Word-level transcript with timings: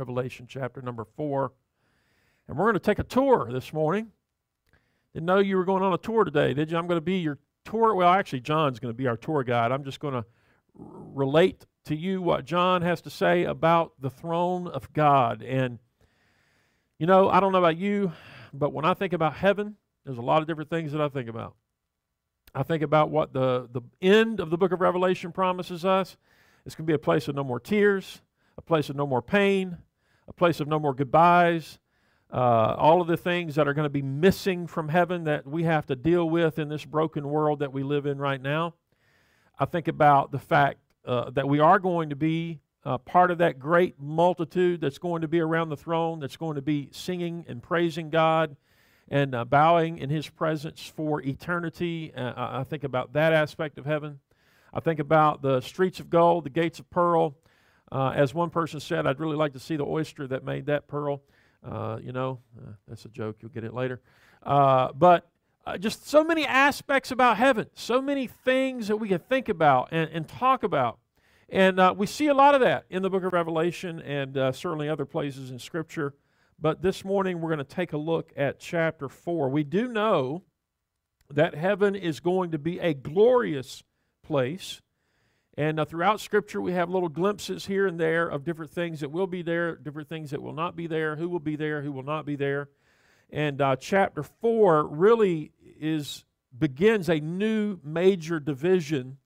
Revelation 0.00 0.46
chapter 0.48 0.80
number 0.80 1.04
4. 1.04 1.52
And 2.48 2.56
we're 2.56 2.64
going 2.64 2.72
to 2.72 2.80
take 2.80 2.98
a 2.98 3.04
tour 3.04 3.50
this 3.52 3.70
morning. 3.70 4.12
Didn't 5.12 5.26
know 5.26 5.40
you 5.40 5.58
were 5.58 5.66
going 5.66 5.82
on 5.82 5.92
a 5.92 5.98
tour 5.98 6.24
today, 6.24 6.54
did 6.54 6.70
you? 6.70 6.78
I'm 6.78 6.86
going 6.86 6.96
to 6.96 7.02
be 7.02 7.18
your 7.18 7.38
tour. 7.66 7.94
Well, 7.94 8.08
actually, 8.08 8.40
John's 8.40 8.80
going 8.80 8.94
to 8.94 8.96
be 8.96 9.06
our 9.06 9.18
tour 9.18 9.44
guide. 9.44 9.72
I'm 9.72 9.84
just 9.84 10.00
going 10.00 10.14
to 10.14 10.24
relate 10.74 11.66
to 11.84 11.94
you 11.94 12.22
what 12.22 12.46
John 12.46 12.80
has 12.80 13.02
to 13.02 13.10
say 13.10 13.44
about 13.44 13.92
the 14.00 14.08
throne 14.08 14.68
of 14.68 14.90
God. 14.94 15.42
And, 15.42 15.78
you 16.98 17.06
know, 17.06 17.28
I 17.28 17.40
don't 17.40 17.52
know 17.52 17.58
about 17.58 17.76
you, 17.76 18.12
but 18.54 18.72
when 18.72 18.86
I 18.86 18.94
think 18.94 19.12
about 19.12 19.34
heaven, 19.34 19.76
there's 20.06 20.16
a 20.16 20.22
lot 20.22 20.40
of 20.40 20.48
different 20.48 20.70
things 20.70 20.92
that 20.92 21.02
I 21.02 21.10
think 21.10 21.28
about. 21.28 21.56
I 22.54 22.62
think 22.62 22.82
about 22.82 23.10
what 23.10 23.34
the, 23.34 23.68
the 23.70 23.82
end 24.00 24.40
of 24.40 24.48
the 24.48 24.56
book 24.56 24.72
of 24.72 24.80
Revelation 24.80 25.30
promises 25.30 25.84
us. 25.84 26.16
It's 26.64 26.74
going 26.74 26.86
to 26.86 26.90
be 26.90 26.94
a 26.94 26.98
place 26.98 27.28
of 27.28 27.34
no 27.34 27.44
more 27.44 27.60
tears, 27.60 28.22
a 28.56 28.62
place 28.62 28.90
of 28.90 28.96
no 28.96 29.06
more 29.06 29.22
pain, 29.22 29.78
a 30.30 30.32
place 30.32 30.60
of 30.60 30.68
no 30.68 30.78
more 30.78 30.94
goodbyes. 30.94 31.78
Uh, 32.32 32.76
all 32.78 33.00
of 33.00 33.08
the 33.08 33.16
things 33.16 33.56
that 33.56 33.66
are 33.66 33.74
going 33.74 33.84
to 33.84 33.90
be 33.90 34.02
missing 34.02 34.68
from 34.68 34.88
heaven 34.88 35.24
that 35.24 35.44
we 35.44 35.64
have 35.64 35.84
to 35.84 35.96
deal 35.96 36.30
with 36.30 36.60
in 36.60 36.68
this 36.68 36.84
broken 36.84 37.28
world 37.28 37.58
that 37.58 37.72
we 37.72 37.82
live 37.82 38.06
in 38.06 38.16
right 38.18 38.40
now. 38.40 38.72
I 39.58 39.64
think 39.64 39.88
about 39.88 40.30
the 40.30 40.38
fact 40.38 40.78
uh, 41.04 41.30
that 41.30 41.48
we 41.48 41.58
are 41.58 41.80
going 41.80 42.10
to 42.10 42.16
be 42.16 42.60
uh, 42.84 42.98
part 42.98 43.32
of 43.32 43.38
that 43.38 43.58
great 43.58 44.00
multitude 44.00 44.80
that's 44.80 44.98
going 44.98 45.22
to 45.22 45.28
be 45.28 45.40
around 45.40 45.68
the 45.68 45.76
throne, 45.76 46.20
that's 46.20 46.36
going 46.36 46.54
to 46.54 46.62
be 46.62 46.88
singing 46.92 47.44
and 47.48 47.60
praising 47.60 48.08
God 48.08 48.56
and 49.08 49.34
uh, 49.34 49.44
bowing 49.44 49.98
in 49.98 50.08
His 50.08 50.28
presence 50.28 50.86
for 50.86 51.20
eternity. 51.20 52.12
Uh, 52.14 52.32
I 52.36 52.64
think 52.64 52.84
about 52.84 53.12
that 53.14 53.32
aspect 53.32 53.76
of 53.76 53.86
heaven. 53.86 54.20
I 54.72 54.78
think 54.78 55.00
about 55.00 55.42
the 55.42 55.60
streets 55.60 55.98
of 55.98 56.08
gold, 56.08 56.44
the 56.44 56.50
gates 56.50 56.78
of 56.78 56.88
pearl. 56.90 57.34
Uh, 57.92 58.12
as 58.14 58.32
one 58.32 58.50
person 58.50 58.78
said, 58.78 59.06
I'd 59.06 59.18
really 59.18 59.36
like 59.36 59.52
to 59.54 59.58
see 59.58 59.76
the 59.76 59.84
oyster 59.84 60.26
that 60.28 60.44
made 60.44 60.66
that 60.66 60.86
pearl. 60.86 61.22
Uh, 61.64 61.98
you 62.02 62.12
know, 62.12 62.38
uh, 62.58 62.72
that's 62.86 63.04
a 63.04 63.08
joke. 63.08 63.36
You'll 63.40 63.50
get 63.50 63.64
it 63.64 63.74
later. 63.74 64.00
Uh, 64.42 64.92
but 64.94 65.28
uh, 65.66 65.76
just 65.76 66.08
so 66.08 66.24
many 66.24 66.46
aspects 66.46 67.10
about 67.10 67.36
heaven, 67.36 67.66
so 67.74 68.00
many 68.00 68.26
things 68.26 68.88
that 68.88 68.96
we 68.96 69.08
can 69.08 69.18
think 69.18 69.48
about 69.48 69.88
and, 69.90 70.08
and 70.10 70.28
talk 70.28 70.62
about. 70.62 70.98
And 71.48 71.80
uh, 71.80 71.92
we 71.96 72.06
see 72.06 72.28
a 72.28 72.34
lot 72.34 72.54
of 72.54 72.60
that 72.60 72.84
in 72.90 73.02
the 73.02 73.10
book 73.10 73.24
of 73.24 73.32
Revelation 73.32 74.00
and 74.00 74.34
certainly 74.54 74.88
other 74.88 75.04
places 75.04 75.50
in 75.50 75.58
Scripture. 75.58 76.14
But 76.60 76.80
this 76.82 77.04
morning 77.04 77.40
we're 77.40 77.48
going 77.48 77.58
to 77.58 77.64
take 77.64 77.92
a 77.92 77.98
look 77.98 78.32
at 78.36 78.60
chapter 78.60 79.08
4. 79.08 79.48
We 79.48 79.64
do 79.64 79.88
know 79.88 80.44
that 81.28 81.54
heaven 81.54 81.94
is 81.94 82.20
going 82.20 82.52
to 82.52 82.58
be 82.58 82.78
a 82.78 82.94
glorious 82.94 83.82
place. 84.22 84.80
And 85.56 85.80
uh, 85.80 85.84
throughout 85.84 86.20
Scripture, 86.20 86.60
we 86.60 86.72
have 86.72 86.88
little 86.88 87.08
glimpses 87.08 87.66
here 87.66 87.86
and 87.86 87.98
there 87.98 88.28
of 88.28 88.44
different 88.44 88.70
things 88.70 89.00
that 89.00 89.10
will 89.10 89.26
be 89.26 89.42
there, 89.42 89.76
different 89.76 90.08
things 90.08 90.30
that 90.30 90.40
will 90.40 90.52
not 90.52 90.76
be 90.76 90.86
there, 90.86 91.16
who 91.16 91.28
will 91.28 91.40
be 91.40 91.56
there, 91.56 91.82
who 91.82 91.92
will 91.92 92.04
not 92.04 92.24
be 92.24 92.36
there. 92.36 92.68
And 93.30 93.60
uh, 93.60 93.76
chapter 93.76 94.22
4 94.22 94.86
really 94.86 95.52
is 95.78 96.24
begins 96.58 97.08
a 97.08 97.20
new 97.20 97.78
major 97.84 98.40
division 98.40 99.18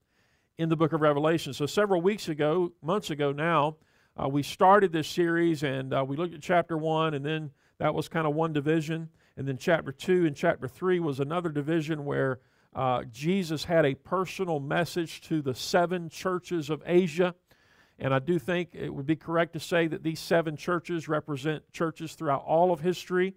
in 0.58 0.69
the 0.69 0.77
book 0.77 0.92
of 0.92 1.00
Revelation. 1.00 1.52
So, 1.52 1.67
several 1.67 2.00
weeks 2.00 2.28
ago, 2.28 2.72
months 2.83 3.11
ago 3.11 3.33
now, 3.33 3.77
uh, 4.22 4.28
we 4.28 4.42
started 4.42 4.92
this 4.92 5.08
series 5.08 5.62
and 5.62 5.92
uh, 5.92 6.05
we 6.06 6.17
looked 6.17 6.34
at 6.34 6.41
chapter 6.41 6.77
1, 6.77 7.14
and 7.14 7.25
then 7.25 7.50
that 7.78 7.95
was 7.95 8.08
kind 8.08 8.27
of 8.27 8.34
one 8.34 8.52
division. 8.52 9.08
And 9.36 9.48
then 9.48 9.58
chapter 9.58 9.91
2 9.91 10.27
and 10.27 10.36
chapter 10.36 10.69
3 10.69 11.00
was 11.00 11.19
another 11.19 11.48
division 11.48 12.05
where 12.05 12.41
uh, 12.75 13.05
Jesus 13.05 13.64
had 13.64 13.84
a 13.84 13.94
personal 13.94 14.58
message 14.58 15.20
to 15.22 15.41
the 15.42 15.55
seven 15.55 16.08
churches 16.08 16.70
of 16.70 16.83
Asia. 16.84 17.34
And 17.98 18.12
I 18.12 18.19
do 18.19 18.39
think 18.39 18.70
it 18.72 18.92
would 18.92 19.06
be 19.06 19.17
correct 19.17 19.53
to 19.53 19.61
say 19.61 19.86
that 19.86 20.03
these 20.03 20.19
seven 20.19 20.56
churches 20.56 21.08
represent 21.08 21.70
churches 21.72 22.14
throughout 22.14 22.42
all 22.45 22.72
of 22.72 22.80
history, 22.80 23.34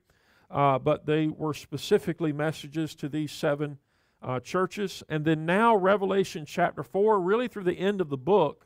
uh, 0.50 0.80
but 0.80 1.06
they 1.06 1.28
were 1.28 1.54
specifically 1.54 2.34
messages 2.34 2.96
to 2.96 3.10
these 3.10 3.32
seven 3.32 3.78
uh, 4.24 4.40
churches. 4.40 5.04
And 5.08 5.24
then 5.24 5.46
now, 5.46 5.76
Revelation 5.76 6.46
chapter 6.46 6.82
4, 6.82 7.20
really 7.20 7.48
through 7.48 7.66
the 7.66 7.78
end 7.78 8.02
of 8.02 8.10
the 8.10 8.18
book, 8.18 8.66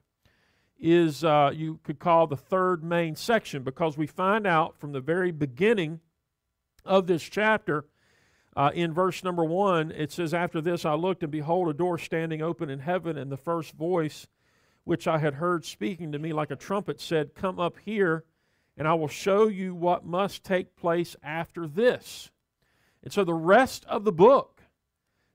is 0.80 1.24
uh, 1.24 1.52
you 1.54 1.80
could 1.84 2.00
call 2.00 2.28
the 2.28 2.38
third 2.38 2.84
main 2.84 3.16
section 3.16 3.62
because 3.62 3.98
we 3.98 4.08
find 4.08 4.48
out 4.48 4.80
from 4.80 4.94
the 4.94 5.02
very 5.02 5.32
beginning 5.32 6.00
of 6.86 7.06
this 7.06 7.22
chapter 7.22 7.86
uh, 8.56 8.72
in 8.74 8.94
verse 8.94 9.24
number 9.24 9.46
one, 9.46 9.92
it 9.92 10.12
says, 10.12 10.34
After 10.34 10.60
this 10.60 10.86
I 10.86 10.94
looked, 10.94 11.24
and 11.24 11.32
behold, 11.32 11.70
a 11.70 11.74
door 11.74 11.98
standing 11.98 12.42
open 12.42 12.70
in 12.70 12.80
heaven, 12.80 13.18
and 13.18 13.32
the 13.32 13.38
first 13.38 13.74
voice 13.74 14.28
which 14.84 15.08
I 15.08 15.20
had 15.20 15.36
heard 15.36 15.64
speaking 15.64 16.12
to 16.12 16.20
me 16.20 16.34
like 16.34 16.52
a 16.52 16.56
trumpet 16.56 17.00
said, 17.00 17.36
Come 17.36 17.60
up 17.60 17.78
here, 17.84 18.26
and 18.78 18.88
I 18.88 18.94
will 18.94 19.08
show 19.08 19.48
you 19.48 19.74
what 19.74 20.06
must 20.06 20.44
take 20.44 20.76
place 20.76 21.16
after 21.24 21.68
this. 21.68 22.32
And 23.04 23.14
so 23.14 23.24
the 23.24 23.34
rest 23.34 23.86
of 23.86 24.04
the 24.04 24.12
book 24.12 24.62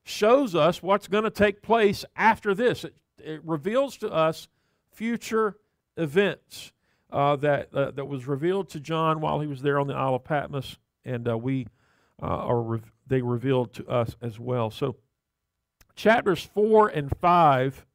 shows 0.05 0.55
us 0.55 0.83
what's 0.83 1.09
going 1.09 1.25
to 1.25 1.31
take 1.31 1.63
place 1.63 2.05
after 2.15 2.55
this. 2.55 2.85
It, 2.85 2.95
it 3.19 3.41
reveals 3.45 3.97
to 3.99 4.11
us 4.11 4.49
future 4.93 5.57
events 5.97 6.73
uh, 7.11 7.37
that, 7.37 7.75
uh, 7.75 7.91
that 7.93 8.05
was 8.05 8.27
revealed 8.27 8.69
to 8.71 8.81
John 8.81 9.21
while 9.21 9.41
he 9.41 9.47
was 9.47 9.63
there 9.63 9.79
on 9.79 9.87
the 9.87 9.95
Isle 9.95 10.17
of 10.17 10.25
Patmos, 10.25 10.77
and 11.05 11.29
uh, 11.29 11.39
we 11.39 11.67
uh, 12.23 12.27
are 12.27 12.61
re- 12.61 12.81
they 13.07 13.23
revealed 13.23 13.73
to 13.75 13.87
us 13.89 14.17
as 14.21 14.39
well. 14.39 14.71
So, 14.71 14.97
chapters 15.95 16.43
4 16.43 16.89
and 16.89 17.11
5 17.21 17.87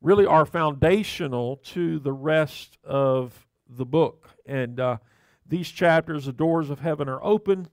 really 0.00 0.26
are 0.26 0.44
foundational 0.44 1.56
to 1.56 1.98
the 1.98 2.12
rest 2.12 2.78
of 2.84 3.46
the 3.68 3.86
book. 3.86 4.28
And 4.46 4.78
uh, 4.78 4.98
these 5.46 5.68
chapters, 5.68 6.26
the 6.26 6.32
doors 6.32 6.70
of 6.70 6.80
heaven 6.80 7.08
are 7.08 7.24
open, 7.24 7.68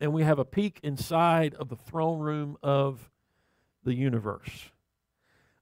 and 0.00 0.12
we 0.12 0.22
have 0.22 0.38
a 0.38 0.44
peek 0.44 0.80
inside 0.82 1.54
of 1.54 1.68
the 1.68 1.76
throne 1.76 2.20
room 2.20 2.56
of 2.62 3.10
the 3.82 3.94
universe. 3.94 4.70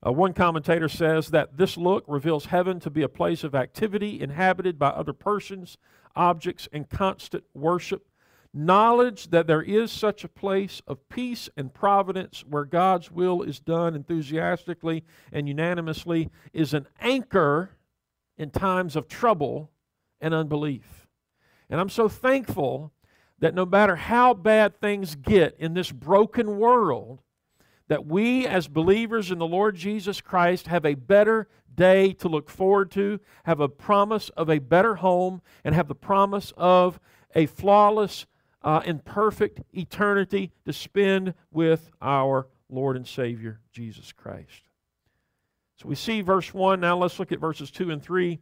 Uh, 0.04 0.12
one 0.12 0.32
commentator 0.32 0.88
says 0.88 1.28
that 1.28 1.56
this 1.56 1.76
look 1.76 2.04
reveals 2.08 2.46
heaven 2.46 2.80
to 2.80 2.90
be 2.90 3.02
a 3.02 3.08
place 3.08 3.44
of 3.44 3.54
activity 3.54 4.20
inhabited 4.20 4.78
by 4.78 4.88
other 4.88 5.12
persons, 5.12 5.78
objects, 6.16 6.68
and 6.72 6.88
constant 6.88 7.44
worship. 7.54 8.06
Knowledge 8.54 9.30
that 9.30 9.46
there 9.46 9.62
is 9.62 9.90
such 9.90 10.24
a 10.24 10.28
place 10.28 10.82
of 10.86 11.08
peace 11.08 11.48
and 11.56 11.72
providence 11.72 12.44
where 12.46 12.66
God's 12.66 13.10
will 13.10 13.42
is 13.42 13.60
done 13.60 13.94
enthusiastically 13.94 15.04
and 15.32 15.48
unanimously 15.48 16.28
is 16.52 16.74
an 16.74 16.86
anchor 17.00 17.70
in 18.36 18.50
times 18.50 18.94
of 18.94 19.08
trouble 19.08 19.70
and 20.20 20.34
unbelief. 20.34 21.06
And 21.70 21.80
I'm 21.80 21.88
so 21.88 22.08
thankful 22.08 22.92
that 23.38 23.54
no 23.54 23.64
matter 23.64 23.96
how 23.96 24.34
bad 24.34 24.78
things 24.80 25.14
get 25.14 25.56
in 25.58 25.72
this 25.72 25.90
broken 25.90 26.58
world, 26.58 27.22
that 27.88 28.06
we 28.06 28.46
as 28.46 28.68
believers 28.68 29.30
in 29.30 29.38
the 29.38 29.46
Lord 29.46 29.76
Jesus 29.76 30.20
Christ 30.20 30.66
have 30.66 30.84
a 30.84 30.94
better 30.94 31.48
day 31.74 32.12
to 32.14 32.28
look 32.28 32.50
forward 32.50 32.90
to, 32.92 33.18
have 33.44 33.60
a 33.60 33.68
promise 33.68 34.28
of 34.30 34.50
a 34.50 34.58
better 34.58 34.96
home, 34.96 35.40
and 35.64 35.74
have 35.74 35.88
the 35.88 35.94
promise 35.94 36.52
of 36.56 37.00
a 37.34 37.46
flawless 37.46 38.26
uh, 38.64 38.82
and 38.84 39.04
perfect 39.04 39.60
eternity 39.72 40.52
to 40.64 40.72
spend 40.72 41.34
with 41.50 41.90
our 42.00 42.46
Lord 42.68 42.96
and 42.96 43.06
Savior, 43.06 43.60
Jesus 43.72 44.12
Christ. 44.12 44.68
So 45.76 45.88
we 45.88 45.94
see 45.94 46.20
verse 46.20 46.54
1. 46.54 46.80
Now 46.80 46.96
let's 46.96 47.18
look 47.18 47.32
at 47.32 47.40
verses 47.40 47.70
2 47.70 47.90
and 47.90 48.02
3. 48.02 48.38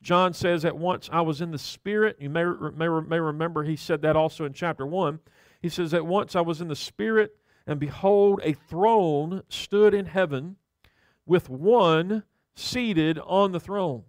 John 0.00 0.32
says, 0.32 0.64
At 0.64 0.76
once 0.76 1.08
I 1.12 1.22
was 1.22 1.40
in 1.40 1.50
the 1.50 1.58
Spirit. 1.58 2.16
You 2.20 2.30
may, 2.30 2.44
may, 2.44 2.88
may 2.88 3.18
remember 3.18 3.64
he 3.64 3.76
said 3.76 4.02
that 4.02 4.16
also 4.16 4.44
in 4.44 4.52
chapter 4.52 4.86
1. 4.86 5.18
He 5.60 5.68
says, 5.68 5.94
At 5.94 6.06
once 6.06 6.36
I 6.36 6.40
was 6.40 6.60
in 6.60 6.68
the 6.68 6.76
Spirit, 6.76 7.36
and 7.66 7.80
behold, 7.80 8.40
a 8.44 8.52
throne 8.52 9.42
stood 9.48 9.94
in 9.94 10.06
heaven 10.06 10.56
with 11.26 11.48
one 11.48 12.24
seated 12.54 13.18
on 13.18 13.52
the 13.52 13.60
throne. 13.60 14.04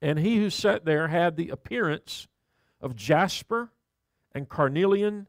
And 0.00 0.18
he 0.18 0.36
who 0.36 0.50
sat 0.50 0.84
there 0.84 1.08
had 1.08 1.36
the 1.36 1.50
appearance 1.50 2.26
of 2.80 2.96
jasper 2.96 3.70
and 4.36 4.50
carnelian, 4.50 5.26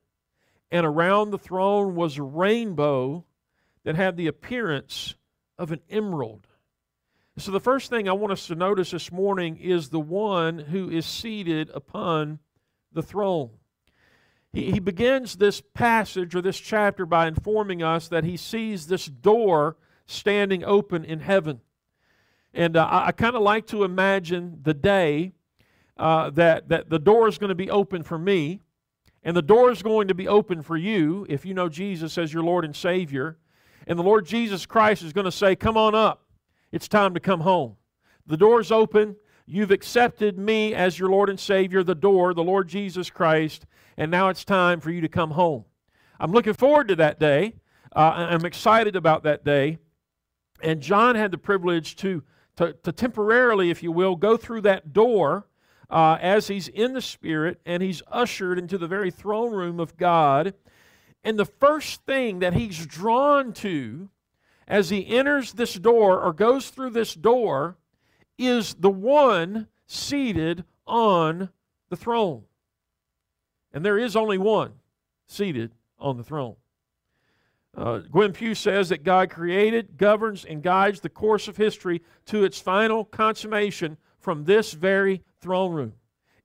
and 0.69 0.85
around 0.85 1.31
the 1.31 1.37
throne 1.37 1.95
was 1.95 2.17
a 2.17 2.23
rainbow 2.23 3.23
that 3.85 3.95
had 3.95 4.17
the 4.17 4.27
appearance 4.27 5.15
of 5.57 5.71
an 5.71 5.79
emerald. 5.89 6.45
So, 7.37 7.51
the 7.51 7.61
first 7.61 7.89
thing 7.89 8.09
I 8.09 8.13
want 8.13 8.33
us 8.33 8.47
to 8.47 8.55
notice 8.55 8.91
this 8.91 9.09
morning 9.09 9.57
is 9.57 9.89
the 9.89 9.99
one 9.99 10.59
who 10.59 10.89
is 10.89 11.05
seated 11.05 11.69
upon 11.73 12.39
the 12.91 13.01
throne. 13.01 13.51
He, 14.51 14.71
he 14.71 14.79
begins 14.79 15.37
this 15.37 15.61
passage 15.73 16.35
or 16.35 16.41
this 16.41 16.59
chapter 16.59 17.05
by 17.05 17.27
informing 17.27 17.81
us 17.81 18.09
that 18.09 18.25
he 18.25 18.35
sees 18.35 18.87
this 18.87 19.05
door 19.05 19.77
standing 20.05 20.65
open 20.65 21.05
in 21.05 21.21
heaven. 21.21 21.61
And 22.53 22.75
uh, 22.75 22.83
I, 22.83 23.07
I 23.07 23.11
kind 23.13 23.37
of 23.37 23.41
like 23.41 23.67
to 23.67 23.85
imagine 23.85 24.59
the 24.63 24.73
day 24.73 25.31
uh, 25.95 26.31
that, 26.31 26.67
that 26.67 26.89
the 26.89 26.99
door 26.99 27.29
is 27.29 27.37
going 27.37 27.49
to 27.49 27.55
be 27.55 27.71
open 27.71 28.03
for 28.03 28.17
me 28.17 28.63
and 29.23 29.35
the 29.35 29.41
door 29.41 29.71
is 29.71 29.81
going 29.81 30.07
to 30.07 30.15
be 30.15 30.27
open 30.27 30.61
for 30.61 30.77
you 30.77 31.25
if 31.29 31.45
you 31.45 31.53
know 31.53 31.69
Jesus 31.69 32.17
as 32.17 32.33
your 32.33 32.43
Lord 32.43 32.63
and 32.63 32.75
Savior. 32.75 33.37
And 33.85 33.97
the 33.97 34.03
Lord 34.03 34.25
Jesus 34.25 34.65
Christ 34.65 35.03
is 35.03 35.13
going 35.13 35.25
to 35.25 35.31
say, 35.31 35.55
Come 35.55 35.77
on 35.77 35.95
up. 35.95 36.23
It's 36.71 36.87
time 36.87 37.13
to 37.13 37.19
come 37.19 37.41
home. 37.41 37.77
The 38.25 38.37
door's 38.37 38.71
open. 38.71 39.15
You've 39.45 39.71
accepted 39.71 40.37
me 40.37 40.75
as 40.75 40.99
your 40.99 41.09
Lord 41.09 41.29
and 41.29 41.39
Savior, 41.39 41.81
the 41.81 41.95
door, 41.95 42.33
the 42.33 42.43
Lord 42.43 42.67
Jesus 42.67 43.09
Christ, 43.09 43.65
and 43.95 44.11
now 44.11 44.27
it's 44.27 44.43
time 44.43 44.81
for 44.81 44.91
you 44.91 44.99
to 44.99 45.07
come 45.07 45.31
home. 45.31 45.63
I'm 46.19 46.33
looking 46.33 46.53
forward 46.53 46.89
to 46.89 46.97
that 46.97 47.19
day. 47.19 47.55
Uh, 47.95 48.27
I'm 48.29 48.45
excited 48.45 48.97
about 48.97 49.23
that 49.23 49.45
day. 49.45 49.77
And 50.61 50.81
John 50.81 51.15
had 51.15 51.31
the 51.31 51.37
privilege 51.37 51.95
to, 51.97 52.23
to, 52.57 52.73
to 52.83 52.91
temporarily, 52.91 53.69
if 53.69 53.81
you 53.81 53.91
will, 53.91 54.15
go 54.17 54.35
through 54.35 54.61
that 54.61 54.91
door 54.91 55.46
uh, 55.89 56.17
as 56.21 56.47
he's 56.47 56.67
in 56.67 56.93
the 56.93 57.01
Spirit 57.01 57.59
and 57.65 57.81
he's 57.81 58.01
ushered 58.11 58.59
into 58.59 58.77
the 58.77 58.87
very 58.87 59.11
throne 59.11 59.53
room 59.53 59.79
of 59.79 59.97
God. 59.97 60.53
And 61.23 61.37
the 61.37 61.45
first 61.45 62.03
thing 62.05 62.39
that 62.39 62.53
he's 62.53 62.85
drawn 62.85 63.53
to 63.53 64.09
as 64.67 64.89
he 64.89 65.07
enters 65.07 65.53
this 65.53 65.73
door 65.75 66.21
or 66.21 66.33
goes 66.33 66.69
through 66.69 66.91
this 66.91 67.13
door 67.13 67.77
is 68.37 68.75
the 68.75 68.89
one 68.89 69.67
seated 69.85 70.63
on 70.85 71.49
the 71.89 71.95
throne. 71.95 72.43
And 73.73 73.85
there 73.85 73.97
is 73.97 74.15
only 74.15 74.37
one 74.37 74.73
seated 75.27 75.71
on 75.99 76.17
the 76.17 76.23
throne. 76.23 76.55
Uh, 77.75 77.99
Gwen 77.99 78.33
Pugh 78.33 78.55
says 78.55 78.89
that 78.89 79.03
God 79.03 79.29
created, 79.29 79.97
governs, 79.97 80.45
and 80.45 80.63
guides 80.63 80.99
the 80.99 81.09
course 81.09 81.47
of 81.47 81.57
history 81.57 82.01
to 82.25 82.43
its 82.43 82.59
final 82.59 83.05
consummation 83.05 83.97
from 84.27 84.43
this 84.43 84.73
very 84.73 85.23
throne 85.39 85.71
room. 85.71 85.93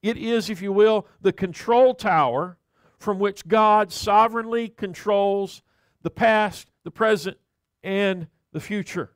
It 0.05 0.17
is, 0.17 0.49
if 0.49 0.63
you 0.63 0.73
will, 0.73 1.05
the 1.21 1.33
control 1.33 1.95
tower 1.95 2.57
from 2.97 3.19
which 3.19 3.49
God 3.49 3.91
sovereignly 3.91 4.69
controls 4.69 5.63
the 6.03 6.09
past, 6.09 6.71
the 6.85 6.93
present, 6.93 7.39
and 7.83 8.29
the 8.53 8.61
future. 8.61 9.11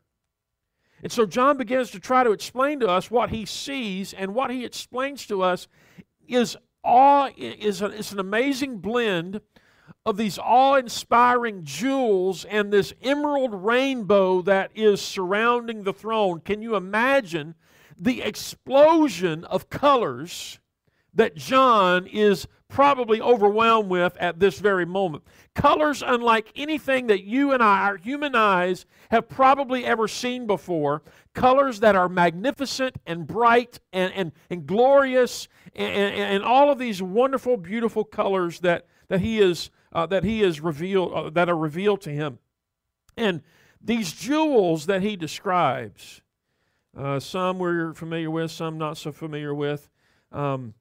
And 1.00 1.12
so 1.12 1.26
John 1.26 1.56
begins 1.56 1.92
to 1.92 2.00
try 2.00 2.24
to 2.24 2.32
explain 2.32 2.80
to 2.80 2.88
us 2.88 3.08
what 3.08 3.30
he 3.30 3.46
sees, 3.46 4.12
and 4.12 4.34
what 4.34 4.50
he 4.50 4.64
explains 4.64 5.28
to 5.28 5.42
us 5.42 5.68
is 6.26 6.56
awe 6.82 7.30
is, 7.36 7.82
a, 7.82 7.92
is 7.92 8.10
an 8.10 8.18
amazing 8.18 8.78
blend 8.78 9.42
of 10.04 10.16
these 10.16 10.40
awe-inspiring 10.40 11.62
jewels 11.62 12.44
and 12.46 12.72
this 12.72 12.92
emerald 13.00 13.54
rainbow 13.54 14.42
that 14.42 14.72
is 14.74 15.00
surrounding 15.00 15.84
the 15.84 15.92
throne. 15.92 16.40
Can 16.40 16.62
you 16.62 16.74
imagine 16.74 17.54
the 17.98 18.22
explosion 18.22 19.44
of 19.44 19.70
colors 19.70 20.58
that 21.14 21.34
John 21.34 22.06
is 22.06 22.46
probably 22.68 23.20
overwhelmed 23.20 23.88
with 23.88 24.16
at 24.18 24.38
this 24.38 24.58
very 24.58 24.84
moment. 24.84 25.24
Colors 25.54 26.02
unlike 26.06 26.52
anything 26.56 27.06
that 27.06 27.24
you 27.24 27.52
and 27.52 27.62
I, 27.62 27.80
our 27.80 27.96
human 27.96 28.34
eyes, 28.34 28.86
have 29.10 29.28
probably 29.28 29.84
ever 29.84 30.08
seen 30.08 30.46
before. 30.46 31.02
Colors 31.32 31.80
that 31.80 31.96
are 31.96 32.08
magnificent 32.08 32.96
and 33.06 33.26
bright 33.26 33.80
and, 33.92 34.12
and, 34.12 34.32
and 34.50 34.66
glorious 34.66 35.48
and, 35.74 35.88
and, 35.90 36.14
and 36.14 36.44
all 36.44 36.70
of 36.70 36.78
these 36.78 37.00
wonderful, 37.02 37.56
beautiful 37.56 38.04
colors 38.04 38.60
that, 38.60 38.86
that 39.08 39.20
he 39.20 39.38
is 39.38 39.70
uh, 39.92 40.04
that 40.04 40.24
he 40.24 40.42
is 40.42 40.60
revealed 40.60 41.12
uh, 41.14 41.30
that 41.30 41.48
are 41.48 41.56
revealed 41.56 42.02
to 42.02 42.10
him. 42.10 42.38
And 43.16 43.42
these 43.80 44.12
jewels 44.12 44.86
that 44.86 45.00
he 45.00 45.16
describes, 45.16 46.20
uh, 46.96 47.20
some 47.20 47.58
we're 47.58 47.92
familiar 47.92 48.30
with, 48.30 48.50
some 48.50 48.78
not 48.78 48.96
so 48.96 49.12
familiar 49.12 49.54
with. 49.54 49.88
Um, 50.32 50.74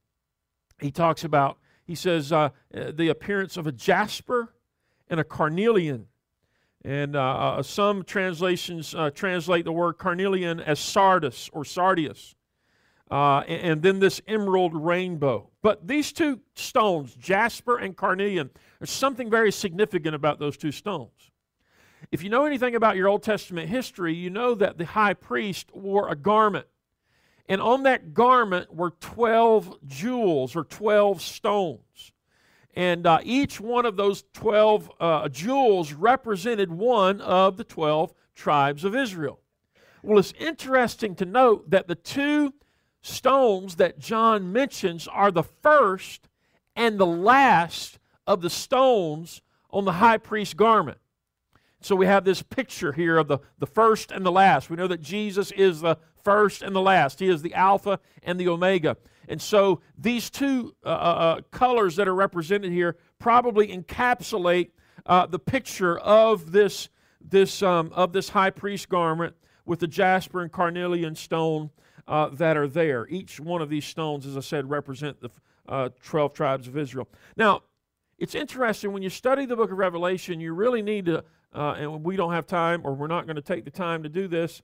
he 0.79 0.91
talks 0.91 1.23
about, 1.23 1.57
he 1.85 1.95
says, 1.95 2.31
uh, 2.31 2.49
the 2.71 3.09
appearance 3.09 3.57
of 3.57 3.67
a 3.67 3.71
jasper 3.71 4.53
and 5.09 5.19
a 5.19 5.23
carnelian. 5.23 6.07
And 6.83 7.15
uh, 7.15 7.57
uh 7.57 7.63
some 7.63 8.03
translations 8.03 8.93
uh, 8.95 9.09
translate 9.09 9.65
the 9.65 9.71
word 9.71 9.93
carnelian 9.93 10.59
as 10.59 10.79
sardis 10.79 11.49
or 11.51 11.63
sardius. 11.63 12.35
Uh, 13.11 13.39
and, 13.47 13.61
and, 13.71 13.81
then 13.83 13.99
this 13.99 14.19
emerald 14.27 14.73
rainbow. 14.73 15.49
But 15.61 15.87
these 15.87 16.11
two 16.11 16.39
stones, 16.55 17.13
jasper 17.13 17.77
and 17.77 17.95
carnelian, 17.95 18.49
there's 18.79 18.89
something 18.89 19.29
very 19.29 19.51
significant 19.51 20.15
about 20.15 20.39
those 20.39 20.57
two 20.57 20.71
stones. 20.71 21.31
If 22.11 22.23
you 22.23 22.29
know 22.29 22.45
anything 22.45 22.75
about 22.75 22.95
your 22.95 23.07
Old 23.07 23.23
Testament 23.23 23.69
history, 23.69 24.13
you 24.13 24.29
know 24.29 24.55
that 24.55 24.77
the 24.77 24.85
high 24.85 25.13
priest 25.13 25.73
wore 25.73 26.09
a 26.09 26.15
garment 26.15 26.67
and 27.47 27.61
on 27.61 27.83
that 27.83 28.13
garment 28.13 28.73
were 28.73 28.91
12 28.99 29.77
jewels 29.85 30.55
or 30.55 30.63
12 30.63 31.21
stones. 31.21 32.11
And 32.75 33.05
uh, 33.05 33.19
each 33.23 33.59
one 33.59 33.85
of 33.85 33.95
those 33.95 34.23
12 34.33 34.91
uh, 34.99 35.29
jewels 35.29 35.93
represented 35.93 36.71
one 36.71 37.21
of 37.21 37.57
the 37.57 37.63
12 37.63 38.13
tribes 38.33 38.83
of 38.83 38.95
Israel. 38.95 39.39
Well, 40.01 40.19
it's 40.19 40.33
interesting 40.39 41.15
to 41.15 41.25
note 41.25 41.69
that 41.69 41.87
the 41.87 41.95
two 41.95 42.53
stones 43.01 43.75
that 43.75 43.99
John 43.99 44.51
mentions 44.51 45.07
are 45.07 45.31
the 45.31 45.43
first 45.43 46.27
and 46.75 46.99
the 46.99 47.05
last 47.05 47.99
of 48.27 48.41
the 48.41 48.49
stones 48.49 49.41
on 49.69 49.85
the 49.85 49.93
high 49.93 50.17
priest's 50.17 50.53
garment. 50.53 50.97
So 51.85 51.95
we 51.95 52.07
have 52.07 52.25
this 52.25 52.41
picture 52.41 52.93
here 52.93 53.15
of 53.15 53.27
the, 53.27 53.37
the 53.59 53.67
first 53.67 54.11
and 54.11 54.25
the 54.25 54.31
last. 54.31 54.71
We 54.71 54.75
know 54.75 54.87
that 54.87 55.01
Jesus 55.01 55.51
is 55.51 55.81
the 55.81 55.99
first 56.23 56.63
and 56.63 56.75
the 56.75 56.81
last. 56.81 57.19
He 57.19 57.29
is 57.29 57.43
the 57.43 57.53
Alpha 57.53 57.99
and 58.23 58.39
the 58.39 58.47
Omega. 58.47 58.97
And 59.29 59.39
so 59.39 59.81
these 59.95 60.31
two 60.31 60.75
uh, 60.83 60.89
uh, 60.89 60.91
uh, 60.91 61.41
colors 61.51 61.95
that 61.97 62.07
are 62.07 62.15
represented 62.15 62.71
here 62.71 62.97
probably 63.19 63.67
encapsulate 63.67 64.71
uh, 65.05 65.27
the 65.27 65.37
picture 65.37 65.99
of 65.99 66.51
this, 66.51 66.89
this, 67.21 67.61
um, 67.61 67.91
of 67.93 68.13
this 68.13 68.29
high 68.29 68.49
priest 68.49 68.89
garment 68.89 69.35
with 69.63 69.79
the 69.79 69.87
jasper 69.87 70.41
and 70.41 70.51
carnelian 70.51 71.13
stone 71.13 71.69
uh, 72.07 72.29
that 72.29 72.57
are 72.57 72.67
there. 72.67 73.07
Each 73.09 73.39
one 73.39 73.61
of 73.61 73.69
these 73.69 73.85
stones, 73.85 74.25
as 74.25 74.35
I 74.35 74.41
said, 74.41 74.71
represent 74.71 75.21
the 75.21 75.29
uh, 75.69 75.89
12 76.01 76.33
tribes 76.33 76.67
of 76.67 76.79
Israel. 76.79 77.07
Now, 77.37 77.61
it's 78.17 78.33
interesting 78.33 78.91
when 78.91 79.03
you 79.03 79.09
study 79.09 79.45
the 79.45 79.55
book 79.55 79.71
of 79.71 79.77
Revelation, 79.77 80.39
you 80.39 80.53
really 80.53 80.81
need 80.81 81.05
to, 81.05 81.23
and 81.55 82.03
we 82.03 82.15
don't 82.15 82.33
have 82.33 82.45
time, 82.45 82.81
or 82.83 82.93
we're 82.93 83.07
not 83.07 83.25
going 83.25 83.37
to 83.37 83.41
take 83.41 83.65
the 83.65 83.71
time 83.71 84.03
to 84.03 84.09
do 84.09 84.27
this 84.27 84.61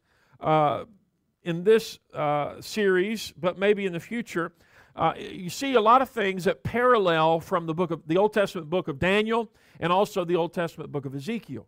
in 1.43 1.63
this 1.63 1.99
uh, 2.13 2.61
series, 2.61 3.33
but 3.37 3.57
maybe 3.57 3.85
in 3.85 3.93
the 3.93 3.99
future, 3.99 4.53
uh, 4.95 5.13
you 5.17 5.49
see 5.49 5.73
a 5.75 5.81
lot 5.81 6.01
of 6.01 6.09
things 6.09 6.43
that 6.43 6.63
parallel 6.63 7.39
from 7.39 7.65
the 7.65 7.73
book 7.73 7.91
of 7.91 8.01
the 8.07 8.17
Old 8.17 8.33
Testament 8.33 8.69
book 8.69 8.87
of 8.87 8.99
Daniel 8.99 9.49
and 9.79 9.91
also 9.91 10.25
the 10.25 10.35
Old 10.35 10.53
Testament 10.53 10.91
book 10.91 11.05
of 11.05 11.15
Ezekiel. 11.15 11.67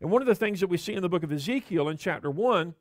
And 0.00 0.10
one 0.10 0.20
of 0.20 0.26
the 0.26 0.34
things 0.34 0.60
that 0.60 0.66
we 0.66 0.76
see 0.76 0.92
in 0.92 1.02
the 1.02 1.08
book 1.08 1.22
of 1.22 1.32
Ezekiel 1.32 1.88
in 1.88 1.96
chapter 1.96 2.30
one, 2.30 2.74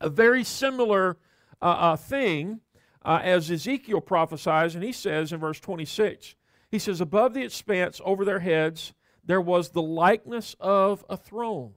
a 0.00 0.08
very 0.08 0.44
similar 0.44 1.18
uh, 1.60 1.64
uh 1.64 1.96
thing 1.96 2.60
uh, 3.04 3.20
as 3.22 3.50
Ezekiel 3.50 4.00
prophesies, 4.00 4.74
and 4.74 4.82
he 4.82 4.92
says 4.92 5.32
in 5.32 5.38
verse 5.38 5.60
26, 5.60 6.34
he 6.70 6.78
says, 6.78 7.00
"Above 7.00 7.34
the 7.34 7.42
expanse 7.42 8.00
over 8.04 8.24
their 8.24 8.40
heads 8.40 8.92
there 9.24 9.40
was 9.40 9.70
the 9.70 9.82
likeness 9.82 10.56
of 10.60 11.04
a 11.08 11.16
throne, 11.16 11.74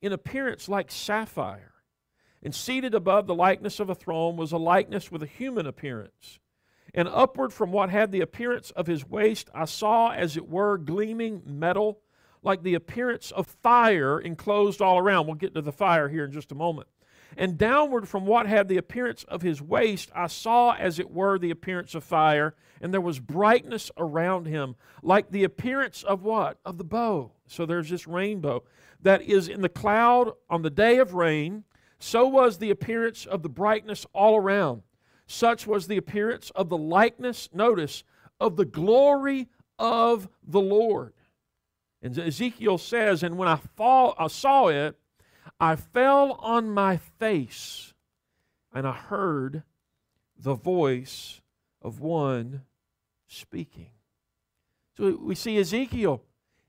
in 0.00 0.12
appearance 0.12 0.68
like 0.68 0.90
sapphire." 0.90 1.74
And 2.42 2.54
seated 2.54 2.94
above 2.94 3.26
the 3.26 3.34
likeness 3.34 3.80
of 3.80 3.90
a 3.90 3.94
throne 3.94 4.36
was 4.36 4.50
a 4.52 4.58
likeness 4.58 5.12
with 5.12 5.22
a 5.22 5.26
human 5.26 5.66
appearance. 5.66 6.38
And 6.94 7.06
upward 7.06 7.52
from 7.52 7.70
what 7.70 7.90
had 7.90 8.10
the 8.10 8.22
appearance 8.22 8.70
of 8.70 8.86
his 8.86 9.06
waist, 9.06 9.50
I 9.54 9.66
saw, 9.66 10.10
as 10.10 10.36
it 10.36 10.48
were, 10.48 10.78
gleaming 10.78 11.42
metal, 11.44 12.00
like 12.42 12.62
the 12.62 12.74
appearance 12.74 13.30
of 13.30 13.46
fire 13.46 14.18
enclosed 14.18 14.80
all 14.80 14.98
around. 14.98 15.26
We'll 15.26 15.34
get 15.34 15.54
to 15.54 15.60
the 15.60 15.70
fire 15.70 16.08
here 16.08 16.24
in 16.24 16.32
just 16.32 16.50
a 16.50 16.54
moment. 16.54 16.88
And 17.36 17.56
downward 17.56 18.08
from 18.08 18.26
what 18.26 18.46
had 18.46 18.68
the 18.68 18.76
appearance 18.76 19.24
of 19.24 19.42
his 19.42 19.62
waist, 19.62 20.10
I 20.14 20.26
saw, 20.26 20.74
as 20.74 20.98
it 20.98 21.10
were, 21.10 21.38
the 21.38 21.50
appearance 21.50 21.94
of 21.94 22.04
fire, 22.04 22.54
and 22.80 22.92
there 22.92 23.00
was 23.00 23.20
brightness 23.20 23.90
around 23.96 24.46
him, 24.46 24.76
like 25.02 25.30
the 25.30 25.44
appearance 25.44 26.02
of 26.02 26.22
what? 26.22 26.58
Of 26.64 26.78
the 26.78 26.84
bow. 26.84 27.32
So 27.46 27.66
there's 27.66 27.90
this 27.90 28.06
rainbow 28.06 28.64
that 29.02 29.22
is 29.22 29.48
in 29.48 29.60
the 29.60 29.68
cloud 29.68 30.32
on 30.48 30.62
the 30.62 30.70
day 30.70 30.98
of 30.98 31.14
rain 31.14 31.64
so 32.00 32.26
was 32.26 32.58
the 32.58 32.70
appearance 32.70 33.26
of 33.26 33.42
the 33.42 33.50
brightness 33.50 34.06
all 34.14 34.36
around. 34.36 34.82
Such 35.26 35.66
was 35.66 35.86
the 35.86 35.98
appearance 35.98 36.50
of 36.56 36.70
the 36.70 36.78
likeness, 36.78 37.50
notice, 37.52 38.02
of 38.40 38.56
the 38.56 38.64
glory 38.64 39.48
of 39.78 40.28
the 40.42 40.60
Lord. 40.60 41.12
And 42.02 42.18
Ezekiel 42.18 42.78
says, 42.78 43.22
And 43.22 43.36
when 43.36 43.48
I, 43.48 43.56
fall, 43.76 44.14
I 44.18 44.28
saw 44.28 44.68
it, 44.68 44.98
I 45.60 45.76
fell 45.76 46.32
on 46.40 46.70
my 46.70 46.96
face, 46.96 47.92
and 48.72 48.86
I 48.86 48.92
heard 48.92 49.62
the 50.38 50.54
voice 50.54 51.40
of 51.82 52.00
one 52.00 52.62
speaking. 53.26 53.90
So 54.96 55.18
we 55.22 55.34
see 55.34 55.58
Ezekiel 55.58 56.22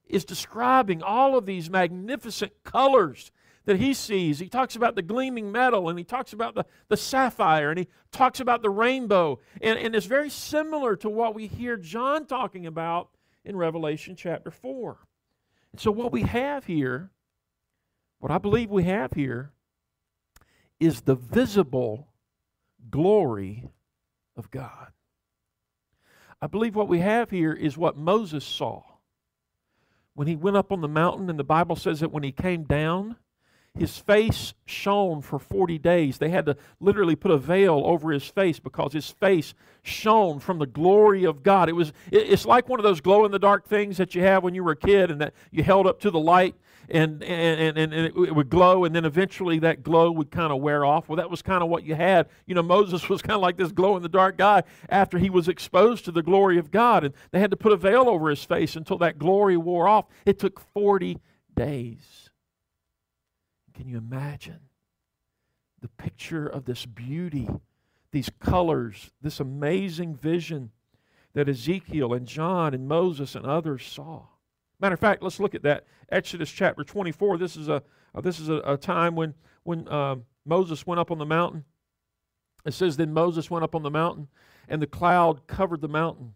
is 0.07 0.25
describing 0.25 1.01
all 1.01 1.38
of 1.38 1.45
these 1.45 1.69
magnificent 1.69 2.51
colors 2.63 3.31
that 3.65 3.77
he 3.77 3.93
sees. 3.93 4.39
He 4.39 4.50
talks 4.50 4.75
about 4.75 4.95
the 4.95 5.01
gleaming 5.01 5.51
metal 5.51 5.89
and 5.89 5.98
he 5.98 6.03
talks 6.03 6.33
about 6.33 6.55
the, 6.55 6.65
the 6.89 6.98
sapphire 6.98 7.69
and 7.69 7.79
he 7.79 7.88
talks 8.12 8.39
about 8.39 8.62
the 8.62 8.69
rainbow. 8.69 9.39
And, 9.62 9.77
and 9.79 9.95
it's 9.95 10.05
very 10.05 10.29
similar 10.29 10.95
to 10.98 11.10
what 11.10 11.36
we 11.36 11.48
hear 11.48 11.77
John 11.77 12.25
talking 12.25 12.65
about 12.65 13.10
in 13.45 13.55
Revelation 13.55 14.15
chapter 14.15 14.51
4. 14.51 14.98
And 15.71 15.79
so, 15.79 15.91
what 15.91 16.12
we 16.12 16.24
have 16.24 16.65
here, 16.65 17.12
what 18.22 18.32
I 18.32 18.38
believe 18.38 18.70
we 18.70 18.84
have 18.84 19.13
here, 19.13 19.51
is 20.80 21.01
the 21.01 21.16
visible 21.16 22.08
glory 22.90 23.68
of 24.38 24.50
God. 24.51 24.88
I 26.42 26.48
believe 26.48 26.75
what 26.75 26.88
we 26.88 27.00
have 27.00 27.30
here 27.32 27.51
is 27.51 27.78
what 27.78 27.98
Moses 27.98 28.46
saw. 28.46 28.84
When 30.13 30.28
he 30.28 30.36
went 30.36 30.58
up 30.58 30.72
on 30.72 30.82
the 30.82 30.88
mountain, 30.88 31.30
and 31.30 31.40
the 31.40 31.44
Bible 31.44 31.75
says 31.75 32.00
that 32.00 32.12
when 32.12 32.24
he 32.24 32.32
came 32.32 32.63
down, 32.63 33.16
his 33.78 33.98
face 33.98 34.54
shone 34.66 35.22
for 35.22 35.40
40 35.40 35.78
days. 35.78 36.18
They 36.18 36.30
had 36.30 36.46
to 36.46 36.58
literally 36.80 37.16
put 37.16 37.32
a 37.32 37.38
veil 37.38 37.82
over 37.86 38.12
his 38.12 38.25
face 38.25 38.60
because 38.60 38.92
his 38.92 39.10
face 39.10 39.54
shone 39.82 40.40
from 40.40 40.60
the 40.60 40.66
glory 40.66 41.24
of 41.24 41.42
God. 41.42 41.70
It 41.70 41.75
was 41.75 41.94
it's 42.12 42.46
like 42.46 42.68
one 42.68 42.80
of 42.80 42.84
those 42.84 43.00
glow 43.00 43.24
in 43.24 43.32
the 43.32 43.40
dark 43.40 43.66
things 43.66 43.98
that 43.98 44.13
you 44.13 44.22
have 44.24 44.44
when 44.44 44.54
you 44.54 44.63
were 44.63 44.74
a 44.74 44.75
kid 44.75 45.10
and 45.10 45.22
that 45.22 45.34
you 45.51 45.63
held 45.63 45.88
up 45.88 46.01
to 46.01 46.12
the 46.12 46.20
light 46.20 46.54
and 46.91 47.24
and, 47.24 47.77
and, 47.77 47.93
and 47.93 48.05
it, 48.05 48.36
would 48.36 48.50
glow 48.50 48.83
and 48.83 48.93
then 48.93 49.05
eventually 49.05 49.60
that 49.60 49.81
glow 49.81 50.12
would 50.12 50.29
kind 50.29 50.51
of 50.51 50.62
wear 50.62 50.86
off. 50.86 51.07
Well, 51.07 51.15
that 51.15 51.29
was 51.29 51.41
kind 51.41 51.63
of 51.63 51.69
what 51.69 51.83
you 51.83 51.95
had. 51.95 52.27
You 52.45 52.55
know, 52.55 52.62
Moses 52.62 53.07
was 53.10 53.21
kind 53.21 53.36
of 53.36 53.41
like 53.41 53.57
this 53.57 53.71
glow 53.71 53.95
in 53.95 54.03
the 54.03 54.10
dark 54.10 54.38
guy 54.38 54.63
after 54.89 55.17
he 55.17 55.29
was 55.29 55.48
exposed 55.48 56.05
to 56.05 56.12
the 56.12 56.21
glory 56.21 56.57
of 56.57 56.69
God 56.69 57.03
and 57.03 57.13
they 57.31 57.39
had 57.39 57.51
to 57.51 57.57
put 57.57 57.71
a 57.71 57.77
veil 57.77 58.10
over 58.10 58.29
his 58.29 58.43
face 58.43 58.75
until 58.75 58.98
that 59.00 59.17
glory 59.17 59.57
wore 59.57 59.88
off. 59.88 60.05
It 60.25 60.38
took 60.38 60.60
40 60.60 61.17
days. 61.55 62.29
Can 63.74 63.88
you 63.88 63.98
imagine 63.98 64.60
the 65.81 65.88
picture 65.88 66.45
of 66.45 66.65
this 66.65 66.86
beauty, 66.86 67.50
these 68.12 68.29
colors, 68.39 69.12
this 69.21 69.39
amazing 69.39 70.15
vision 70.15 70.71
that 71.33 71.48
Ezekiel 71.48 72.13
and 72.13 72.27
John 72.27 72.74
and 72.74 72.88
Moses 72.88 73.33
and 73.33 73.45
others 73.45 73.86
saw? 73.86 74.24
Matter 74.81 74.95
of 74.95 75.00
fact, 75.00 75.21
let's 75.21 75.39
look 75.39 75.53
at 75.53 75.61
that. 75.61 75.85
Exodus 76.11 76.51
chapter 76.51 76.83
24. 76.83 77.38
This 77.38 77.55
is 77.55 77.69
a 77.69 77.83
uh, 78.13 78.19
this 78.19 78.39
is 78.39 78.50
a, 78.50 78.55
a, 78.65 78.77
time 78.77 79.15
when 79.15 79.35
when 79.63 79.88
uh, 79.88 80.15
Moses 80.43 80.85
went 80.85 81.00
up 81.00 81.11
on 81.11 81.19
the 81.19 81.25
mountain. 81.25 81.63
It 82.65 82.73
says, 82.73 82.97
Then 82.97 83.13
Moses 83.13 83.50
went 83.50 83.63
up 83.63 83.75
on 83.75 83.83
the 83.83 83.91
mountain, 83.91 84.27
and 84.67 84.81
the 84.81 84.88
cloud 84.88 85.47
covered 85.47 85.81
the 85.81 85.88
mountain, 85.88 86.33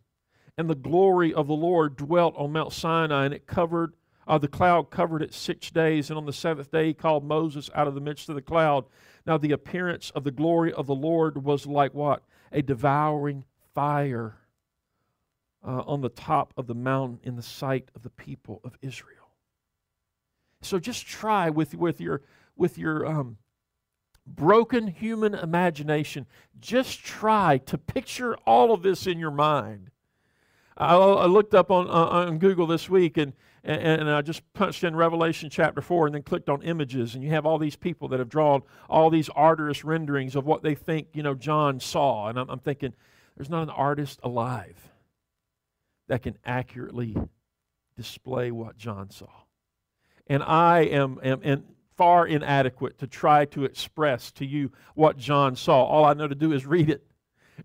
and 0.58 0.70
the 0.70 0.76
glory 0.76 1.34
of 1.34 1.48
the 1.48 1.56
Lord 1.56 1.98
dwelt 1.98 2.36
on 2.38 2.54
Mount 2.54 2.72
Sinai, 2.72 3.26
and 3.26 3.34
it 3.34 3.48
covered 3.48 3.94
uh, 4.28 4.38
the 4.38 4.48
cloud 4.48 4.90
covered 4.90 5.22
it 5.22 5.34
six 5.34 5.70
days, 5.70 6.10
and 6.10 6.18
on 6.18 6.26
the 6.26 6.34
seventh 6.34 6.72
day 6.72 6.88
he 6.88 6.94
called 6.94 7.26
Moses 7.26 7.70
out 7.76 7.88
of 7.88 7.96
the 7.96 8.02
midst 8.02 8.30
of 8.30 8.36
the 8.36 8.42
cloud. 8.42 8.86
Now 9.26 9.38
the 9.38 9.52
appearance 9.52 10.12
of 10.12 10.24
the 10.24 10.32
glory 10.32 10.72
of 10.72 10.88
the 10.88 10.96
Lord 10.96 11.44
was 11.44 11.66
like 11.66 11.94
what? 11.94 12.24
A 12.52 12.62
devouring 12.62 13.44
fire 13.74 14.38
uh, 15.66 15.84
on 15.86 16.02
the 16.02 16.10
top 16.10 16.54
of 16.58 16.68
the 16.68 16.76
mountain 16.76 17.20
in 17.24 17.36
the 17.36 17.42
sight 17.42 17.90
of 17.96 18.04
the 18.04 18.10
people 18.10 18.62
of 18.64 18.78
Israel. 18.82 19.12
So 20.62 20.80
just 20.80 21.06
try 21.06 21.50
with, 21.50 21.76
with 21.76 22.00
your, 22.00 22.22
with 22.56 22.78
your 22.78 23.06
um, 23.06 23.38
broken 24.26 24.88
human 24.88 25.34
imagination, 25.34 26.26
just 26.60 27.04
try 27.04 27.58
to 27.66 27.78
picture 27.78 28.36
all 28.46 28.72
of 28.72 28.84
this 28.84 29.08
in 29.08 29.20
your 29.20 29.32
mind. 29.32 29.90
I, 30.78 30.96
I 30.96 31.26
looked 31.26 31.54
up 31.54 31.72
on, 31.72 31.88
uh, 31.88 31.92
on 31.92 32.38
Google 32.38 32.68
this 32.68 32.90
week 32.90 33.18
and 33.18 33.34
and, 33.68 34.02
and 34.02 34.10
I 34.12 34.22
just 34.22 34.44
punched 34.54 34.84
in 34.84 34.96
Revelation 34.96 35.50
chapter 35.50 35.82
4 35.82 36.06
and 36.06 36.14
then 36.14 36.22
clicked 36.22 36.50
on 36.50 36.62
images, 36.62 37.16
and 37.16 37.24
you 37.24 37.32
have 37.32 37.48
all 37.48 37.58
these 37.58 37.76
people 37.76 38.08
that 38.10 38.20
have 38.20 38.30
drawn 38.30 38.62
all 38.88 39.10
these 39.10 39.28
arduous 39.30 39.84
renderings 39.84 40.36
of 40.36 40.46
what 40.46 40.62
they 40.62 40.76
think, 40.76 41.08
you 41.14 41.24
know, 41.24 41.34
John 41.34 41.80
saw. 41.80 42.28
And 42.28 42.38
I'm, 42.38 42.48
I'm 42.48 42.60
thinking, 42.60 42.94
there's 43.36 43.50
not 43.50 43.64
an 43.64 43.72
artist 43.72 44.20
alive 44.22 44.92
that 46.08 46.24
can 46.24 46.38
accurately 46.46 47.16
display 47.98 48.52
what 48.52 48.78
John 48.78 49.10
saw. 49.10 49.30
And 50.28 50.44
I 50.44 50.82
am, 50.82 51.20
am, 51.24 51.42
am 51.44 51.64
far 51.96 52.28
inadequate 52.28 53.00
to 53.00 53.08
try 53.08 53.46
to 53.46 53.64
express 53.66 54.32
to 54.34 54.46
you 54.46 54.72
what 54.96 55.18
John 55.18 55.56
saw. 55.56 55.84
All 55.84 56.06
I 56.06 56.14
know 56.14 56.28
to 56.28 56.36
do 56.36 56.52
is 56.52 56.66
read 56.66 56.90
it. 56.90 57.06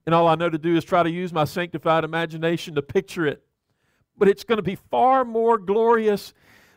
And 0.06 0.14
all 0.14 0.28
I 0.28 0.36
know 0.36 0.48
to 0.48 0.58
do 0.58 0.76
is 0.76 0.84
try 0.84 1.02
to 1.02 1.10
use 1.10 1.32
my 1.32 1.44
sanctified 1.44 2.04
imagination 2.04 2.76
to 2.76 2.82
picture 2.82 3.26
it 3.26 3.44
but 4.20 4.28
it's 4.28 4.44
going 4.44 4.58
to 4.58 4.62
be 4.62 4.76
far 4.76 5.24
more 5.24 5.56
glorious 5.56 6.34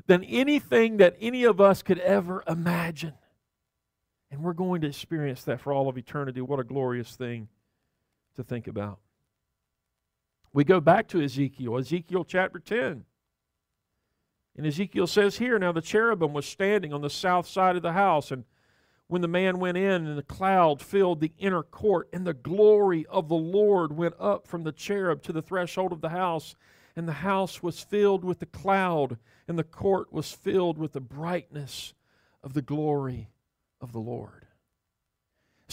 than 0.08 0.24
anything 0.24 0.98
that 0.98 1.16
any 1.20 1.44
of 1.44 1.60
us 1.60 1.84
could 1.84 2.00
ever 2.00 2.42
imagine. 2.48 3.14
And 4.32 4.42
we're 4.42 4.54
going 4.54 4.82
to 4.82 4.88
experience 4.88 5.44
that 5.44 5.60
for 5.60 5.74
all 5.74 5.90
of 5.90 5.98
eternity. 5.98 6.40
What 6.40 6.60
a 6.60 6.64
glorious 6.64 7.16
thing 7.16 7.50
to 8.38 8.44
think 8.44 8.68
about. 8.68 9.00
We 10.54 10.64
go 10.64 10.80
back 10.80 11.08
to 11.10 11.22
Ezekiel, 11.22 11.78
Ezekiel 11.78 12.24
chapter 12.24 12.60
10. 12.60 13.06
And 14.56 14.68
Ezekiel 14.68 15.08
says 15.08 15.38
here, 15.38 15.58
Now 15.58 15.72
the 15.72 15.82
cherubim 15.82 16.32
was 16.34 16.46
standing 16.46 16.94
on 16.94 17.02
the 17.02 17.10
south 17.10 17.48
side 17.48 17.76
of 17.76 17.82
the 17.82 17.94
house, 17.94 18.30
and 18.30 18.46
when 19.08 19.22
the 19.22 19.28
man 19.28 19.60
went 19.60 19.78
in, 19.78 20.06
and 20.06 20.18
the 20.18 20.24
cloud 20.24 20.80
filled 20.80 21.20
the 21.20 21.34
inner 21.40 21.64
court, 21.64 22.08
and 22.14 22.26
the 22.26 22.36
glory 22.36 23.06
of 23.08 23.30
the 23.30 23.36
Lord 23.36 23.98
went 23.98 24.14
up 24.20 24.48
from 24.48 24.64
the 24.64 24.72
cherub 24.72 25.24
to 25.24 25.34
the 25.34 25.42
threshold 25.42 25.92
of 25.92 26.02
the 26.02 26.10
house, 26.10 26.56
and 26.96 27.08
the 27.08 27.14
house 27.14 27.64
was 27.64 27.80
filled 27.80 28.24
with 28.24 28.40
the 28.40 28.46
cloud, 28.46 29.18
and 29.48 29.58
the 29.58 29.64
court 29.64 30.14
was 30.14 30.32
filled 30.32 30.78
with 30.78 30.94
the 30.94 31.02
brightness 31.02 31.96
of 32.44 32.54
the 32.54 32.62
glory 32.62 33.30
of 33.82 33.92
the 33.92 34.00
Lord. 34.00 34.43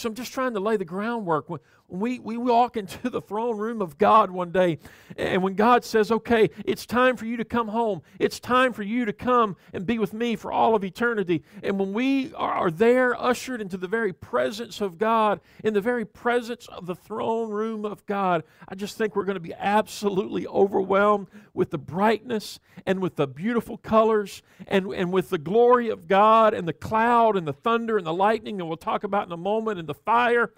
So 0.00 0.09
I'm 0.09 0.14
just 0.14 0.33
trying 0.33 0.54
to 0.54 0.61
lay 0.61 0.76
the 0.76 0.85
groundwork. 0.85 1.50
When, 1.50 1.61
we, 1.88 2.21
we 2.21 2.37
walk 2.37 2.76
into 2.76 3.11
the 3.11 3.21
throne 3.21 3.59
room 3.59 3.83
of 3.83 3.99
God 3.99 4.30
one 4.30 4.52
day, 4.52 4.78
and 5.16 5.42
when 5.42 5.54
God 5.54 5.85
says, 5.85 6.12
okay, 6.12 6.49
it's 6.64 6.87
time 6.87 7.16
for 7.16 7.26
you 7.26 7.37
to 7.37 7.45
come 7.45 7.66
home, 7.69 8.02
it's 8.21 8.38
time 8.38 8.73
for 8.73 8.85
you 8.85 9.04
to 9.04 9.12
come 9.12 9.57
and 9.73 9.85
be 9.85 9.99
with 9.99 10.12
me 10.12 10.37
for 10.37 10.52
all 10.52 10.76
of 10.76 10.85
eternity. 10.85 11.42
And 11.64 11.80
when 11.80 11.92
we 11.92 12.33
are 12.35 12.71
there, 12.71 13.21
ushered 13.21 13.61
into 13.61 13.76
the 13.76 13.88
very 13.88 14.12
presence 14.12 14.80
of 14.80 14.99
God, 14.99 15.40
in 15.64 15.75
the 15.75 15.80
very 15.80 16.04
presence 16.04 16.69
of 16.69 16.87
the 16.87 16.95
throne 16.95 17.50
room 17.50 17.85
of 17.85 18.07
God, 18.07 18.45
I 18.69 18.76
just 18.76 18.97
think 18.97 19.16
we're 19.16 19.25
going 19.25 19.35
to 19.35 19.40
be 19.40 19.54
absolutely 19.54 20.47
overwhelmed 20.47 21.26
with 21.54 21.71
the 21.71 21.78
brightness 21.78 22.61
and 22.87 23.02
with 23.02 23.16
the 23.16 23.26
beautiful 23.26 23.76
colors 23.76 24.42
and, 24.69 24.87
and 24.95 25.12
with 25.12 25.30
the 25.30 25.38
glory 25.38 25.88
of 25.88 26.07
God 26.07 26.54
and 26.54 26.69
the 26.69 26.73
cloud 26.73 27.37
and 27.37 27.49
the 27.49 27.52
thunder 27.52 27.99
and 27.99 28.07
the 28.07 28.14
lightning, 28.14 28.61
and 28.61 28.69
we'll 28.69 28.76
talk 28.76 29.02
about 29.02 29.26
in 29.26 29.33
a 29.33 29.37
moment, 29.37 29.80
and 29.80 29.88
the 29.90 29.94
fire 29.94 30.52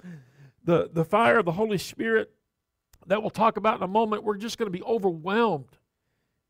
the, 0.65 0.91
the 0.93 1.05
fire 1.05 1.39
of 1.39 1.45
the 1.45 1.53
Holy 1.53 1.79
Spirit 1.79 2.31
that 3.07 3.21
we'll 3.21 3.31
talk 3.31 3.57
about 3.57 3.77
in 3.77 3.83
a 3.83 3.89
moment, 3.89 4.25
we're 4.25 4.37
just 4.37 4.59
going 4.59 4.71
to 4.71 4.79
be 4.79 4.85
overwhelmed 4.85 5.79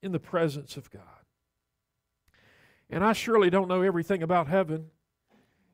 in 0.03 0.13
the 0.13 0.19
presence 0.19 0.77
of 0.77 0.91
God. 0.91 1.03
And 2.91 3.03
I 3.03 3.15
surely 3.15 3.49
don't 3.49 3.69
know 3.69 3.83
everything 3.83 4.23
about 4.23 4.49
heaven. 4.49 4.87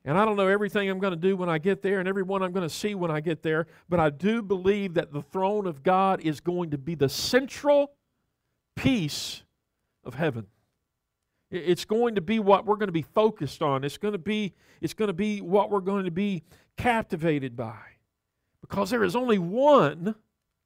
And 0.05 0.17
I 0.17 0.23
don't 0.23 0.37
know 0.37 0.47
everything 0.47 0.89
I'm 0.89 0.99
going 0.99 1.11
to 1.11 1.19
do 1.19 1.35
when 1.35 1.49
I 1.49 1.57
get 1.57 1.81
there 1.81 1.99
and 1.99 2.07
everyone 2.07 2.41
I'm 2.41 2.53
going 2.53 2.67
to 2.67 2.73
see 2.73 2.95
when 2.95 3.11
I 3.11 3.19
get 3.19 3.43
there. 3.43 3.67
But 3.89 3.99
I 3.99 4.09
do 4.09 4.41
believe 4.41 4.93
that 4.93 5.11
the 5.11 5.21
throne 5.21 5.67
of 5.67 5.83
God 5.83 6.21
is 6.21 6.39
going 6.39 6.69
to 6.69 6.77
be 6.77 6.95
the 6.95 7.09
central 7.09 7.91
piece 8.77 9.43
of 10.05 10.13
heaven. 10.13 10.47
It's 11.51 11.83
going 11.83 12.15
to 12.15 12.21
be 12.21 12.39
what 12.39 12.65
we're 12.65 12.77
going 12.77 12.87
to 12.87 12.93
be 12.93 13.01
focused 13.01 13.61
on. 13.61 13.83
It's 13.83 13.97
going 13.97 14.13
to 14.13 14.19
be, 14.19 14.53
it's 14.79 14.93
going 14.93 15.07
to 15.07 15.13
be 15.13 15.41
what 15.41 15.69
we're 15.69 15.81
going 15.81 16.05
to 16.05 16.11
be 16.11 16.43
captivated 16.79 17.55
by. 17.55 17.77
Because 18.61 18.89
there 18.89 19.03
is 19.03 19.15
only 19.15 19.37
one, 19.37 20.15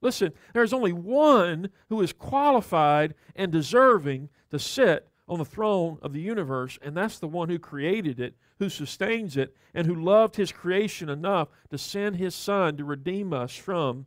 listen, 0.01 0.31
there 0.53 0.63
is 0.63 0.73
only 0.73 0.93
one 0.93 1.69
who 1.89 2.01
is 2.01 2.13
qualified 2.13 3.15
and 3.35 3.51
deserving 3.51 4.29
to 4.51 4.59
sit 4.59 5.09
on 5.27 5.39
the 5.39 5.45
throne 5.45 5.97
of 6.01 6.13
the 6.13 6.21
universe, 6.21 6.77
and 6.81 6.95
that's 6.95 7.17
the 7.17 7.27
one 7.27 7.49
who 7.49 7.57
created 7.57 8.19
it, 8.19 8.35
who 8.59 8.69
sustains 8.69 9.35
it, 9.37 9.55
and 9.73 9.87
who 9.87 9.95
loved 9.95 10.35
his 10.35 10.51
creation 10.51 11.09
enough 11.09 11.47
to 11.71 11.77
send 11.77 12.17
his 12.17 12.35
son 12.35 12.77
to 12.77 12.85
redeem 12.85 13.33
us 13.33 13.55
from 13.55 14.05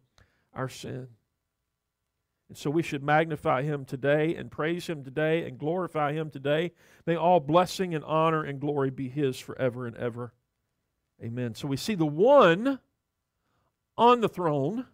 our 0.54 0.68
sin. 0.68 1.08
And 2.48 2.56
so 2.56 2.70
we 2.70 2.84
should 2.84 3.02
magnify 3.02 3.62
him 3.62 3.84
today 3.84 4.36
and 4.36 4.48
praise 4.48 4.86
him 4.86 5.02
today 5.02 5.44
and 5.44 5.58
glorify 5.58 6.12
him 6.12 6.30
today. 6.30 6.70
May 7.04 7.16
all 7.16 7.40
blessing 7.40 7.94
and 7.96 8.04
honor 8.04 8.44
and 8.44 8.60
glory 8.60 8.90
be 8.90 9.08
his 9.08 9.40
forever 9.40 9.86
and 9.86 9.96
ever. 9.96 10.32
Amen. 11.22 11.54
So 11.54 11.66
we 11.66 11.76
see 11.76 11.94
the 11.94 12.04
one 12.04 12.78
on 13.96 14.20
the 14.20 14.28
throne, 14.28 14.86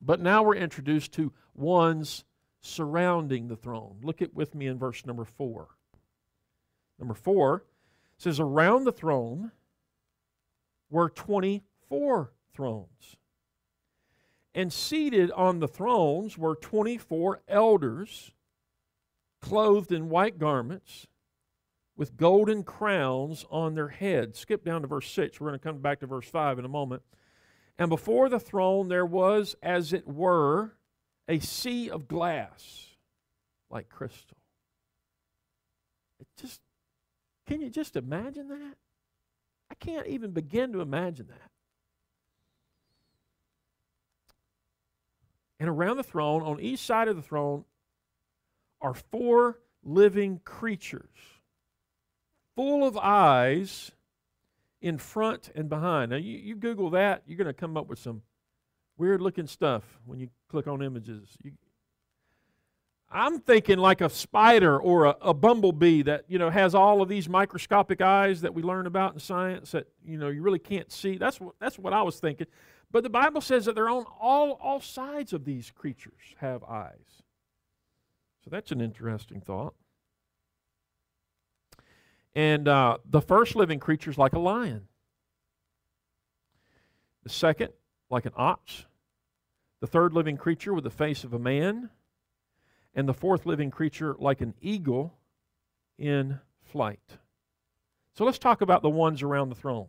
but 0.00 0.20
now 0.20 0.42
we're 0.42 0.56
introduced 0.56 1.12
to 1.12 1.32
ones 1.54 2.24
surrounding 2.60 3.48
the 3.48 3.56
throne. 3.56 3.98
Look 4.02 4.22
at 4.22 4.34
with 4.34 4.54
me 4.54 4.66
in 4.66 4.78
verse 4.78 5.06
number 5.06 5.24
4. 5.24 5.68
Number 6.98 7.14
4 7.14 7.64
says 8.16 8.40
around 8.40 8.84
the 8.84 8.92
throne 8.92 9.52
were 10.90 11.08
24 11.08 12.32
thrones. 12.54 13.16
And 14.54 14.72
seated 14.72 15.30
on 15.32 15.60
the 15.60 15.68
thrones 15.68 16.36
were 16.36 16.54
24 16.54 17.40
elders 17.48 18.32
clothed 19.40 19.90
in 19.90 20.08
white 20.08 20.38
garments 20.38 21.06
with 22.02 22.16
golden 22.16 22.64
crowns 22.64 23.46
on 23.48 23.76
their 23.76 23.86
heads. 23.86 24.40
Skip 24.40 24.64
down 24.64 24.80
to 24.82 24.88
verse 24.88 25.08
6. 25.12 25.40
We're 25.40 25.50
going 25.50 25.60
to 25.60 25.62
come 25.62 25.78
back 25.78 26.00
to 26.00 26.06
verse 26.08 26.26
5 26.26 26.58
in 26.58 26.64
a 26.64 26.68
moment. 26.68 27.00
And 27.78 27.88
before 27.88 28.28
the 28.28 28.40
throne 28.40 28.88
there 28.88 29.06
was, 29.06 29.54
as 29.62 29.92
it 29.92 30.08
were, 30.08 30.74
a 31.28 31.38
sea 31.38 31.88
of 31.88 32.08
glass 32.08 32.88
like 33.70 33.88
crystal. 33.88 34.36
It 36.18 36.26
just 36.40 36.60
can 37.46 37.60
you 37.60 37.70
just 37.70 37.94
imagine 37.94 38.48
that? 38.48 38.74
I 39.70 39.76
can't 39.76 40.08
even 40.08 40.32
begin 40.32 40.72
to 40.72 40.80
imagine 40.80 41.28
that. 41.28 41.50
And 45.60 45.68
around 45.68 45.98
the 45.98 46.02
throne, 46.02 46.42
on 46.42 46.58
each 46.58 46.80
side 46.80 47.06
of 47.06 47.14
the 47.14 47.22
throne, 47.22 47.64
are 48.80 48.94
four 48.94 49.60
living 49.84 50.40
creatures 50.44 51.31
full 52.62 52.86
of 52.86 52.96
eyes 52.96 53.90
in 54.80 54.96
front 54.96 55.50
and 55.56 55.68
behind. 55.68 56.12
Now, 56.12 56.16
you, 56.16 56.38
you 56.38 56.54
Google 56.54 56.90
that, 56.90 57.24
you're 57.26 57.36
going 57.36 57.48
to 57.48 57.52
come 57.52 57.76
up 57.76 57.88
with 57.88 57.98
some 57.98 58.22
weird 58.96 59.20
looking 59.20 59.48
stuff 59.48 59.82
when 60.06 60.20
you 60.20 60.28
click 60.48 60.68
on 60.68 60.80
images. 60.80 61.28
You, 61.42 61.50
I'm 63.10 63.40
thinking 63.40 63.78
like 63.78 64.00
a 64.00 64.08
spider 64.08 64.78
or 64.78 65.06
a, 65.06 65.16
a, 65.22 65.34
bumblebee 65.34 66.02
that 66.02 66.24
you 66.28 66.38
know 66.38 66.50
has 66.50 66.72
all 66.72 67.02
of 67.02 67.08
these 67.08 67.28
microscopic 67.28 68.00
eyes 68.00 68.42
that 68.42 68.54
we 68.54 68.62
learn 68.62 68.86
about 68.86 69.12
in 69.12 69.18
science 69.18 69.72
that 69.72 69.88
you 70.04 70.16
know 70.16 70.28
you 70.28 70.40
really 70.40 70.60
can't 70.60 70.90
see. 70.92 71.18
That's 71.18 71.40
what 71.40 71.56
that's 71.60 71.80
what 71.80 71.92
I 71.92 72.02
was 72.02 72.20
thinking. 72.20 72.46
But 72.92 73.02
the 73.02 73.10
Bible 73.10 73.40
says 73.40 73.64
that 73.64 73.74
they're 73.74 73.90
on 73.90 74.04
all 74.20 74.52
all 74.52 74.80
sides 74.80 75.32
of 75.32 75.44
these 75.44 75.72
creatures 75.72 76.36
have 76.38 76.62
eyes. 76.62 77.22
So 78.44 78.50
that's 78.50 78.70
an 78.70 78.80
interesting 78.80 79.40
thought. 79.40 79.74
And 82.34 82.66
uh, 82.66 82.98
the 83.08 83.20
first 83.20 83.56
living 83.56 83.78
creature 83.78 84.10
is 84.10 84.18
like 84.18 84.32
a 84.32 84.38
lion. 84.38 84.88
The 87.24 87.30
second, 87.30 87.70
like 88.10 88.26
an 88.26 88.32
ox. 88.36 88.86
The 89.80 89.86
third 89.86 90.12
living 90.12 90.36
creature 90.36 90.72
with 90.72 90.84
the 90.84 90.90
face 90.90 91.24
of 91.24 91.32
a 91.32 91.38
man 91.38 91.90
and 92.94 93.08
the 93.08 93.14
fourth 93.14 93.46
living 93.46 93.70
creature 93.70 94.14
like 94.18 94.40
an 94.40 94.54
eagle 94.60 95.14
in 95.98 96.40
flight. 96.62 97.18
So 98.14 98.24
let's 98.24 98.38
talk 98.38 98.60
about 98.60 98.82
the 98.82 98.90
ones 98.90 99.22
around 99.22 99.48
the 99.48 99.54
throne. 99.54 99.88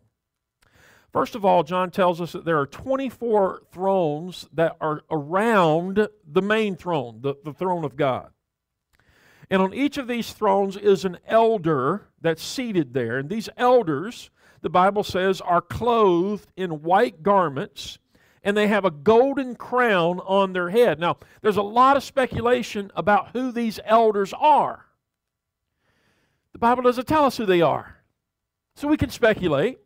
First 1.12 1.36
of 1.36 1.44
all, 1.44 1.62
John 1.62 1.90
tells 1.90 2.20
us 2.20 2.32
that 2.32 2.44
there 2.44 2.58
are 2.58 2.66
24 2.66 3.62
thrones 3.70 4.48
that 4.52 4.76
are 4.80 5.02
around 5.10 6.08
the 6.26 6.42
main 6.42 6.74
throne, 6.74 7.20
the, 7.20 7.36
the 7.44 7.52
throne 7.52 7.84
of 7.84 7.96
God. 7.96 8.30
And 9.50 9.60
on 9.60 9.74
each 9.74 9.98
of 9.98 10.08
these 10.08 10.32
thrones 10.32 10.76
is 10.76 11.04
an 11.04 11.18
elder 11.26 12.08
that's 12.20 12.42
seated 12.42 12.94
there. 12.94 13.18
And 13.18 13.28
these 13.28 13.48
elders, 13.56 14.30
the 14.62 14.70
Bible 14.70 15.04
says, 15.04 15.40
are 15.40 15.60
clothed 15.60 16.48
in 16.56 16.82
white 16.82 17.22
garments 17.22 17.98
and 18.44 18.56
they 18.56 18.68
have 18.68 18.84
a 18.84 18.90
golden 18.90 19.56
crown 19.56 20.20
on 20.20 20.52
their 20.52 20.68
head. 20.68 21.00
Now, 21.00 21.16
there's 21.40 21.56
a 21.56 21.62
lot 21.62 21.96
of 21.96 22.04
speculation 22.04 22.92
about 22.94 23.30
who 23.32 23.50
these 23.50 23.80
elders 23.84 24.34
are. 24.38 24.84
The 26.52 26.58
Bible 26.58 26.82
doesn't 26.82 27.08
tell 27.08 27.24
us 27.24 27.38
who 27.38 27.46
they 27.46 27.62
are. 27.62 27.96
So 28.76 28.86
we 28.86 28.98
can 28.98 29.10
speculate. 29.10 29.78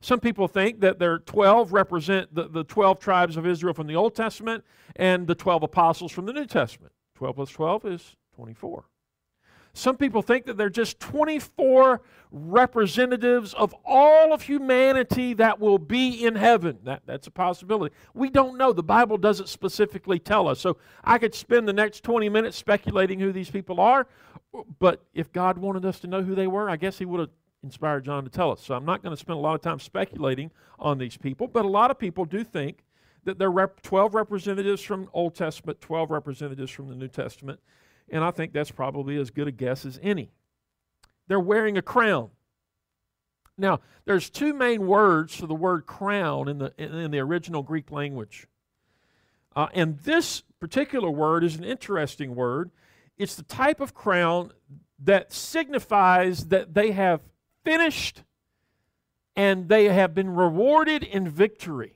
Some 0.00 0.20
people 0.20 0.48
think 0.48 0.80
that 0.80 0.98
their 0.98 1.18
12 1.20 1.72
represent 1.72 2.34
the, 2.34 2.48
the 2.48 2.64
12 2.64 2.98
tribes 2.98 3.36
of 3.36 3.46
Israel 3.46 3.72
from 3.72 3.86
the 3.86 3.96
Old 3.96 4.14
Testament 4.14 4.64
and 4.96 5.26
the 5.26 5.34
12 5.34 5.62
apostles 5.62 6.12
from 6.12 6.26
the 6.26 6.32
New 6.32 6.46
Testament. 6.46 6.92
12 7.14 7.36
plus 7.36 7.50
12 7.50 7.84
is 7.86 8.16
24. 8.34 8.84
Some 9.76 9.96
people 9.96 10.22
think 10.22 10.46
that 10.46 10.56
they're 10.56 10.70
just 10.70 11.00
24 11.00 12.00
representatives 12.30 13.54
of 13.54 13.74
all 13.84 14.32
of 14.32 14.42
humanity 14.42 15.34
that 15.34 15.58
will 15.58 15.78
be 15.78 16.24
in 16.24 16.36
heaven. 16.36 16.78
That, 16.84 17.02
that's 17.06 17.26
a 17.26 17.32
possibility. 17.32 17.92
We 18.14 18.30
don't 18.30 18.56
know. 18.56 18.72
The 18.72 18.84
Bible 18.84 19.18
doesn't 19.18 19.48
specifically 19.48 20.20
tell 20.20 20.46
us. 20.46 20.60
So 20.60 20.76
I 21.02 21.18
could 21.18 21.34
spend 21.34 21.66
the 21.66 21.72
next 21.72 22.04
20 22.04 22.28
minutes 22.28 22.56
speculating 22.56 23.18
who 23.18 23.32
these 23.32 23.50
people 23.50 23.80
are, 23.80 24.06
but 24.78 25.04
if 25.12 25.32
God 25.32 25.58
wanted 25.58 25.84
us 25.84 25.98
to 26.00 26.06
know 26.06 26.22
who 26.22 26.36
they 26.36 26.46
were, 26.46 26.70
I 26.70 26.76
guess 26.76 26.98
He 26.98 27.04
would 27.04 27.18
have 27.18 27.30
inspired 27.64 28.04
John 28.04 28.22
to 28.22 28.30
tell 28.30 28.52
us. 28.52 28.62
So 28.62 28.76
I'm 28.76 28.84
not 28.84 29.02
going 29.02 29.14
to 29.14 29.20
spend 29.20 29.38
a 29.38 29.42
lot 29.42 29.56
of 29.56 29.60
time 29.60 29.80
speculating 29.80 30.52
on 30.78 30.98
these 30.98 31.16
people, 31.16 31.48
but 31.48 31.64
a 31.64 31.68
lot 31.68 31.90
of 31.90 31.98
people 31.98 32.24
do 32.24 32.44
think 32.44 32.84
that 33.24 33.40
there 33.40 33.58
are 33.58 33.72
12 33.82 34.14
representatives 34.14 34.82
from 34.82 35.08
Old 35.12 35.34
Testament, 35.34 35.80
12 35.80 36.10
representatives 36.12 36.70
from 36.70 36.88
the 36.88 36.94
New 36.94 37.08
Testament 37.08 37.58
and 38.10 38.24
I 38.24 38.30
think 38.30 38.52
that's 38.52 38.70
probably 38.70 39.16
as 39.16 39.30
good 39.30 39.48
a 39.48 39.52
guess 39.52 39.84
as 39.84 39.98
any. 40.02 40.30
They're 41.26 41.40
wearing 41.40 41.78
a 41.78 41.82
crown. 41.82 42.30
Now, 43.56 43.80
there's 44.04 44.30
two 44.30 44.52
main 44.52 44.86
words 44.86 45.34
for 45.34 45.46
the 45.46 45.54
word 45.54 45.86
crown 45.86 46.48
in 46.48 46.58
the, 46.58 46.72
in 46.76 47.10
the 47.10 47.20
original 47.20 47.62
Greek 47.62 47.90
language. 47.90 48.46
Uh, 49.54 49.68
and 49.72 49.98
this 50.00 50.42
particular 50.58 51.10
word 51.10 51.44
is 51.44 51.56
an 51.56 51.64
interesting 51.64 52.34
word. 52.34 52.70
It's 53.16 53.36
the 53.36 53.44
type 53.44 53.80
of 53.80 53.94
crown 53.94 54.52
that 54.98 55.32
signifies 55.32 56.46
that 56.46 56.74
they 56.74 56.90
have 56.90 57.20
finished 57.64 58.22
and 59.36 59.68
they 59.68 59.86
have 59.86 60.14
been 60.14 60.30
rewarded 60.30 61.02
in 61.02 61.28
victory. 61.28 61.94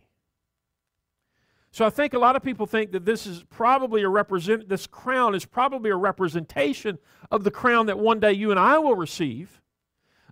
So 1.79 1.87
I 1.87 1.91
think 1.91 2.12
a 2.12 2.19
lot 2.19 2.35
of 2.35 2.43
people 2.43 2.67
think 2.67 2.91
that 2.91 3.05
this 3.05 3.25
is 3.25 3.45
probably 3.51 4.03
a 4.03 4.09
represent 4.09 4.69
this 4.69 4.88
crown 4.88 5.37
is 5.37 5.45
probably 5.45 5.91
a 5.91 5.95
representation 5.95 6.99
of 7.31 7.45
the 7.45 7.53
crown 7.53 7.87
that 7.87 7.97
one 7.97 8.19
day 8.19 8.33
you 8.33 8.51
and 8.51 8.59
I 8.59 8.79
will 8.79 8.97
receive. 8.97 9.62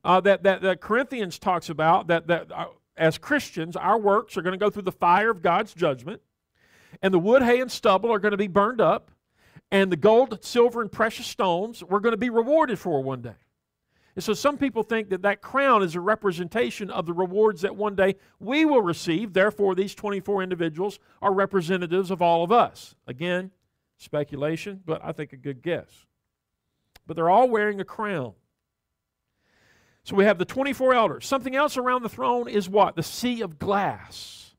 Uh, 0.03 0.21
that, 0.23 0.43
that 0.43 0.63
that 0.63 0.81
Corinthians 0.81 1.39
talks 1.39 1.69
about 1.69 2.09
that 2.09 2.27
that 2.27 2.51
uh, 2.51 2.67
as 2.97 3.17
Christians 3.17 3.77
our 3.77 3.97
works 3.97 4.37
are 4.37 4.43
going 4.43 4.55
to 4.55 4.59
go 4.59 4.71
through 4.71 4.83
the 4.83 4.91
fire 4.91 5.31
of 5.31 5.41
God's 5.41 5.73
judgment, 5.73 6.21
and 7.01 7.15
the 7.15 7.21
wood, 7.21 7.45
hay, 7.45 7.61
and 7.61 7.71
stubble 7.71 8.13
are 8.13 8.19
going 8.19 8.33
to 8.33 8.37
be 8.37 8.49
burned 8.49 8.81
up, 8.81 9.13
and 9.71 9.93
the 9.93 9.97
gold, 9.97 10.37
silver, 10.45 10.83
and 10.83 10.91
precious 10.91 11.29
stones 11.29 11.81
we're 11.85 12.01
going 12.01 12.13
to 12.13 12.17
be 12.17 12.29
rewarded 12.29 12.77
for 12.77 13.05
one 13.05 13.23
day. 13.23 13.46
And 14.17 14.25
so 14.25 14.33
some 14.33 14.57
people 14.57 14.83
think 14.83 15.11
that 15.11 15.23
that 15.23 15.43
crown 15.43 15.83
is 15.83 15.95
a 15.95 16.01
representation 16.01 16.91
of 16.91 17.05
the 17.05 17.13
rewards 17.13 17.61
that 17.61 17.77
one 17.77 17.95
day 17.95 18.17
we 18.41 18.65
will 18.65 18.81
receive. 18.81 19.35
Therefore, 19.35 19.75
these 19.75 19.95
24 19.95 20.43
individuals 20.43 20.99
are 21.21 21.35
representatives 21.35 22.11
of 22.11 22.23
all 22.23 22.43
of 22.43 22.51
us. 22.51 22.95
Again, 23.07 23.51
speculation, 23.99 24.81
but 24.87 25.03
I 25.05 25.13
think 25.13 25.35
a 25.35 25.37
good 25.37 25.63
guess. 25.63 26.07
But 27.07 27.17
they're 27.17 27.29
all 27.29 27.51
wearing 27.51 27.79
a 27.79 27.85
crown. 27.85 28.33
So 30.03 30.17
we 30.17 30.25
have 30.25 30.39
the 30.39 30.47
24 30.47 30.95
elders. 30.95 31.27
Something 31.27 31.55
else 31.55 31.77
around 31.77 32.03
the 32.03 32.09
throne 32.09 32.49
is 32.49 32.71
what? 32.71 32.97
The 32.97 33.03
sea 33.03 33.43
of 33.43 33.59
glass. 33.59 34.55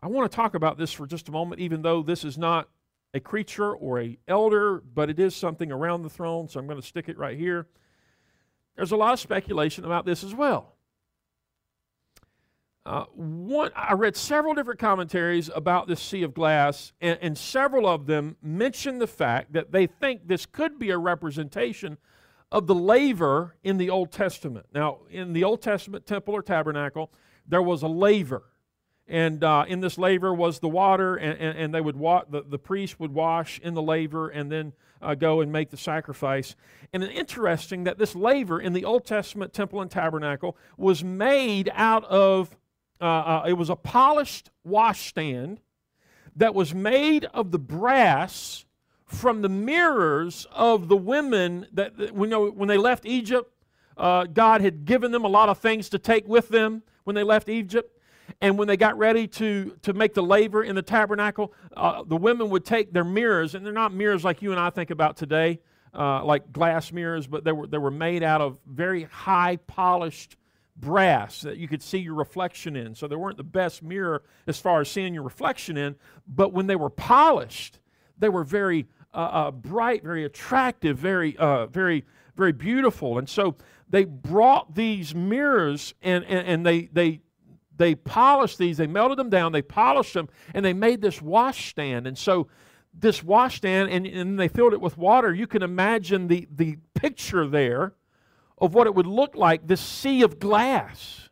I 0.00 0.08
want 0.08 0.30
to 0.30 0.34
talk 0.34 0.54
about 0.54 0.78
this 0.78 0.92
for 0.92 1.06
just 1.06 1.28
a 1.28 1.32
moment, 1.32 1.60
even 1.60 1.82
though 1.82 2.02
this 2.02 2.24
is 2.24 2.36
not 2.36 2.68
a 3.14 3.20
creature 3.20 3.72
or 3.72 4.00
a 4.00 4.18
elder, 4.26 4.82
but 4.94 5.10
it 5.10 5.20
is 5.20 5.36
something 5.36 5.70
around 5.70 6.02
the 6.02 6.10
throne, 6.10 6.48
so 6.48 6.58
I'm 6.58 6.66
going 6.66 6.80
to 6.80 6.86
stick 6.86 7.08
it 7.08 7.16
right 7.16 7.38
here. 7.38 7.68
There's 8.76 8.92
a 8.92 8.96
lot 8.96 9.12
of 9.12 9.20
speculation 9.20 9.84
about 9.84 10.04
this 10.04 10.22
as 10.22 10.34
well. 10.34 10.74
Uh, 12.84 13.04
one, 13.14 13.72
I 13.74 13.94
read 13.94 14.16
several 14.16 14.54
different 14.54 14.78
commentaries 14.78 15.50
about 15.52 15.88
this 15.88 16.00
sea 16.00 16.22
of 16.22 16.34
glass, 16.34 16.92
and, 17.00 17.18
and 17.20 17.36
several 17.36 17.88
of 17.88 18.06
them 18.06 18.36
mention 18.40 18.98
the 18.98 19.08
fact 19.08 19.54
that 19.54 19.72
they 19.72 19.86
think 19.86 20.28
this 20.28 20.46
could 20.46 20.78
be 20.78 20.90
a 20.90 20.98
representation 20.98 21.98
of 22.52 22.68
the 22.68 22.74
laver 22.76 23.56
in 23.64 23.78
the 23.78 23.90
Old 23.90 24.12
Testament. 24.12 24.66
Now, 24.72 24.98
in 25.10 25.32
the 25.32 25.42
Old 25.42 25.62
Testament 25.62 26.06
temple 26.06 26.34
or 26.34 26.42
tabernacle, 26.42 27.10
there 27.48 27.62
was 27.62 27.82
a 27.82 27.88
laver 27.88 28.44
and 29.08 29.44
uh, 29.44 29.64
in 29.68 29.80
this 29.80 29.98
laver 29.98 30.34
was 30.34 30.58
the 30.58 30.68
water, 30.68 31.16
and, 31.16 31.38
and, 31.38 31.58
and, 31.58 31.74
they 31.74 31.80
would 31.80 31.96
wa- 31.96 32.24
the, 32.28 32.42
the 32.42 32.58
priest 32.58 32.98
would 32.98 33.12
wash 33.12 33.60
in 33.60 33.74
the 33.74 33.82
laver 33.82 34.28
and 34.28 34.50
then 34.50 34.72
uh, 35.02 35.14
go 35.14 35.40
and 35.40 35.52
make 35.52 35.70
the 35.70 35.76
sacrifice. 35.76 36.56
And 36.92 37.02
it's 37.02 37.18
interesting 37.18 37.84
that 37.84 37.98
this 37.98 38.14
laver 38.14 38.60
in 38.60 38.72
the 38.72 38.84
Old 38.84 39.04
Testament 39.04 39.52
temple 39.52 39.80
and 39.80 39.90
tabernacle 39.90 40.56
was 40.76 41.04
made 41.04 41.70
out 41.74 42.04
of, 42.04 42.56
uh, 43.00 43.04
uh 43.04 43.44
it 43.46 43.54
was 43.54 43.70
a 43.70 43.76
polished 43.76 44.50
washstand 44.64 45.60
that 46.36 46.54
was 46.54 46.74
made 46.74 47.24
of 47.26 47.50
the 47.50 47.58
brass 47.58 48.64
from 49.06 49.42
the 49.42 49.48
mirrors 49.48 50.46
of 50.52 50.88
the 50.88 50.96
women 50.96 51.66
that, 51.72 51.96
that 51.96 52.14
when, 52.14 52.28
know, 52.28 52.48
when 52.50 52.68
they 52.68 52.78
left 52.78 53.06
Egypt. 53.06 53.52
Uh, 53.96 54.24
God 54.24 54.60
had 54.60 54.84
given 54.84 55.10
them 55.10 55.24
a 55.24 55.28
lot 55.28 55.48
of 55.48 55.58
things 55.58 55.88
to 55.88 55.98
take 55.98 56.28
with 56.28 56.48
them 56.50 56.82
when 57.04 57.16
they 57.16 57.22
left 57.22 57.48
Egypt. 57.48 57.95
And 58.40 58.58
when 58.58 58.68
they 58.68 58.76
got 58.76 58.98
ready 58.98 59.26
to, 59.28 59.76
to 59.82 59.92
make 59.92 60.14
the 60.14 60.22
laver 60.22 60.62
in 60.62 60.74
the 60.74 60.82
tabernacle, 60.82 61.52
uh, 61.76 62.02
the 62.04 62.16
women 62.16 62.50
would 62.50 62.64
take 62.64 62.92
their 62.92 63.04
mirrors, 63.04 63.54
and 63.54 63.64
they're 63.64 63.72
not 63.72 63.92
mirrors 63.92 64.24
like 64.24 64.42
you 64.42 64.50
and 64.50 64.60
I 64.60 64.70
think 64.70 64.90
about 64.90 65.16
today, 65.16 65.60
uh, 65.94 66.24
like 66.24 66.52
glass 66.52 66.92
mirrors, 66.92 67.26
but 67.26 67.44
they 67.44 67.52
were, 67.52 67.66
they 67.66 67.78
were 67.78 67.90
made 67.90 68.22
out 68.22 68.40
of 68.40 68.58
very 68.66 69.04
high 69.04 69.56
polished 69.56 70.36
brass 70.76 71.40
that 71.40 71.56
you 71.56 71.68
could 71.68 71.82
see 71.82 71.98
your 71.98 72.14
reflection 72.14 72.76
in. 72.76 72.94
So 72.94 73.08
they 73.08 73.16
weren't 73.16 73.38
the 73.38 73.44
best 73.44 73.82
mirror 73.82 74.22
as 74.46 74.58
far 74.58 74.80
as 74.82 74.90
seeing 74.90 75.14
your 75.14 75.22
reflection 75.22 75.76
in, 75.76 75.96
but 76.26 76.52
when 76.52 76.66
they 76.66 76.76
were 76.76 76.90
polished, 76.90 77.78
they 78.18 78.28
were 78.28 78.44
very 78.44 78.86
uh, 79.14 79.18
uh 79.18 79.50
bright, 79.50 80.02
very 80.02 80.24
attractive, 80.24 80.98
very, 80.98 81.36
uh, 81.38 81.66
very, 81.66 82.04
very 82.36 82.52
beautiful. 82.52 83.18
And 83.18 83.28
so 83.28 83.56
they 83.88 84.04
brought 84.04 84.74
these 84.74 85.14
mirrors 85.14 85.94
and, 86.02 86.24
and, 86.24 86.46
and 86.46 86.66
they, 86.66 86.86
they 86.92 87.20
they 87.76 87.94
polished 87.94 88.58
these, 88.58 88.76
they 88.76 88.86
melted 88.86 89.18
them 89.18 89.30
down, 89.30 89.52
they 89.52 89.62
polished 89.62 90.14
them, 90.14 90.28
and 90.54 90.64
they 90.64 90.72
made 90.72 91.00
this 91.00 91.20
washstand. 91.20 92.06
And 92.06 92.16
so 92.16 92.48
this 92.94 93.22
washstand, 93.22 93.90
and, 93.90 94.06
and 94.06 94.38
they 94.38 94.48
filled 94.48 94.72
it 94.72 94.80
with 94.80 94.96
water. 94.96 95.34
You 95.34 95.46
can 95.46 95.62
imagine 95.62 96.28
the, 96.28 96.48
the 96.50 96.78
picture 96.94 97.46
there 97.46 97.94
of 98.58 98.74
what 98.74 98.86
it 98.86 98.94
would 98.94 99.06
look 99.06 99.34
like, 99.34 99.66
this 99.66 99.80
sea 99.80 100.22
of 100.22 100.38
glass. 100.38 101.28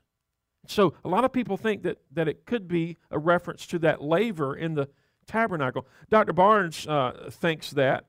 So 0.66 0.94
a 1.04 1.09
lot 1.09 1.24
of 1.24 1.33
people 1.33 1.57
think 1.57 1.83
that, 1.83 1.98
that 2.12 2.28
it 2.28 2.46
could 2.46 2.68
be 2.68 2.98
a 3.11 3.18
reference 3.18 3.66
to 3.68 3.78
that 3.80 4.02
laver 4.02 4.54
in 4.54 4.74
the 4.74 4.88
tabernacle. 5.26 5.87
Dr. 6.11 6.33
Barnes 6.33 6.87
uh, 6.87 7.30
thinks 7.30 7.70
that. 7.70 8.07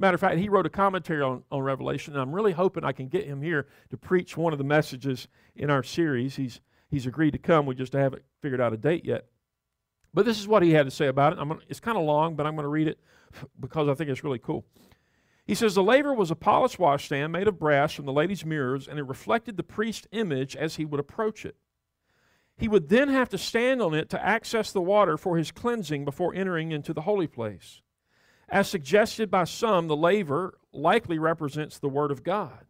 Matter 0.00 0.14
of 0.14 0.20
fact, 0.20 0.38
he 0.38 0.48
wrote 0.48 0.66
a 0.66 0.70
commentary 0.70 1.22
on, 1.22 1.42
on 1.50 1.62
Revelation, 1.62 2.14
and 2.14 2.22
I'm 2.22 2.32
really 2.32 2.52
hoping 2.52 2.84
I 2.84 2.92
can 2.92 3.08
get 3.08 3.26
him 3.26 3.42
here 3.42 3.66
to 3.90 3.96
preach 3.96 4.36
one 4.36 4.52
of 4.52 4.58
the 4.58 4.64
messages 4.64 5.26
in 5.56 5.70
our 5.70 5.82
series. 5.82 6.36
He's, 6.36 6.60
he's 6.90 7.06
agreed 7.06 7.32
to 7.32 7.38
come. 7.38 7.66
We 7.66 7.74
just 7.74 7.92
haven't 7.92 8.22
figured 8.40 8.60
out 8.60 8.72
a 8.72 8.76
date 8.76 9.04
yet. 9.04 9.26
But 10.14 10.24
this 10.24 10.38
is 10.38 10.48
what 10.48 10.62
he 10.62 10.72
had 10.72 10.86
to 10.86 10.90
say 10.90 11.06
about 11.06 11.32
it. 11.32 11.38
Gonna, 11.38 11.58
it's 11.68 11.80
kind 11.80 11.98
of 11.98 12.04
long, 12.04 12.34
but 12.34 12.46
I'm 12.46 12.54
going 12.54 12.64
to 12.64 12.68
read 12.68 12.88
it 12.88 12.98
because 13.60 13.88
I 13.88 13.94
think 13.94 14.10
it's 14.10 14.24
really 14.24 14.38
cool. 14.38 14.64
He 15.46 15.54
says 15.54 15.74
the 15.74 15.82
laver 15.82 16.12
was 16.12 16.30
a 16.30 16.36
polished 16.36 16.78
washstand 16.78 17.32
made 17.32 17.48
of 17.48 17.58
brass 17.58 17.94
from 17.94 18.04
the 18.04 18.12
lady's 18.12 18.44
mirrors, 18.44 18.86
and 18.86 18.98
it 18.98 19.04
reflected 19.04 19.56
the 19.56 19.62
priest's 19.62 20.06
image 20.12 20.54
as 20.54 20.76
he 20.76 20.84
would 20.84 21.00
approach 21.00 21.46
it. 21.46 21.56
He 22.58 22.68
would 22.68 22.88
then 22.88 23.08
have 23.08 23.28
to 23.30 23.38
stand 23.38 23.80
on 23.80 23.94
it 23.94 24.10
to 24.10 24.22
access 24.22 24.72
the 24.72 24.82
water 24.82 25.16
for 25.16 25.38
his 25.38 25.52
cleansing 25.52 26.04
before 26.04 26.34
entering 26.34 26.72
into 26.72 26.92
the 26.92 27.02
holy 27.02 27.28
place. 27.28 27.80
As 28.48 28.68
suggested 28.68 29.30
by 29.30 29.44
some, 29.44 29.88
the 29.88 29.96
laver 29.96 30.58
likely 30.72 31.18
represents 31.18 31.78
the 31.78 31.88
Word 31.88 32.10
of 32.10 32.24
God. 32.24 32.66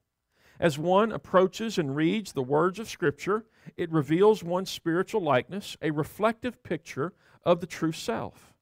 As 0.61 0.79
one 0.79 1.11
approaches 1.11 1.79
and 1.79 1.97
reads 1.97 2.33
the 2.33 2.43
words 2.43 2.79
of 2.79 2.89
Scripture, 2.89 3.47
it 3.77 3.91
reveals 3.91 4.43
one's 4.43 4.71
spiritual 4.71 5.21
likeness, 5.21 5.77
a 5.83 5.91
reflective 5.91 6.63
picture 6.63 7.13
of 7.45 7.61
the 7.61 7.67
true 7.67 7.93
self. 7.93 8.55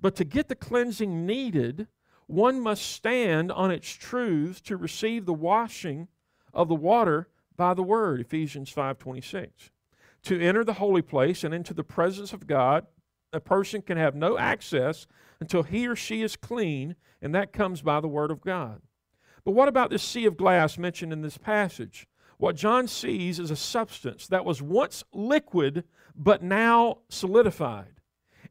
But 0.00 0.16
to 0.16 0.24
get 0.24 0.48
the 0.48 0.54
cleansing 0.54 1.26
needed, 1.26 1.88
one 2.26 2.60
must 2.60 2.82
stand 2.82 3.50
on 3.52 3.70
its 3.70 3.90
truths 3.90 4.60
to 4.62 4.76
receive 4.76 5.26
the 5.26 5.34
washing 5.34 6.08
of 6.52 6.68
the 6.68 6.74
water 6.74 7.28
by 7.56 7.74
the 7.74 7.82
word 7.82 8.20
ephesians 8.20 8.72
5.26 8.72 9.70
to 10.22 10.40
enter 10.40 10.64
the 10.64 10.74
holy 10.74 11.02
place 11.02 11.44
and 11.44 11.52
into 11.52 11.74
the 11.74 11.84
presence 11.84 12.32
of 12.32 12.46
god 12.46 12.86
a 13.32 13.40
person 13.40 13.82
can 13.82 13.96
have 13.96 14.14
no 14.14 14.38
access 14.38 15.06
until 15.40 15.62
he 15.62 15.86
or 15.86 15.96
she 15.96 16.22
is 16.22 16.36
clean 16.36 16.96
and 17.22 17.34
that 17.34 17.52
comes 17.52 17.82
by 17.82 18.00
the 18.00 18.08
word 18.08 18.30
of 18.30 18.40
god. 18.40 18.82
But 19.44 19.52
what 19.52 19.68
about 19.68 19.90
this 19.90 20.02
sea 20.02 20.26
of 20.26 20.36
glass 20.36 20.78
mentioned 20.78 21.12
in 21.12 21.22
this 21.22 21.38
passage 21.38 22.06
what 22.40 22.56
john 22.56 22.88
sees 22.88 23.38
is 23.38 23.50
a 23.50 23.56
substance 23.56 24.26
that 24.26 24.44
was 24.44 24.60
once 24.60 25.04
liquid 25.12 25.84
but 26.16 26.42
now 26.42 26.98
solidified 27.08 28.00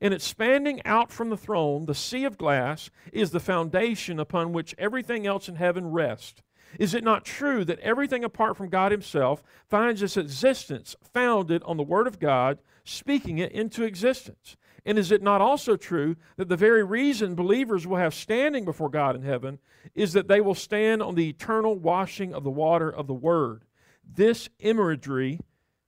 and 0.02 0.14
expanding 0.14 0.82
out 0.86 1.12
from 1.12 1.30
the 1.30 1.38
throne, 1.38 1.86
the 1.86 1.96
sea 1.96 2.24
of 2.24 2.38
glass 2.38 2.90
is 3.12 3.32
the 3.32 3.40
foundation 3.40 4.20
upon 4.20 4.54
which 4.54 4.76
everything 4.78 5.28
else 5.28 5.50
in 5.50 5.56
heaven 5.56 5.92
rests. 5.92 6.42
Is 6.78 6.94
it 6.94 7.04
not 7.04 7.26
true 7.26 7.66
that 7.66 7.80
everything 7.80 8.24
apart 8.24 8.56
from 8.56 8.70
God 8.70 8.92
Himself 8.92 9.42
finds 9.68 10.04
its 10.04 10.18
existence 10.18 10.96
founded 11.14 11.64
on 11.64 11.78
the 11.78 11.84
Word 11.84 12.08
of 12.08 12.20
God, 12.20 12.60
speaking 12.84 13.40
it 13.40 13.52
into 13.52 13.84
existence? 13.84 14.56
And 14.86 14.98
is 14.98 15.12
it 15.12 15.22
not 15.22 15.42
also 15.42 15.76
true 15.76 16.16
that 16.38 16.48
the 16.48 16.56
very 16.56 16.84
reason 16.84 17.36
believers 17.36 17.86
will 17.86 17.98
have 17.98 18.14
standing 18.14 18.66
before 18.66 18.90
God 18.90 19.16
in 19.16 19.24
heaven 19.24 19.60
is 19.96 20.14
that 20.14 20.28
they 20.28 20.40
will 20.40 20.56
stand 20.56 21.02
on 21.02 21.16
the 21.16 21.28
eternal 21.28 21.76
washing 21.76 22.34
of 22.34 22.44
the 22.44 22.50
water 22.52 22.90
of 22.90 23.08
the 23.08 23.14
Word? 23.14 23.66
This 24.12 24.50
imagery, 24.60 25.40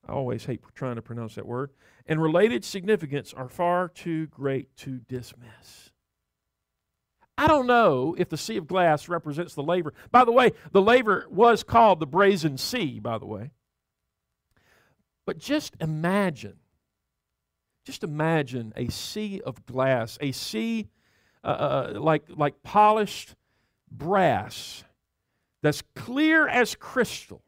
I 0.08 0.14
always 0.14 0.46
hate 0.46 0.62
trying 0.76 0.96
to 0.96 1.02
pronounce 1.02 1.36
that 1.36 1.46
word, 1.46 1.72
and 2.06 2.22
related 2.22 2.64
significance 2.64 3.34
are 3.34 3.50
far 3.50 3.88
too 3.88 4.28
great 4.28 4.76
to 4.78 5.00
dismiss. 5.08 5.92
I 7.38 7.48
don't 7.48 7.66
know 7.66 8.16
if 8.20 8.30
the 8.30 8.38
sea 8.38 8.58
of 8.58 8.68
glass 8.68 9.10
represents 9.10 9.56
the 9.56 9.64
laver. 9.64 9.94
By 10.12 10.26
the 10.26 10.32
way, 10.32 10.52
the 10.72 10.82
laver 10.82 11.26
was 11.30 11.64
called 11.64 12.00
the 12.00 12.06
brazen 12.06 12.58
sea, 12.58 13.00
by 13.00 13.18
the 13.18 13.26
way. 13.26 13.52
But 15.26 15.40
just 15.40 15.76
imagine, 15.80 16.58
just 17.86 18.04
imagine 18.04 18.74
a 18.76 18.92
sea 18.92 19.42
of 19.44 19.66
glass, 19.66 20.18
a 20.22 20.32
sea 20.32 20.90
uh, 21.44 21.48
uh, 21.48 21.94
like, 22.00 22.24
like 22.30 22.62
polished 22.62 23.36
brass 23.90 24.84
that's 25.64 25.82
clear 25.96 26.48
as 26.48 26.76
crystal, 26.76 27.42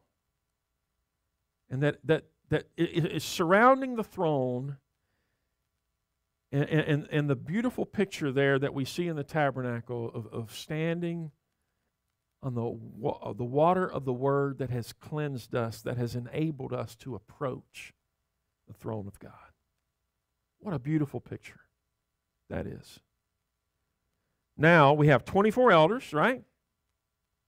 and 1.73 1.81
that, 1.81 1.97
that 2.03 2.25
that 2.49 2.67
is 2.77 3.23
surrounding 3.23 3.95
the 3.95 4.03
throne 4.03 4.77
and, 6.51 6.69
and, 6.69 7.07
and 7.11 7.27
the 7.27 7.35
beautiful 7.35 7.83
picture 7.83 8.31
there 8.31 8.59
that 8.59 8.75
we 8.75 8.85
see 8.85 9.07
in 9.07 9.15
the 9.15 9.23
tabernacle 9.23 10.11
of, 10.13 10.27
of 10.27 10.55
standing 10.55 11.31
on 12.43 12.53
the, 12.53 13.33
the 13.33 13.43
water 13.43 13.91
of 13.91 14.05
the 14.05 14.13
word 14.13 14.59
that 14.59 14.69
has 14.69 14.93
cleansed 14.93 15.55
us, 15.55 15.81
that 15.81 15.97
has 15.97 16.15
enabled 16.15 16.73
us 16.73 16.95
to 16.97 17.15
approach 17.15 17.91
the 18.67 18.73
throne 18.75 19.07
of 19.07 19.17
God. 19.17 19.31
What 20.59 20.75
a 20.75 20.79
beautiful 20.79 21.21
picture 21.21 21.61
that 22.51 22.67
is. 22.67 22.99
Now 24.55 24.93
we 24.93 25.07
have 25.07 25.25
24 25.25 25.71
elders, 25.71 26.13
right? 26.13 26.43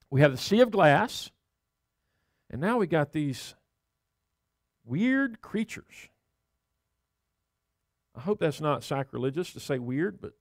We 0.09 0.21
have 0.21 0.31
the 0.31 0.37
sea 0.39 0.61
of 0.61 0.71
glass. 0.71 1.29
And 2.49 2.59
now 2.59 2.79
we 2.79 2.87
got 2.87 3.11
these 3.11 3.53
weird 4.85 5.41
creatures. 5.41 6.09
I 8.15 8.21
hope 8.21 8.39
that's 8.39 8.61
not 8.61 8.83
sacrilegious 8.83 9.51
to 9.53 9.59
say 9.59 9.77
weird, 9.79 10.21
but 10.21 10.33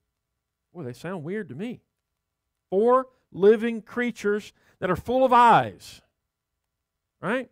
boy, 0.73 0.85
they 0.85 0.93
sound 0.93 1.25
weird 1.25 1.49
to 1.49 1.55
me. 1.55 1.81
Four 2.71 3.09
living 3.33 3.83
creatures 3.83 4.53
that 4.79 4.91
are 4.91 4.97
full 4.97 5.25
of 5.25 5.33
eyes, 5.33 6.03
right? 7.21 7.51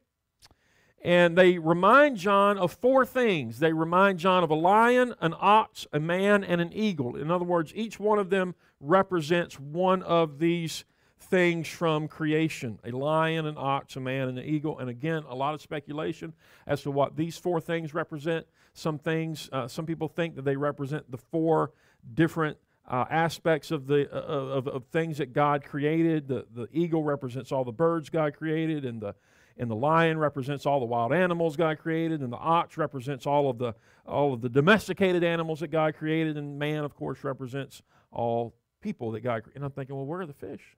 And 1.04 1.36
they 1.36 1.58
remind 1.58 2.16
John 2.16 2.56
of 2.58 2.72
four 2.72 3.04
things. 3.04 3.58
They 3.58 3.72
remind 3.72 4.20
John 4.20 4.44
of 4.44 4.50
a 4.50 4.54
lion, 4.54 5.14
an 5.20 5.34
ox, 5.40 5.86
a 5.92 5.98
man, 5.98 6.44
and 6.44 6.60
an 6.60 6.72
eagle. 6.72 7.16
In 7.16 7.30
other 7.30 7.44
words, 7.44 7.72
each 7.74 7.98
one 7.98 8.20
of 8.20 8.30
them 8.30 8.54
represents 8.78 9.58
one 9.58 10.02
of 10.04 10.38
these 10.38 10.84
things 11.22 11.68
from 11.68 12.08
creation 12.08 12.78
a 12.84 12.90
lion, 12.90 13.46
an 13.46 13.54
ox, 13.56 13.96
a 13.96 14.00
man, 14.00 14.28
and 14.28 14.38
an 14.38 14.44
eagle. 14.44 14.78
And 14.78 14.90
again, 14.90 15.22
a 15.28 15.34
lot 15.34 15.54
of 15.54 15.60
speculation 15.60 16.32
as 16.66 16.82
to 16.82 16.90
what 16.90 17.16
these 17.16 17.38
four 17.38 17.60
things 17.60 17.94
represent. 17.94 18.46
Some 18.74 18.98
things, 18.98 19.48
uh, 19.52 19.68
some 19.68 19.86
people 19.86 20.08
think 20.08 20.36
that 20.36 20.44
they 20.44 20.56
represent 20.56 21.10
the 21.10 21.18
four 21.18 21.72
different 22.14 22.56
uh, 22.88 23.04
aspects 23.10 23.70
of 23.70 23.86
the 23.86 24.10
uh, 24.12 24.18
of, 24.18 24.66
of 24.66 24.84
things 24.86 25.18
that 25.18 25.32
God 25.32 25.64
created. 25.64 26.28
The 26.28 26.46
the 26.54 26.68
eagle 26.72 27.02
represents 27.02 27.52
all 27.52 27.64
the 27.64 27.72
birds 27.72 28.10
God 28.10 28.34
created, 28.34 28.84
and 28.84 29.00
the 29.00 29.14
and 29.58 29.70
the 29.70 29.76
lion 29.76 30.18
represents 30.18 30.66
all 30.66 30.80
the 30.80 30.86
wild 30.86 31.12
animals 31.12 31.56
God 31.56 31.78
created, 31.78 32.22
and 32.22 32.32
the 32.32 32.38
ox 32.38 32.76
represents 32.76 33.26
all 33.26 33.48
of 33.48 33.58
the 33.58 33.74
all 34.06 34.32
of 34.32 34.40
the 34.40 34.48
domesticated 34.48 35.22
animals 35.22 35.60
that 35.60 35.68
God 35.68 35.94
created, 35.94 36.36
and 36.36 36.58
man, 36.58 36.84
of 36.84 36.94
course, 36.94 37.22
represents 37.22 37.82
all 38.10 38.54
people 38.80 39.12
that 39.12 39.20
God. 39.20 39.42
And 39.54 39.64
I'm 39.64 39.70
thinking, 39.70 39.94
well, 39.94 40.06
where 40.06 40.20
are 40.20 40.26
the 40.26 40.32
fish? 40.32 40.76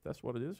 If 0.00 0.04
that's 0.04 0.22
what 0.22 0.36
it 0.36 0.42
is. 0.42 0.58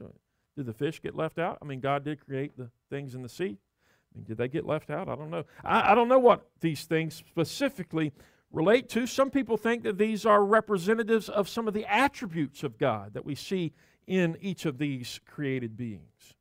Did 0.57 0.67
the 0.67 0.73
fish 0.73 1.01
get 1.01 1.17
left 1.17 1.39
out? 1.39 1.59
I 1.63 1.65
mean, 1.65 1.81
God 1.81 2.05
did 2.05 2.25
create 2.25 2.57
the 2.57 2.71
things 2.91 3.15
in 3.15 3.23
the 3.23 3.29
sea. 3.29 3.57
I 3.57 4.17
mean, 4.17 4.25
did 4.25 4.37
they 4.37 4.49
get 4.49 4.67
left 4.67 4.91
out? 4.91 5.09
I 5.09 5.15
don't 5.15 5.31
know. 5.31 5.45
I, 5.65 5.93
I 5.93 5.95
don't 5.95 6.09
know 6.09 6.19
what 6.19 6.47
these 6.61 6.85
things 6.85 7.15
specifically 7.15 8.13
relate 8.53 8.89
to. 8.91 9.07
Some 9.07 9.31
people 9.31 9.57
think 9.57 9.85
that 9.85 9.97
these 9.97 10.27
are 10.27 10.45
representatives 10.45 11.29
of 11.29 11.49
some 11.49 11.69
of 11.69 11.75
the 11.75 11.87
attributes 11.87 12.63
of 12.63 12.79
God 12.79 13.15
that 13.15 13.25
we 13.25 13.35
see 13.35 13.73
in 14.07 14.37
each 14.41 14.67
of 14.67 14.79
these 14.79 15.21
created 15.25 15.77
beings. 15.77 16.35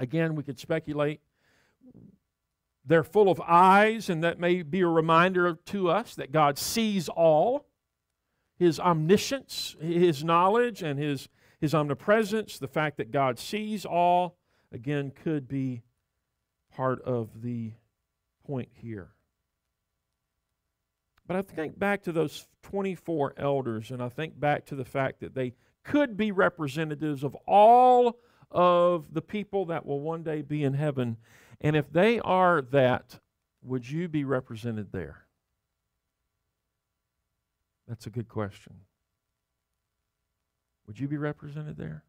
Again, 0.00 0.34
we 0.34 0.42
could 0.42 0.58
speculate. 0.58 1.20
They're 2.86 3.04
full 3.04 3.30
of 3.30 3.40
eyes, 3.40 4.10
and 4.10 4.24
that 4.24 4.40
may 4.40 4.62
be 4.62 4.80
a 4.80 4.88
reminder 4.88 5.54
to 5.66 5.90
us 5.90 6.14
that 6.16 6.32
God 6.32 6.58
sees 6.58 7.08
all. 7.08 7.66
His 8.56 8.78
omniscience, 8.80 9.76
His 9.80 10.24
knowledge, 10.24 10.82
and 10.82 10.98
His 10.98 11.28
his 11.64 11.74
omnipresence, 11.74 12.58
the 12.58 12.68
fact 12.68 12.98
that 12.98 13.10
God 13.10 13.38
sees 13.38 13.86
all, 13.86 14.36
again, 14.70 15.10
could 15.10 15.48
be 15.48 15.80
part 16.76 17.00
of 17.04 17.40
the 17.40 17.72
point 18.46 18.68
here. 18.70 19.12
But 21.26 21.36
I 21.38 21.40
think 21.40 21.78
back 21.78 22.02
to 22.02 22.12
those 22.12 22.46
24 22.64 23.32
elders, 23.38 23.90
and 23.90 24.02
I 24.02 24.10
think 24.10 24.38
back 24.38 24.66
to 24.66 24.74
the 24.74 24.84
fact 24.84 25.20
that 25.20 25.34
they 25.34 25.54
could 25.84 26.18
be 26.18 26.32
representatives 26.32 27.24
of 27.24 27.34
all 27.46 28.18
of 28.50 29.14
the 29.14 29.22
people 29.22 29.64
that 29.64 29.86
will 29.86 30.00
one 30.00 30.22
day 30.22 30.42
be 30.42 30.64
in 30.64 30.74
heaven. 30.74 31.16
And 31.62 31.76
if 31.76 31.90
they 31.90 32.20
are 32.20 32.60
that, 32.60 33.20
would 33.62 33.88
you 33.88 34.06
be 34.06 34.24
represented 34.24 34.92
there? 34.92 35.24
That's 37.88 38.06
a 38.06 38.10
good 38.10 38.28
question. 38.28 38.80
Would 40.86 40.98
you 40.98 41.08
be 41.08 41.16
represented 41.16 41.76
there? 41.76 42.04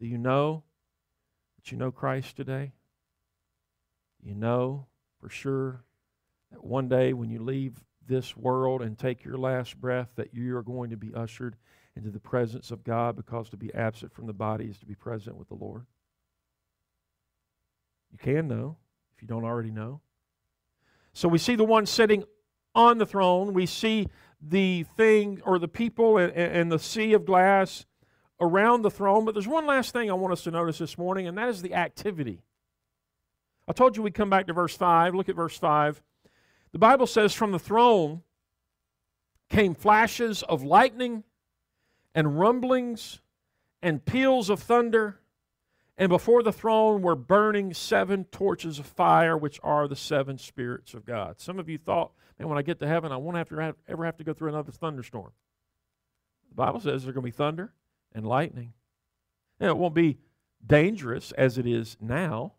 Do 0.00 0.06
you 0.06 0.18
know 0.18 0.64
that 1.56 1.72
you 1.72 1.78
know 1.78 1.90
Christ 1.90 2.36
today? 2.36 2.72
You 4.22 4.34
know 4.34 4.86
for 5.20 5.28
sure 5.28 5.84
that 6.52 6.64
one 6.64 6.88
day 6.88 7.12
when 7.12 7.30
you 7.30 7.42
leave 7.42 7.82
this 8.06 8.36
world 8.36 8.82
and 8.82 8.98
take 8.98 9.24
your 9.24 9.36
last 9.36 9.80
breath 9.80 10.08
that 10.16 10.34
you 10.34 10.56
are 10.56 10.62
going 10.62 10.90
to 10.90 10.96
be 10.96 11.12
ushered 11.14 11.56
into 11.96 12.10
the 12.10 12.20
presence 12.20 12.70
of 12.70 12.84
God 12.84 13.16
because 13.16 13.50
to 13.50 13.56
be 13.56 13.74
absent 13.74 14.12
from 14.12 14.26
the 14.26 14.32
body 14.32 14.66
is 14.66 14.78
to 14.78 14.86
be 14.86 14.94
present 14.94 15.36
with 15.36 15.48
the 15.48 15.54
Lord. 15.54 15.84
You 18.10 18.18
can 18.18 18.48
know 18.48 18.76
if 19.14 19.20
you 19.20 19.28
don't 19.28 19.44
already 19.44 19.70
know. 19.70 20.00
So 21.12 21.28
we 21.28 21.38
see 21.38 21.56
the 21.56 21.64
one 21.64 21.86
sitting 21.86 22.24
on 22.74 22.98
the 22.98 23.06
throne. 23.06 23.54
We 23.54 23.66
see 23.66 24.08
the 24.40 24.84
thing 24.96 25.40
or 25.44 25.58
the 25.58 25.68
people 25.68 26.18
and, 26.18 26.32
and 26.32 26.70
the 26.70 26.78
sea 26.78 27.12
of 27.12 27.24
glass 27.24 27.86
around 28.40 28.82
the 28.82 28.90
throne. 28.90 29.24
But 29.24 29.34
there's 29.34 29.48
one 29.48 29.66
last 29.66 29.92
thing 29.92 30.10
I 30.10 30.14
want 30.14 30.32
us 30.32 30.44
to 30.44 30.50
notice 30.50 30.78
this 30.78 30.96
morning, 30.96 31.26
and 31.26 31.36
that 31.38 31.48
is 31.48 31.62
the 31.62 31.74
activity. 31.74 32.42
I 33.66 33.72
told 33.72 33.96
you 33.96 34.02
we'd 34.02 34.14
come 34.14 34.30
back 34.30 34.46
to 34.46 34.52
verse 34.52 34.76
5. 34.76 35.14
Look 35.14 35.28
at 35.28 35.36
verse 35.36 35.58
5. 35.58 36.02
The 36.72 36.78
Bible 36.78 37.06
says, 37.06 37.34
From 37.34 37.52
the 37.52 37.58
throne 37.58 38.22
came 39.50 39.74
flashes 39.74 40.42
of 40.42 40.62
lightning 40.62 41.24
and 42.14 42.38
rumblings 42.38 43.20
and 43.82 44.04
peals 44.04 44.50
of 44.50 44.60
thunder. 44.60 45.20
And 45.98 46.08
before 46.08 46.44
the 46.44 46.52
throne 46.52 47.02
were 47.02 47.16
burning 47.16 47.74
seven 47.74 48.24
torches 48.26 48.78
of 48.78 48.86
fire, 48.86 49.36
which 49.36 49.58
are 49.64 49.88
the 49.88 49.96
seven 49.96 50.38
spirits 50.38 50.94
of 50.94 51.04
God. 51.04 51.40
Some 51.40 51.58
of 51.58 51.68
you 51.68 51.76
thought, 51.76 52.12
man, 52.38 52.48
when 52.48 52.56
I 52.56 52.62
get 52.62 52.78
to 52.78 52.86
heaven, 52.86 53.10
I 53.10 53.16
won't 53.16 53.36
have 53.36 53.48
to 53.48 53.74
ever 53.88 54.04
have 54.04 54.16
to 54.18 54.24
go 54.24 54.32
through 54.32 54.50
another 54.50 54.70
thunderstorm. 54.70 55.32
The 56.50 56.54
Bible 56.54 56.78
says 56.78 57.02
there's 57.02 57.14
going 57.14 57.14
to 57.14 57.20
be 57.22 57.30
thunder 57.32 57.72
and 58.14 58.24
lightning. 58.24 58.74
Now, 59.58 59.70
it 59.70 59.76
won't 59.76 59.94
be 59.94 60.18
dangerous 60.64 61.32
as 61.32 61.58
it 61.58 61.66
is 61.66 61.96
now, 62.00 62.54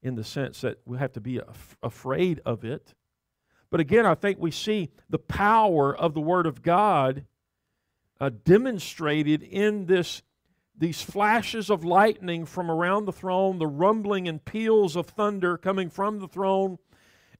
in 0.00 0.14
the 0.14 0.24
sense 0.24 0.60
that 0.60 0.78
we 0.84 0.96
have 0.98 1.12
to 1.12 1.20
be 1.20 1.38
af- 1.38 1.76
afraid 1.82 2.40
of 2.46 2.64
it. 2.64 2.94
But 3.68 3.80
again, 3.80 4.06
I 4.06 4.14
think 4.14 4.38
we 4.38 4.52
see 4.52 4.90
the 5.08 5.18
power 5.18 5.94
of 5.94 6.14
the 6.14 6.20
Word 6.20 6.46
of 6.46 6.62
God 6.62 7.24
uh, 8.20 8.30
demonstrated 8.44 9.42
in 9.42 9.86
this 9.86 10.22
these 10.80 11.02
flashes 11.02 11.68
of 11.68 11.84
lightning 11.84 12.46
from 12.46 12.70
around 12.70 13.04
the 13.04 13.12
throne, 13.12 13.58
the 13.58 13.66
rumbling 13.66 14.26
and 14.26 14.42
peals 14.42 14.96
of 14.96 15.06
thunder 15.06 15.58
coming 15.58 15.90
from 15.90 16.18
the 16.18 16.26
throne. 16.26 16.78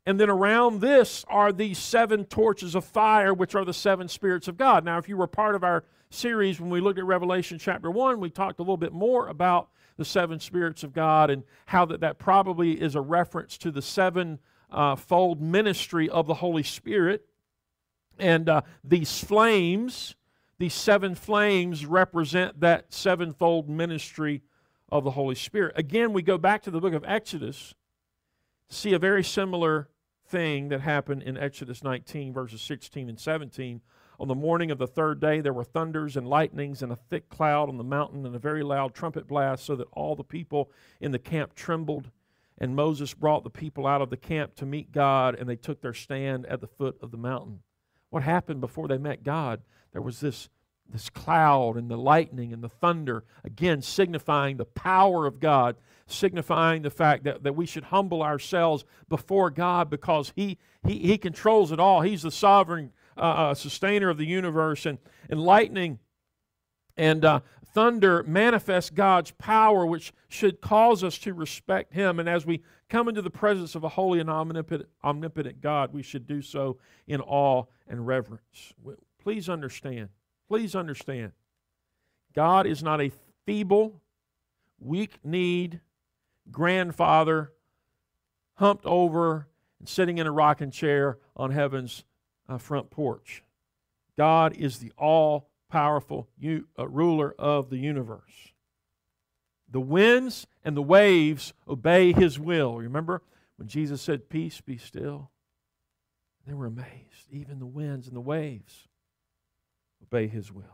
And 0.05 0.21
then 0.21 0.29
around 0.29 0.83
this 0.83 1.25
are 1.27 1.51
these 1.51 1.79
seven 1.79 2.27
torches 2.27 2.75
of 2.75 2.85
fire, 2.85 3.33
which 3.33 3.55
are 3.55 3.65
the 3.65 3.73
seven 3.73 4.09
spirits 4.09 4.47
of 4.47 4.59
God. 4.59 4.85
Now, 4.85 4.99
if 4.99 5.09
you 5.09 5.17
were 5.17 5.27
part 5.27 5.55
of 5.55 5.65
our 5.65 5.85
series 6.11 6.61
when 6.61 6.69
we 6.69 6.83
looked 6.83 6.99
at 6.99 7.07
Revelation 7.07 7.59
chapter 7.59 7.91
1, 7.91 8.21
we 8.21 8.29
talked 8.29 8.59
a 8.59 8.63
little 8.63 8.77
bit 8.77 8.93
more 8.93 9.29
about 9.29 9.71
the 9.97 10.05
seven 10.05 10.39
spirits 10.39 10.83
of 10.83 10.93
God 10.93 11.31
and 11.31 11.43
how 11.65 11.87
that, 11.87 12.01
that 12.01 12.19
probably 12.19 12.79
is 12.79 12.95
a 12.95 13.01
reference 13.01 13.57
to 13.59 13.71
the 13.71 13.83
seven 13.83 14.39
uh, 14.71 14.97
fold 14.97 15.41
ministry 15.41 16.11
of 16.11 16.27
the 16.27 16.35
Holy 16.35 16.63
Spirit. 16.63 17.25
And 18.19 18.51
uh, 18.51 18.63
these 18.85 19.25
flames 19.25 20.15
these 20.61 20.75
seven 20.75 21.15
flames 21.15 21.87
represent 21.87 22.61
that 22.61 22.93
sevenfold 22.93 23.67
ministry 23.67 24.43
of 24.93 25.05
the 25.05 25.13
Holy 25.13 25.35
Spirit. 25.35 25.73
Again, 25.75 26.13
we 26.13 26.21
go 26.21 26.37
back 26.37 26.63
to 26.65 26.71
the 26.71 26.81
book 26.81 26.93
of 26.93 27.03
Exodus 27.07 27.75
to 28.69 28.75
see 28.75 28.93
a 28.93 28.99
very 28.99 29.25
similar 29.25 29.89
thing 30.27 30.69
that 30.69 30.83
happened 30.83 31.23
in 31.23 31.39
Exodus 31.39 31.83
19, 31.83 32.35
verses 32.35 32.61
16 32.61 33.09
and 33.09 33.19
17. 33.19 33.81
On 34.19 34.29
the 34.29 34.35
morning 34.35 34.71
of 34.71 34.77
the 34.77 34.87
third 34.87 35.19
day, 35.19 35.41
there 35.41 35.55
were 35.55 35.65
thunders 35.65 36.15
and 36.15 36.29
lightnings 36.29 36.83
and 36.83 36.93
a 36.93 36.97
thick 36.97 37.31
cloud 37.31 37.71
on 37.71 37.79
the 37.79 37.83
mountain 37.83 38.27
and 38.27 38.37
a 38.37 38.39
very 38.39 38.63
loud 38.63 38.93
trumpet 38.93 39.27
blast, 39.27 39.65
so 39.65 39.75
that 39.77 39.89
all 39.93 40.15
the 40.15 40.23
people 40.23 40.71
in 41.01 41.11
the 41.11 41.19
camp 41.19 41.55
trembled. 41.55 42.11
And 42.59 42.77
Moses 42.77 43.15
brought 43.15 43.45
the 43.45 43.51
people 43.51 43.87
out 43.87 44.03
of 44.03 44.11
the 44.11 44.19
camp 44.19 44.57
to 44.57 44.67
meet 44.67 44.93
God, 44.93 45.37
and 45.37 45.49
they 45.49 45.57
took 45.57 45.81
their 45.81 45.95
stand 45.95 46.45
at 46.45 46.61
the 46.61 46.67
foot 46.67 46.99
of 47.01 47.13
the 47.13 47.17
mountain. 47.17 47.61
What 48.11 48.25
happened 48.25 48.61
before 48.61 48.89
they 48.89 48.99
met 48.99 49.23
God? 49.23 49.63
There 49.93 50.03
was 50.03 50.21
this, 50.21 50.49
this 50.89 51.11
cloud 51.11 51.77
and 51.77 51.91
the 51.91 51.97
lightning 51.97 52.53
and 52.53 52.63
the 52.63 52.69
thunder, 52.69 53.25
again 53.45 53.83
signifying 53.83 54.57
the 54.57 54.65
power 54.65 55.27
of 55.27 55.41
God, 55.41 55.77
signifying 56.07 56.83
the 56.83 56.91
fact 56.91 57.25
that, 57.25 57.43
that 57.43 57.57
we 57.57 57.67
should 57.67 57.85
humble 57.85 58.23
ourselves 58.23 58.85
before 59.09 59.51
God 59.51 59.91
because 59.91 60.33
He, 60.37 60.59
he, 60.87 60.99
he 60.99 61.19
controls 61.19 61.73
it 61.73 61.81
all. 61.81 62.01
He's 62.01 62.23
the 62.23 62.31
sovereign 62.31 62.93
uh, 63.17 63.21
uh, 63.21 63.55
sustainer 63.55 64.09
of 64.09 64.17
the 64.17 64.27
universe. 64.27 64.87
And, 64.87 64.99
and 65.29 65.41
lightning 65.41 65.99
and 66.97 67.25
uh, 67.25 67.41
thunder 67.73 68.23
manifest 68.25 68.95
God's 68.95 69.31
power, 69.33 69.87
which 69.87 70.13
should 70.29 70.61
cause 70.61 71.05
us 71.05 71.19
to 71.19 71.35
respect 71.35 71.93
Him. 71.93 72.19
And 72.19 72.29
as 72.29 72.47
we 72.47 72.63
come 72.89 73.09
into 73.09 73.23
the 73.23 73.31
presence 73.31 73.75
of 73.75 73.85
a 73.85 73.89
holy 73.89 74.21
and 74.21 74.31
omnipotent, 74.31 74.89
omnipotent 75.05 75.61
God, 75.61 75.93
we 75.93 76.03
should 76.03 76.27
do 76.27 76.43
so 76.43 76.79
in 77.07 77.21
awe 77.21 77.65
and 77.89 78.07
reverence. 78.07 78.73
Please 79.23 79.49
understand. 79.49 80.09
Please 80.49 80.75
understand. 80.75 81.33
God 82.35 82.67
is 82.67 82.83
not 82.83 83.01
a 83.01 83.13
feeble, 83.47 84.01
weak 84.79 85.19
kneed 85.25 85.81
grandfather 86.51 87.53
humped 88.55 88.85
over 88.87 89.49
and 89.79 89.89
sitting 89.89 90.19
in 90.19 90.27
a 90.27 90.33
rocking 90.33 90.71
chair 90.71 91.19
on 91.37 91.51
heaven's 91.51 92.05
uh, 92.49 92.59
front 92.59 92.91
porch. 92.91 93.43
God 94.17 94.55
is 94.57 94.79
the 94.79 94.93
all 94.99 95.49
powerful 95.71 96.29
u- 96.39 96.67
uh, 96.79 96.89
ruler 96.89 97.35
of 97.39 97.71
the 97.71 97.79
universe. 97.79 98.53
The 99.71 99.81
winds 99.81 100.47
and 100.65 100.77
the 100.77 100.83
waves 100.83 101.53
obey 101.69 102.13
his 102.13 102.39
will. 102.39 102.77
Remember 102.77 103.23
when 103.57 103.69
Jesus 103.69 104.03
said, 104.03 104.29
Peace, 104.29 104.61
be 104.61 104.77
still? 104.77 105.31
They 106.47 106.55
were 106.55 106.67
amazed. 106.67 107.29
Even 107.31 107.61
the 107.61 107.67
winds 107.67 108.09
and 108.09 108.17
the 108.17 108.21
waves 108.21 108.89
obey 110.03 110.27
his 110.27 110.53
will. 110.53 110.65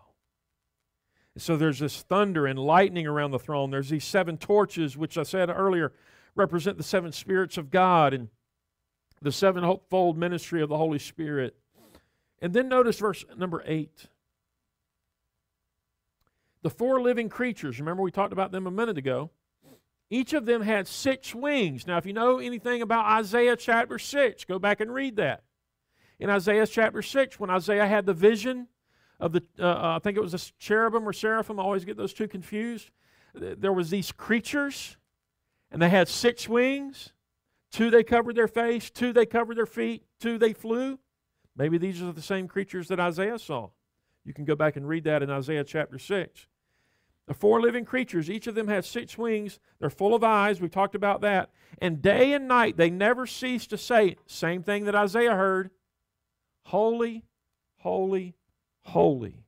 So 1.39 1.57
there's 1.57 1.79
this 1.79 2.03
thunder 2.03 2.47
and 2.47 2.59
lightning 2.59 3.07
around 3.07 3.31
the 3.31 3.39
throne. 3.39 3.71
There's 3.71 3.91
these 3.91 4.05
seven 4.05 4.39
torches, 4.39 4.97
which 4.97 5.19
I 5.19 5.23
said 5.23 5.51
earlier 5.51 5.93
represent 6.35 6.77
the 6.77 6.83
seven 6.83 7.13
spirits 7.13 7.59
of 7.59 7.71
God 7.71 8.15
and 8.15 8.29
the 9.21 9.33
sevenfold 9.33 10.17
ministry 10.17 10.63
of 10.63 10.69
the 10.69 10.77
Holy 10.77 10.99
Spirit. 10.99 11.57
And 12.41 12.53
then 12.53 12.69
notice 12.69 12.99
verse 12.99 13.25
number 13.37 13.63
eight. 13.67 14.07
The 16.63 16.71
four 16.71 17.01
living 17.01 17.29
creatures, 17.29 17.79
remember 17.79 18.03
we 18.03 18.11
talked 18.11 18.33
about 18.33 18.53
them 18.53 18.67
a 18.67 18.71
minute 18.71 18.99
ago. 18.99 19.31
Each 20.09 20.33
of 20.33 20.47
them 20.47 20.63
had 20.63 20.87
six 20.87 21.35
wings. 21.35 21.87
Now, 21.87 21.97
if 21.97 22.07
you 22.07 22.13
know 22.13 22.39
anything 22.39 22.81
about 22.81 23.07
Isaiah 23.07 23.57
chapter 23.57 23.99
6, 23.99 24.45
go 24.45 24.59
back 24.59 24.81
and 24.81 24.93
read 24.93 25.17
that. 25.17 25.43
In 26.21 26.31
Isaiah 26.31 26.67
chapter 26.67 27.03
6, 27.03 27.41
when 27.41 27.51
Isaiah 27.51 27.87
had 27.87 28.07
the 28.07 28.15
vision 28.15 28.69
of 29.19 29.33
the, 29.33 29.43
uh, 29.59 29.65
uh, 29.65 29.97
I 29.97 29.99
think 30.01 30.17
it 30.17 30.21
was 30.21 30.35
a 30.35 30.53
cherubim 30.59 31.09
or 31.09 31.13
seraphim. 31.13 31.59
I 31.59 31.63
always 31.63 31.85
get 31.85 31.97
those 31.97 32.13
two 32.13 32.29
confused. 32.29 32.91
There 33.35 33.73
was 33.73 33.91
these 33.91 34.13
creatures, 34.13 34.97
and 35.71 35.81
they 35.81 35.89
had 35.89 36.09
six 36.09 36.49
wings. 36.49 37.13
Two 37.71 37.91
they 37.91 38.05
covered 38.05 38.37
their 38.37 38.49
face, 38.49 38.91
two 38.91 39.13
they 39.13 39.27
covered 39.27 39.59
their 39.59 39.67
feet, 39.67 40.05
two 40.21 40.39
they 40.39 40.53
flew. 40.53 40.99
Maybe 41.57 41.79
these 41.79 42.01
are 42.03 42.13
the 42.13 42.23
same 42.23 42.49
creatures 42.49 42.89
that 42.89 43.01
Isaiah 43.01 43.39
saw. 43.39 43.71
You 44.25 44.33
can 44.33 44.45
go 44.45 44.55
back 44.55 44.77
and 44.77 44.89
read 44.89 45.05
that 45.05 45.23
in 45.23 45.31
Isaiah 45.31 45.65
chapter 45.65 45.99
6. 45.99 46.47
The 47.27 47.35
four 47.35 47.61
living 47.61 47.85
creatures, 47.85 48.31
each 48.31 48.47
of 48.47 48.55
them 48.55 48.69
has 48.69 48.87
six 48.87 49.19
wings. 49.19 49.59
They're 49.81 49.91
full 49.91 50.15
of 50.15 50.23
eyes. 50.23 50.61
We 50.61 50.69
talked 50.69 50.95
about 50.95 51.23
that. 51.23 51.51
And 51.81 52.01
day 52.01 52.33
and 52.33 52.47
night, 52.47 52.77
they 52.77 52.89
never 52.89 53.27
cease 53.27 53.67
to 53.69 53.79
say, 53.79 54.17
same 54.27 54.63
thing 54.63 54.85
that 54.85 54.95
Isaiah 54.95 55.35
heard 55.35 55.71
Holy, 56.67 57.25
holy, 57.79 58.35
Holy 58.87 59.45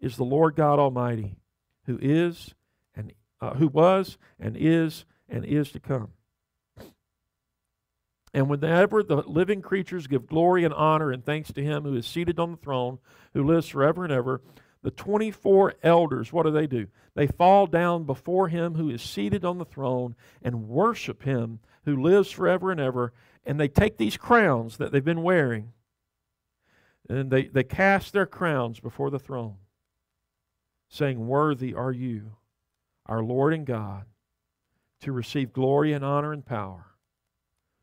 is 0.00 0.16
the 0.16 0.24
Lord 0.24 0.56
God 0.56 0.78
Almighty, 0.78 1.36
who 1.84 1.98
is 2.00 2.54
and 2.94 3.12
uh, 3.40 3.54
who 3.54 3.68
was 3.68 4.16
and 4.40 4.56
is 4.56 5.04
and 5.28 5.44
is 5.44 5.70
to 5.72 5.80
come. 5.80 6.08
And 8.32 8.48
whenever 8.48 9.02
the 9.02 9.16
living 9.16 9.62
creatures 9.62 10.06
give 10.06 10.26
glory 10.26 10.64
and 10.64 10.72
honor 10.72 11.10
and 11.10 11.24
thanks 11.24 11.52
to 11.52 11.62
him 11.62 11.84
who 11.84 11.94
is 11.94 12.06
seated 12.06 12.38
on 12.38 12.52
the 12.52 12.56
throne, 12.56 12.98
who 13.34 13.42
lives 13.44 13.68
forever 13.68 14.04
and 14.04 14.12
ever, 14.12 14.40
the 14.82 14.90
24 14.90 15.74
elders, 15.82 16.32
what 16.32 16.44
do 16.44 16.50
they 16.50 16.66
do? 16.66 16.86
They 17.14 17.26
fall 17.26 17.66
down 17.66 18.04
before 18.04 18.48
him 18.48 18.74
who 18.74 18.88
is 18.90 19.02
seated 19.02 19.44
on 19.44 19.58
the 19.58 19.64
throne 19.64 20.14
and 20.40 20.68
worship 20.68 21.22
him 21.22 21.60
who 21.84 22.00
lives 22.00 22.30
forever 22.30 22.70
and 22.70 22.80
ever. 22.80 23.12
And 23.44 23.58
they 23.58 23.68
take 23.68 23.96
these 23.96 24.16
crowns 24.16 24.76
that 24.76 24.92
they've 24.92 25.04
been 25.04 25.22
wearing 25.22 25.72
and 27.08 27.30
they, 27.30 27.44
they 27.46 27.64
cast 27.64 28.12
their 28.12 28.26
crowns 28.26 28.80
before 28.80 29.10
the 29.10 29.18
throne, 29.18 29.56
saying, 30.88 31.26
Worthy 31.26 31.74
are 31.74 31.92
you, 31.92 32.36
our 33.06 33.22
Lord 33.22 33.54
and 33.54 33.66
God, 33.66 34.04
to 35.00 35.12
receive 35.12 35.52
glory 35.52 35.92
and 35.92 36.04
honor 36.04 36.32
and 36.32 36.44
power. 36.44 36.86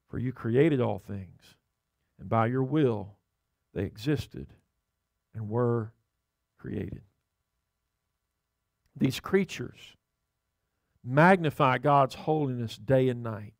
For 0.09 0.19
you 0.19 0.31
created 0.31 0.79
all 0.79 0.99
things, 0.99 1.41
and 2.19 2.29
by 2.29 2.47
your 2.47 2.63
will 2.63 3.15
they 3.73 3.83
existed 3.83 4.47
and 5.33 5.49
were 5.49 5.91
created. 6.59 7.01
These 8.95 9.19
creatures 9.19 9.95
magnify 11.03 11.79
God's 11.79 12.15
holiness 12.15 12.77
day 12.77 13.09
and 13.09 13.21
night. 13.21 13.53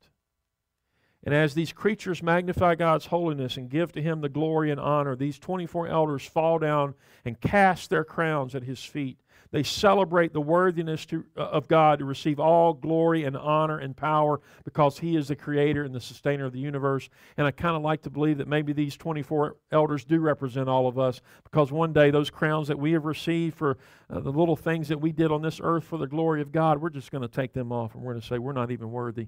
And 1.26 1.34
as 1.34 1.56
these 1.56 1.74
creatures 1.74 2.22
magnify 2.22 2.76
God's 2.76 3.08
holiness 3.08 3.58
and 3.58 3.70
give 3.70 3.92
to 3.94 4.02
him 4.02 4.22
the 4.22 4.30
glory 4.30 4.70
and 4.70 4.80
honor, 4.80 5.16
these 5.16 5.40
24 5.40 5.88
elders 5.88 6.24
fall 6.24 6.60
down 6.60 6.94
and 7.26 7.42
cast 7.42 7.90
their 7.90 8.04
crowns 8.04 8.54
at 8.54 8.64
his 8.64 8.84
feet. 8.84 9.18
They 9.52 9.64
celebrate 9.64 10.34
the 10.34 10.42
worthiness 10.42 11.06
to, 11.08 11.24
uh, 11.38 11.44
of 11.44 11.68
God 11.68 12.00
to 12.00 12.06
receive 12.06 12.42
all 12.42 12.74
glory 12.74 13.24
and 13.24 13.38
honor 13.38 13.78
and 13.78 13.96
power 13.96 14.42
because 14.66 15.00
He 15.00 15.16
is 15.16 15.30
the 15.30 15.36
creator 15.36 15.84
and 15.84 15.96
the 15.96 16.02
sustainer 16.02 16.46
of 16.46 16.52
the 16.52 16.60
universe. 16.60 17.10
And 17.38 17.48
I 17.48 17.52
kind 17.52 17.76
of 17.76 17.82
like 17.82 18.02
to 18.02 18.10
believe 18.10 18.40
that 18.40 18.50
maybe 18.50 18.74
these 18.74 18.98
24 18.98 19.56
elders 19.72 20.04
do 20.04 20.20
represent 20.20 20.68
all 20.68 20.88
of 20.88 21.00
us 21.00 21.22
because 21.46 21.72
one 21.72 21.94
day 21.94 22.12
those 22.12 22.30
crowns 22.30 22.68
that 22.68 22.78
we 22.80 22.92
have 22.94 23.06
received 23.06 23.56
for 23.56 23.78
uh, 24.10 24.20
the 24.20 24.32
little 24.32 24.58
things 24.58 24.90
that 24.90 25.00
we 25.00 25.14
did 25.14 25.32
on 25.32 25.42
this 25.42 25.62
earth 25.64 25.86
for 25.86 25.98
the 25.98 26.08
glory 26.08 26.42
of 26.42 26.52
God, 26.52 26.82
we're 26.82 26.90
just 26.90 27.12
going 27.12 27.22
to 27.22 27.30
take 27.30 27.54
them 27.54 27.72
off 27.72 27.96
and 27.96 28.04
we're 28.04 28.14
going 28.14 28.22
to 28.22 28.28
say, 28.28 28.40
We're 28.40 28.52
not 28.52 28.72
even 28.72 28.92
worthy 28.92 29.28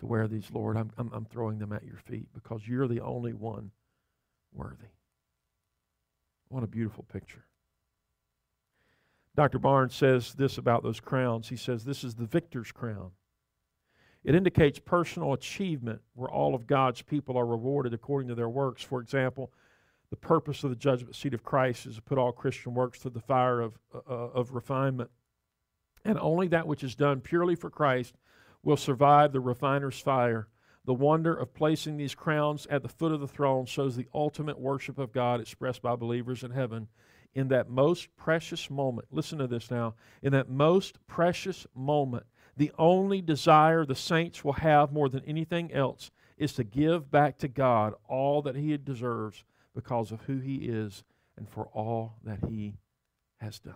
to 0.00 0.06
wear 0.06 0.28
these, 0.28 0.50
Lord. 0.52 0.76
I'm, 0.76 0.90
I'm, 0.96 1.10
I'm 1.12 1.24
throwing 1.24 1.58
them 1.58 1.72
at 1.72 1.84
your 1.84 1.96
feet 1.96 2.28
because 2.32 2.66
you're 2.66 2.88
the 2.88 3.00
only 3.00 3.32
one 3.32 3.70
worthy. 4.52 4.88
What 6.48 6.62
a 6.62 6.68
beautiful 6.68 7.04
picture. 7.04 7.44
Dr. 9.34 9.58
Barnes 9.58 9.94
says 9.94 10.34
this 10.34 10.58
about 10.58 10.82
those 10.82 11.00
crowns. 11.00 11.48
He 11.48 11.56
says, 11.56 11.84
This 11.84 12.02
is 12.02 12.14
the 12.14 12.26
victor's 12.26 12.72
crown. 12.72 13.12
It 14.24 14.34
indicates 14.34 14.78
personal 14.78 15.32
achievement 15.32 16.00
where 16.14 16.28
all 16.28 16.54
of 16.54 16.66
God's 16.66 17.02
people 17.02 17.36
are 17.36 17.46
rewarded 17.46 17.94
according 17.94 18.28
to 18.28 18.34
their 18.34 18.48
works. 18.48 18.82
For 18.82 19.00
example, 19.00 19.52
the 20.10 20.16
purpose 20.16 20.64
of 20.64 20.70
the 20.70 20.76
judgment 20.76 21.14
seat 21.14 21.34
of 21.34 21.44
Christ 21.44 21.86
is 21.86 21.96
to 21.96 22.02
put 22.02 22.18
all 22.18 22.32
Christian 22.32 22.74
works 22.74 22.98
through 22.98 23.12
the 23.12 23.20
fire 23.20 23.60
of, 23.60 23.78
uh, 23.94 24.12
of 24.12 24.54
refinement. 24.54 25.10
And 26.04 26.18
only 26.18 26.48
that 26.48 26.66
which 26.66 26.82
is 26.82 26.94
done 26.94 27.20
purely 27.20 27.54
for 27.54 27.70
Christ 27.70 28.14
will 28.62 28.76
survive 28.76 29.32
the 29.32 29.40
refiner's 29.40 30.00
fire. 30.00 30.48
The 30.84 30.94
wonder 30.94 31.34
of 31.34 31.54
placing 31.54 31.96
these 31.96 32.14
crowns 32.14 32.66
at 32.70 32.82
the 32.82 32.88
foot 32.88 33.12
of 33.12 33.20
the 33.20 33.28
throne 33.28 33.66
shows 33.66 33.94
the 33.94 34.08
ultimate 34.14 34.58
worship 34.58 34.98
of 34.98 35.12
God 35.12 35.40
expressed 35.40 35.82
by 35.82 35.96
believers 35.96 36.42
in 36.42 36.50
heaven 36.50 36.88
in 37.34 37.48
that 37.48 37.68
most 37.68 38.08
precious 38.16 38.70
moment, 38.70 39.06
listen 39.10 39.38
to 39.38 39.46
this 39.46 39.70
now, 39.70 39.94
in 40.22 40.32
that 40.32 40.48
most 40.48 40.98
precious 41.06 41.66
moment, 41.74 42.24
the 42.56 42.72
only 42.78 43.20
desire 43.20 43.84
the 43.84 43.94
saints 43.94 44.44
will 44.44 44.54
have 44.54 44.92
more 44.92 45.08
than 45.08 45.24
anything 45.24 45.72
else 45.72 46.10
is 46.36 46.52
to 46.54 46.64
give 46.64 47.10
back 47.10 47.38
to 47.38 47.48
God 47.48 47.94
all 48.08 48.42
that 48.42 48.56
He 48.56 48.76
deserves 48.76 49.44
because 49.74 50.10
of 50.10 50.22
who 50.22 50.38
He 50.38 50.56
is 50.56 51.04
and 51.36 51.48
for 51.48 51.66
all 51.66 52.16
that 52.24 52.40
He 52.48 52.74
has 53.40 53.60
done. 53.60 53.74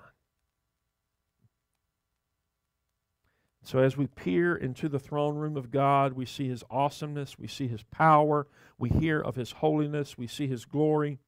So, 3.65 3.79
as 3.79 3.97
we 3.97 4.09
peer 4.09 4.57
into 4.57 4.89
the 4.89 4.99
throne 4.99 5.37
room 5.37 5.57
of 5.57 5.71
God, 5.71 6.15
we 6.15 6.27
see 6.27 6.49
His 6.49 6.65
awesomeness, 6.69 7.39
we 7.39 7.47
see 7.47 7.69
His 7.69 7.85
power, 7.85 8.49
we 8.79 8.89
hear 8.89 9.21
of 9.21 9.37
His 9.37 9.53
holiness, 9.53 10.19
we 10.19 10.27
see 10.27 10.49
His 10.49 10.65
glory 10.65 11.19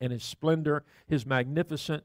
and 0.00 0.12
his 0.12 0.24
splendor, 0.24 0.84
his 1.06 1.26
magnificent 1.26 2.04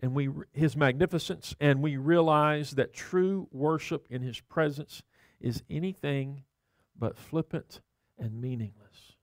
and 0.00 0.14
we 0.14 0.28
his 0.52 0.76
magnificence 0.76 1.56
and 1.60 1.82
we 1.82 1.96
realize 1.96 2.72
that 2.72 2.92
true 2.92 3.48
worship 3.50 4.06
in 4.10 4.22
his 4.22 4.40
presence 4.40 5.02
is 5.40 5.62
anything 5.68 6.44
but 6.96 7.16
flippant 7.16 7.80
and 8.18 8.40
meaningless. 8.40 9.14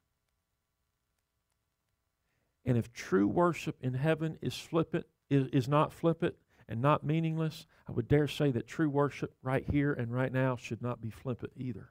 And 2.65 2.77
if 2.77 2.91
true 2.91 3.27
worship 3.27 3.77
in 3.81 3.93
heaven 3.93 4.37
is 4.41 4.57
flippant 4.57 5.05
is, 5.29 5.47
is 5.47 5.67
not 5.67 5.93
flippant 5.93 6.35
and 6.67 6.81
not 6.81 7.03
meaningless, 7.03 7.67
I 7.87 7.91
would 7.91 8.07
dare 8.07 8.27
say 8.27 8.51
that 8.51 8.67
true 8.67 8.89
worship 8.89 9.35
right 9.43 9.63
here 9.69 9.93
and 9.93 10.11
right 10.11 10.31
now 10.31 10.55
should 10.55 10.81
not 10.81 11.01
be 11.01 11.09
flippant 11.09 11.53
either. 11.55 11.89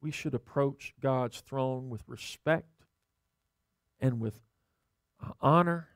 We 0.00 0.10
should 0.10 0.34
approach 0.34 0.94
God's 1.00 1.40
throne 1.40 1.90
with 1.90 2.02
respect 2.06 2.84
and 4.00 4.20
with 4.20 4.40
uh, 5.22 5.32
honor 5.40 5.88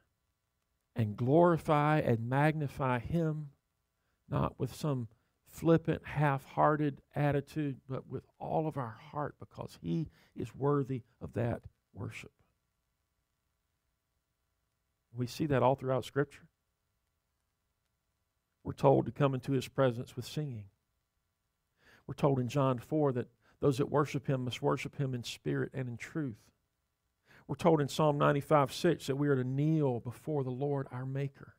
and 0.96 1.16
glorify 1.16 2.00
and 2.00 2.28
magnify 2.28 2.98
Him, 2.98 3.50
not 4.28 4.58
with 4.58 4.74
some 4.74 5.08
flippant, 5.46 6.02
half 6.04 6.44
hearted 6.44 7.00
attitude, 7.14 7.80
but 7.88 8.06
with 8.06 8.24
all 8.38 8.66
of 8.66 8.76
our 8.76 8.98
heart 9.12 9.36
because 9.38 9.78
He 9.80 10.10
is 10.36 10.54
worthy 10.54 11.02
of 11.20 11.32
that 11.34 11.62
worship. 11.94 12.32
We 15.14 15.26
see 15.26 15.46
that 15.46 15.62
all 15.62 15.74
throughout 15.74 16.04
Scripture. 16.04 16.48
We're 18.68 18.74
told 18.74 19.06
to 19.06 19.12
come 19.12 19.32
into 19.32 19.52
His 19.52 19.66
presence 19.66 20.14
with 20.14 20.26
singing. 20.26 20.64
We're 22.06 22.12
told 22.12 22.38
in 22.38 22.48
John 22.48 22.78
4 22.78 23.12
that 23.12 23.28
those 23.62 23.78
that 23.78 23.90
worship 23.90 24.26
Him 24.26 24.44
must 24.44 24.60
worship 24.60 24.98
Him 24.98 25.14
in 25.14 25.24
spirit 25.24 25.70
and 25.72 25.88
in 25.88 25.96
truth. 25.96 26.36
We're 27.46 27.54
told 27.54 27.80
in 27.80 27.88
Psalm 27.88 28.18
95 28.18 28.70
6 28.70 29.06
that 29.06 29.16
we 29.16 29.28
are 29.28 29.36
to 29.36 29.42
kneel 29.42 30.00
before 30.00 30.44
the 30.44 30.50
Lord 30.50 30.86
our 30.92 31.06
Maker. 31.06 31.54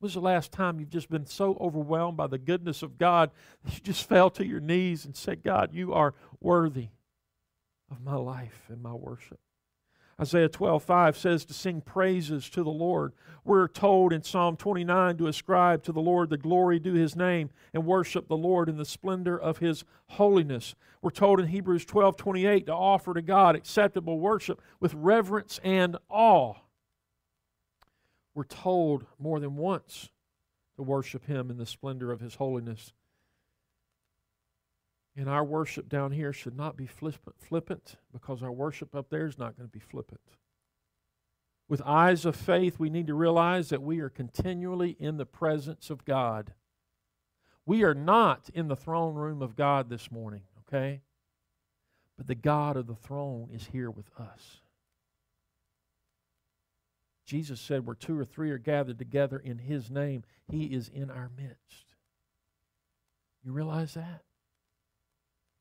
When 0.00 0.06
was 0.06 0.14
the 0.14 0.20
last 0.20 0.50
time 0.50 0.80
you've 0.80 0.90
just 0.90 1.08
been 1.08 1.26
so 1.26 1.56
overwhelmed 1.60 2.16
by 2.16 2.26
the 2.26 2.36
goodness 2.36 2.82
of 2.82 2.98
God 2.98 3.30
that 3.62 3.74
you 3.74 3.80
just 3.80 4.08
fell 4.08 4.28
to 4.30 4.44
your 4.44 4.58
knees 4.58 5.04
and 5.04 5.14
said, 5.14 5.44
God, 5.44 5.70
you 5.72 5.92
are 5.92 6.14
worthy 6.40 6.88
of 7.92 8.02
my 8.02 8.16
life 8.16 8.64
and 8.68 8.82
my 8.82 8.92
worship? 8.92 9.38
Isaiah 10.22 10.48
12, 10.48 10.84
5 10.84 11.16
says 11.16 11.44
to 11.46 11.52
sing 11.52 11.80
praises 11.80 12.48
to 12.50 12.62
the 12.62 12.70
Lord. 12.70 13.12
We're 13.44 13.66
told 13.66 14.12
in 14.12 14.22
Psalm 14.22 14.56
29 14.56 15.16
to 15.16 15.26
ascribe 15.26 15.82
to 15.82 15.90
the 15.90 16.00
Lord 16.00 16.30
the 16.30 16.36
glory 16.36 16.78
due 16.78 16.94
his 16.94 17.16
name 17.16 17.50
and 17.74 17.84
worship 17.84 18.28
the 18.28 18.36
Lord 18.36 18.68
in 18.68 18.76
the 18.76 18.84
splendor 18.84 19.36
of 19.36 19.58
his 19.58 19.84
holiness. 20.10 20.76
We're 21.02 21.10
told 21.10 21.40
in 21.40 21.48
Hebrews 21.48 21.84
12, 21.86 22.16
28 22.16 22.66
to 22.66 22.72
offer 22.72 23.14
to 23.14 23.20
God 23.20 23.56
acceptable 23.56 24.20
worship 24.20 24.62
with 24.78 24.94
reverence 24.94 25.58
and 25.64 25.96
awe. 26.08 26.54
We're 28.32 28.44
told 28.44 29.04
more 29.18 29.40
than 29.40 29.56
once 29.56 30.10
to 30.76 30.84
worship 30.84 31.26
him 31.26 31.50
in 31.50 31.58
the 31.58 31.66
splendor 31.66 32.12
of 32.12 32.20
his 32.20 32.36
holiness. 32.36 32.92
And 35.14 35.28
our 35.28 35.44
worship 35.44 35.88
down 35.88 36.12
here 36.12 36.32
should 36.32 36.56
not 36.56 36.76
be 36.76 36.86
flippant 36.86 37.96
because 38.12 38.42
our 38.42 38.52
worship 38.52 38.94
up 38.94 39.10
there 39.10 39.26
is 39.26 39.38
not 39.38 39.56
going 39.56 39.68
to 39.68 39.72
be 39.72 39.78
flippant. 39.78 40.20
With 41.68 41.82
eyes 41.84 42.24
of 42.24 42.34
faith, 42.34 42.78
we 42.78 42.90
need 42.90 43.06
to 43.06 43.14
realize 43.14 43.68
that 43.68 43.82
we 43.82 44.00
are 44.00 44.08
continually 44.08 44.96
in 44.98 45.18
the 45.18 45.26
presence 45.26 45.90
of 45.90 46.04
God. 46.04 46.54
We 47.66 47.82
are 47.84 47.94
not 47.94 48.50
in 48.54 48.68
the 48.68 48.76
throne 48.76 49.14
room 49.14 49.42
of 49.42 49.54
God 49.54 49.88
this 49.88 50.10
morning, 50.10 50.42
okay? 50.66 51.02
But 52.16 52.26
the 52.26 52.34
God 52.34 52.76
of 52.76 52.86
the 52.86 52.94
throne 52.94 53.50
is 53.52 53.68
here 53.72 53.90
with 53.90 54.10
us. 54.18 54.60
Jesus 57.24 57.60
said, 57.60 57.86
Where 57.86 57.94
two 57.94 58.18
or 58.18 58.24
three 58.24 58.50
are 58.50 58.58
gathered 58.58 58.98
together 58.98 59.38
in 59.38 59.58
His 59.58 59.90
name, 59.90 60.24
He 60.50 60.64
is 60.66 60.88
in 60.88 61.10
our 61.10 61.30
midst. 61.36 61.94
You 63.44 63.52
realize 63.52 63.94
that? 63.94 64.22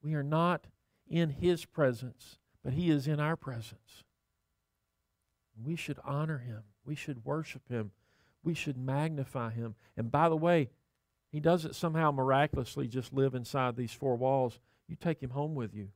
We 0.01 0.13
are 0.15 0.23
not 0.23 0.67
in 1.07 1.29
His 1.29 1.65
presence, 1.65 2.39
but 2.63 2.73
He 2.73 2.89
is 2.89 3.07
in 3.07 3.19
our 3.19 3.35
presence. 3.35 4.03
We 5.63 5.75
should 5.75 5.99
honor 6.03 6.39
Him. 6.39 6.63
We 6.85 6.95
should 6.95 7.25
worship 7.25 7.67
Him. 7.69 7.91
We 8.43 8.53
should 8.53 8.77
magnify 8.77 9.51
Him. 9.51 9.75
And 9.95 10.11
by 10.11 10.29
the 10.29 10.37
way, 10.37 10.69
He 11.31 11.39
doesn't 11.39 11.75
somehow 11.75 12.11
miraculously 12.11 12.87
just 12.87 13.13
live 13.13 13.35
inside 13.35 13.75
these 13.75 13.93
four 13.93 14.15
walls. 14.15 14.59
You 14.87 14.95
take 14.95 15.21
Him 15.21 15.31
home 15.31 15.55
with 15.55 15.73
you 15.73 15.89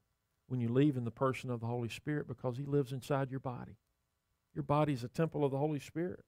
when 0.48 0.60
you 0.60 0.70
leave 0.70 0.98
in 0.98 1.06
the 1.06 1.12
person 1.12 1.50
of 1.50 1.60
the 1.60 1.68
Holy 1.68 1.90
Spirit 1.90 2.28
because 2.28 2.58
He 2.58 2.66
lives 2.66 2.92
inside 2.92 3.32
your 3.32 3.40
body. 3.40 3.78
Your 4.54 4.64
body 4.64 4.94
is 4.94 5.04
a 5.04 5.10
temple 5.10 5.44
of 5.44 5.52
the 5.52 5.58
Holy 5.58 5.80
Spirit. 5.80 6.24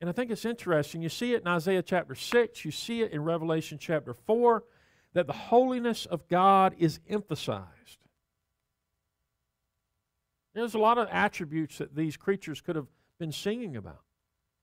And 0.00 0.08
I 0.08 0.12
think 0.12 0.30
it's 0.30 0.44
interesting. 0.44 1.02
You 1.02 1.10
see 1.10 1.34
it 1.34 1.42
in 1.42 1.48
Isaiah 1.48 1.82
chapter 1.82 2.14
6, 2.14 2.64
you 2.64 2.70
see 2.70 3.02
it 3.02 3.12
in 3.12 3.22
Revelation 3.22 3.78
chapter 3.78 4.14
4, 4.14 4.64
that 5.12 5.26
the 5.26 5.32
holiness 5.32 6.06
of 6.06 6.26
God 6.28 6.74
is 6.78 7.00
emphasized. 7.08 7.98
There's 10.54 10.74
a 10.74 10.78
lot 10.78 10.98
of 10.98 11.08
attributes 11.10 11.78
that 11.78 11.94
these 11.94 12.16
creatures 12.16 12.60
could 12.60 12.76
have 12.76 12.86
been 13.18 13.32
singing 13.32 13.76
about 13.76 14.02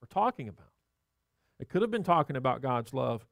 or 0.01 0.07
talking 0.09 0.47
about. 0.47 0.71
They 1.59 1.65
could 1.65 1.81
have 1.81 1.91
been 1.91 2.03
talking 2.03 2.35
about 2.35 2.61
God's 2.61 2.93
love. 2.93 3.25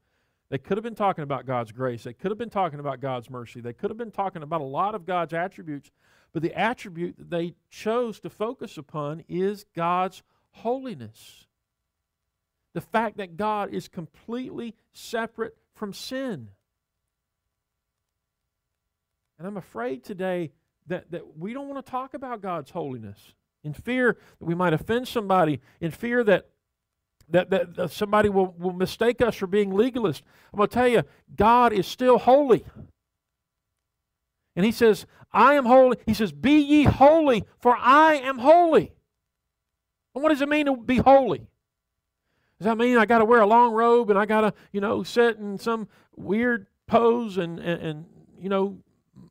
They 0.50 0.58
could 0.58 0.78
have 0.78 0.84
been 0.84 0.96
talking 0.96 1.24
about 1.24 1.46
God's 1.46 1.72
grace. 1.72 2.04
They 2.04 2.14
could 2.14 2.32
have 2.32 2.38
been 2.38 2.50
talking 2.50 2.80
about 2.80 3.02
God's 3.02 3.30
mercy. 3.30 3.62
They 3.62 3.74
could 3.74 3.90
have 3.90 3.98
been 3.98 4.12
talking 4.12 4.44
about 4.44 4.62
a 4.62 4.66
lot 4.66 4.96
of 4.96 5.06
God's 5.06 5.34
attributes. 5.34 5.92
But 6.34 6.44
the 6.44 6.54
attribute 6.54 7.18
that 7.18 7.30
they 7.30 7.56
chose 7.70 8.20
to 8.22 8.30
focus 8.30 8.78
upon 8.78 9.24
is 9.28 9.66
God's 9.76 10.22
holiness. 10.52 11.45
The 12.76 12.82
fact 12.82 13.18
that 13.18 13.38
God 13.38 13.74
is 13.74 13.88
completely 13.88 14.76
separate 14.92 15.56
from 15.76 15.94
sin. 15.94 16.50
And 19.40 19.48
I'm 19.48 19.56
afraid 19.56 20.04
today 20.04 20.52
that, 20.88 21.10
that 21.12 21.38
we 21.38 21.54
don't 21.54 21.70
want 21.70 21.86
to 21.86 21.90
talk 21.90 22.14
about 22.14 22.42
God's 22.42 22.72
holiness 22.72 23.18
in 23.64 23.74
fear 23.74 24.18
that 24.40 24.46
we 24.46 24.56
might 24.56 24.74
offend 24.74 25.08
somebody, 25.08 25.62
in 25.80 25.92
fear 25.92 26.22
that 26.26 26.48
that, 27.30 27.50
that, 27.50 27.76
that 27.76 27.92
somebody 27.92 28.28
will, 28.28 28.54
will 28.58 28.74
mistake 28.74 29.22
us 29.22 29.36
for 29.36 29.48
being 29.48 29.74
legalist. 29.74 30.22
I'm 30.54 30.58
going 30.58 30.70
to 30.70 30.74
tell 30.74 30.88
you, 30.88 31.04
God 31.34 31.72
is 31.72 31.88
still 31.88 32.20
holy. 32.20 32.66
And 34.56 34.66
he 34.66 34.72
says, 34.72 35.08
I 35.32 35.56
am 35.56 35.66
holy. 35.66 35.98
He 36.06 36.14
says, 36.14 36.32
Be 36.34 36.60
ye 36.60 36.84
holy, 36.84 37.46
for 37.58 37.76
I 37.76 38.16
am 38.16 38.38
holy. 38.38 38.92
And 40.14 40.24
what 40.24 40.30
does 40.30 40.42
it 40.42 40.50
mean 40.50 40.66
to 40.68 40.78
be 40.78 40.98
holy? 40.98 41.48
Does 42.60 42.66
that 42.66 42.78
mean 42.78 42.98
I 42.98 43.06
got 43.06 43.20
to 43.20 43.26
wear 43.26 43.42
a 43.42 43.46
long 43.46 43.74
robe 43.74 44.10
and 44.10 44.18
I 44.18 44.26
got 44.26 44.42
to, 44.42 44.54
you 44.72 44.80
know, 44.80 45.04
sit 45.04 45.38
in 45.38 45.58
some 45.58 45.88
weird 46.16 46.68
pose 46.88 47.38
and, 47.38 47.60
and, 47.60 47.82
and, 47.82 48.06
you 48.40 48.50
know, 48.50 48.78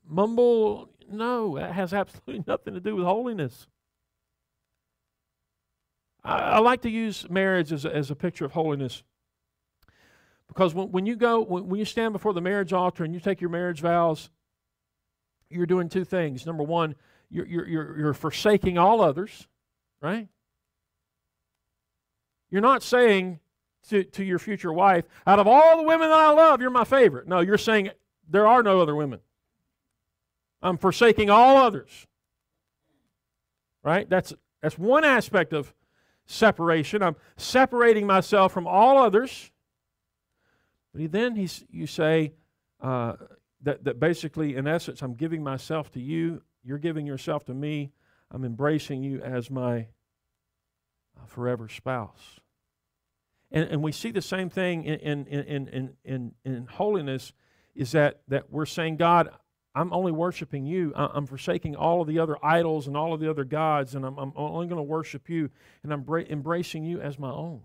mumble? 0.06 0.90
No, 1.10 1.56
that 1.56 1.72
has 1.72 1.92
absolutely 1.94 2.44
nothing 2.46 2.74
to 2.74 2.80
do 2.80 2.96
with 2.96 3.04
holiness. 3.04 3.66
I, 6.22 6.36
I 6.36 6.58
like 6.58 6.82
to 6.82 6.90
use 6.90 7.28
marriage 7.30 7.72
as 7.72 7.84
a, 7.84 7.94
as 7.94 8.10
a 8.10 8.14
picture 8.14 8.44
of 8.44 8.52
holiness. 8.52 9.02
Because 10.48 10.74
when, 10.74 10.90
when 10.92 11.06
you 11.06 11.16
go, 11.16 11.40
when, 11.40 11.68
when 11.68 11.78
you 11.78 11.86
stand 11.86 12.12
before 12.12 12.34
the 12.34 12.42
marriage 12.42 12.72
altar 12.72 13.04
and 13.04 13.14
you 13.14 13.20
take 13.20 13.40
your 13.40 13.50
marriage 13.50 13.80
vows, 13.80 14.28
you're 15.48 15.66
doing 15.66 15.88
two 15.88 16.04
things. 16.04 16.44
Number 16.44 16.62
one, 16.62 16.94
you're, 17.30 17.46
you're, 17.46 17.68
you're, 17.68 17.98
you're 17.98 18.14
forsaking 18.14 18.76
all 18.76 19.00
others, 19.00 19.48
right? 20.00 20.28
You're 22.54 22.62
not 22.62 22.84
saying 22.84 23.40
to, 23.88 24.04
to 24.04 24.22
your 24.22 24.38
future 24.38 24.72
wife, 24.72 25.06
out 25.26 25.40
of 25.40 25.48
all 25.48 25.76
the 25.76 25.82
women 25.82 26.08
that 26.08 26.16
I 26.16 26.30
love, 26.30 26.60
you're 26.60 26.70
my 26.70 26.84
favorite. 26.84 27.26
No, 27.26 27.40
you're 27.40 27.58
saying 27.58 27.90
there 28.30 28.46
are 28.46 28.62
no 28.62 28.80
other 28.80 28.94
women. 28.94 29.18
I'm 30.62 30.78
forsaking 30.78 31.30
all 31.30 31.56
others. 31.56 32.06
Right? 33.82 34.08
That's 34.08 34.32
that's 34.62 34.78
one 34.78 35.04
aspect 35.04 35.52
of 35.52 35.74
separation. 36.26 37.02
I'm 37.02 37.16
separating 37.36 38.06
myself 38.06 38.52
from 38.52 38.68
all 38.68 38.98
others. 38.98 39.50
But 40.94 41.10
then 41.10 41.34
he's, 41.34 41.64
you 41.68 41.88
say 41.88 42.34
uh, 42.80 43.14
that, 43.64 43.82
that 43.82 43.98
basically, 43.98 44.54
in 44.54 44.68
essence, 44.68 45.02
I'm 45.02 45.14
giving 45.14 45.42
myself 45.42 45.90
to 45.94 46.00
you. 46.00 46.40
You're 46.62 46.78
giving 46.78 47.04
yourself 47.04 47.46
to 47.46 47.52
me. 47.52 47.90
I'm 48.30 48.44
embracing 48.44 49.02
you 49.02 49.20
as 49.22 49.50
my 49.50 49.88
uh, 51.20 51.26
forever 51.26 51.68
spouse. 51.68 52.38
And, 53.54 53.70
and 53.70 53.82
we 53.82 53.92
see 53.92 54.10
the 54.10 54.20
same 54.20 54.50
thing 54.50 54.84
in, 54.84 54.98
in, 54.98 55.26
in, 55.26 55.68
in, 55.68 55.92
in, 56.04 56.32
in 56.44 56.66
holiness 56.66 57.32
is 57.76 57.92
that, 57.92 58.20
that 58.26 58.50
we're 58.50 58.66
saying, 58.66 58.96
God, 58.96 59.30
I'm 59.76 59.92
only 59.92 60.10
worshiping 60.10 60.66
you. 60.66 60.92
I'm 60.94 61.26
forsaking 61.26 61.76
all 61.76 62.02
of 62.02 62.08
the 62.08 62.18
other 62.18 62.36
idols 62.44 62.88
and 62.88 62.96
all 62.96 63.14
of 63.14 63.20
the 63.20 63.30
other 63.30 63.44
gods, 63.44 63.94
and 63.94 64.04
I'm, 64.04 64.18
I'm 64.18 64.32
only 64.36 64.66
going 64.66 64.78
to 64.78 64.82
worship 64.82 65.30
you, 65.30 65.50
and 65.84 65.92
I'm 65.92 66.02
bra- 66.02 66.22
embracing 66.28 66.84
you 66.84 67.00
as 67.00 67.18
my 67.18 67.30
own, 67.30 67.62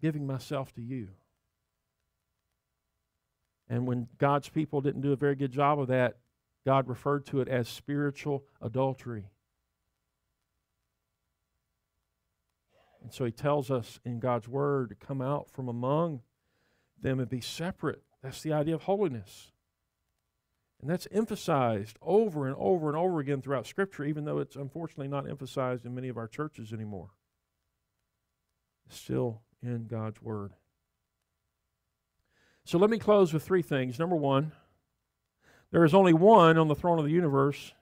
giving 0.00 0.26
myself 0.26 0.72
to 0.74 0.82
you. 0.82 1.08
And 3.68 3.86
when 3.86 4.08
God's 4.18 4.48
people 4.48 4.80
didn't 4.80 5.02
do 5.02 5.12
a 5.12 5.16
very 5.16 5.36
good 5.36 5.52
job 5.52 5.80
of 5.80 5.88
that, 5.88 6.18
God 6.66 6.88
referred 6.88 7.24
to 7.26 7.40
it 7.40 7.48
as 7.48 7.68
spiritual 7.68 8.44
adultery. 8.60 9.31
And 13.02 13.12
so 13.12 13.24
he 13.24 13.32
tells 13.32 13.70
us 13.70 14.00
in 14.04 14.20
God's 14.20 14.48
word 14.48 14.90
to 14.90 14.94
come 14.94 15.20
out 15.20 15.50
from 15.50 15.68
among 15.68 16.20
them 17.00 17.18
and 17.18 17.28
be 17.28 17.40
separate. 17.40 18.02
That's 18.22 18.42
the 18.42 18.52
idea 18.52 18.74
of 18.74 18.82
holiness. 18.82 19.50
And 20.80 20.90
that's 20.90 21.08
emphasized 21.12 21.96
over 22.02 22.46
and 22.46 22.56
over 22.58 22.88
and 22.88 22.96
over 22.96 23.20
again 23.20 23.40
throughout 23.40 23.66
Scripture, 23.66 24.04
even 24.04 24.24
though 24.24 24.38
it's 24.38 24.56
unfortunately 24.56 25.08
not 25.08 25.28
emphasized 25.28 25.86
in 25.86 25.94
many 25.94 26.08
of 26.08 26.16
our 26.16 26.26
churches 26.26 26.72
anymore. 26.72 27.10
It's 28.86 28.98
still 28.98 29.42
in 29.62 29.86
God's 29.86 30.20
Word. 30.20 30.52
So 32.64 32.78
let 32.78 32.90
me 32.90 32.98
close 32.98 33.32
with 33.32 33.44
three 33.44 33.62
things. 33.62 33.98
Number 33.98 34.16
one, 34.16 34.52
there 35.70 35.84
is 35.84 35.94
only 35.94 36.12
one 36.12 36.58
on 36.58 36.68
the 36.68 36.74
throne 36.74 36.98
of 36.98 37.04
the 37.04 37.10
universe, 37.10 37.72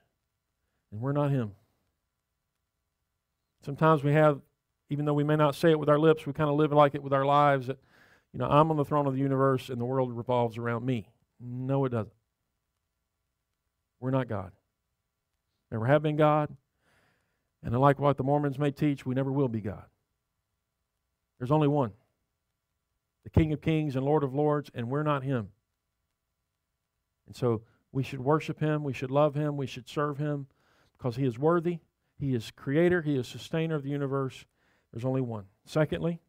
and 0.92 1.00
we're 1.00 1.12
not 1.12 1.30
Him. 1.30 1.52
Sometimes 3.64 4.04
we 4.04 4.12
have, 4.12 4.40
even 4.90 5.04
though 5.04 5.14
we 5.14 5.24
may 5.24 5.36
not 5.36 5.54
say 5.54 5.70
it 5.70 5.78
with 5.78 5.88
our 5.88 5.98
lips, 5.98 6.26
we 6.26 6.32
kind 6.32 6.50
of 6.50 6.56
live 6.56 6.72
like 6.72 6.94
it 6.94 7.02
with 7.02 7.12
our 7.12 7.24
lives 7.24 7.68
that, 7.68 7.78
you 8.32 8.38
know, 8.38 8.46
I'm 8.46 8.70
on 8.70 8.76
the 8.76 8.84
throne 8.84 9.06
of 9.06 9.14
the 9.14 9.20
universe 9.20 9.68
and 9.68 9.80
the 9.80 9.84
world 9.84 10.12
revolves 10.12 10.58
around 10.58 10.84
me. 10.84 11.08
No, 11.40 11.84
it 11.84 11.90
doesn't. 11.90 12.12
We're 14.00 14.10
not 14.10 14.28
God. 14.28 14.50
Never 15.70 15.86
have 15.86 16.02
been 16.02 16.16
God. 16.16 16.54
And 17.62 17.74
unlike 17.74 17.98
what 17.98 18.16
the 18.16 18.24
Mormons 18.24 18.58
may 18.58 18.72
teach, 18.72 19.06
we 19.06 19.14
never 19.14 19.30
will 19.30 19.48
be 19.48 19.60
God. 19.60 19.84
There's 21.38 21.52
only 21.52 21.68
one 21.68 21.92
the 23.22 23.30
King 23.30 23.52
of 23.52 23.60
Kings 23.60 23.96
and 23.96 24.04
Lord 24.04 24.24
of 24.24 24.34
Lords, 24.34 24.70
and 24.74 24.88
we're 24.88 25.02
not 25.02 25.22
Him. 25.22 25.50
And 27.26 27.36
so 27.36 27.62
we 27.92 28.02
should 28.02 28.20
worship 28.20 28.60
Him, 28.60 28.82
we 28.82 28.94
should 28.94 29.10
love 29.10 29.34
Him, 29.34 29.56
we 29.56 29.66
should 29.66 29.88
serve 29.88 30.18
Him 30.18 30.46
because 30.96 31.16
He 31.16 31.26
is 31.26 31.38
worthy. 31.38 31.78
He 32.18 32.34
is 32.34 32.50
creator, 32.50 33.02
He 33.02 33.16
is 33.16 33.28
sustainer 33.28 33.74
of 33.74 33.82
the 33.82 33.90
universe. 33.90 34.46
There's 34.92 35.04
only 35.04 35.20
one. 35.20 35.44
Secondly, 35.64 36.20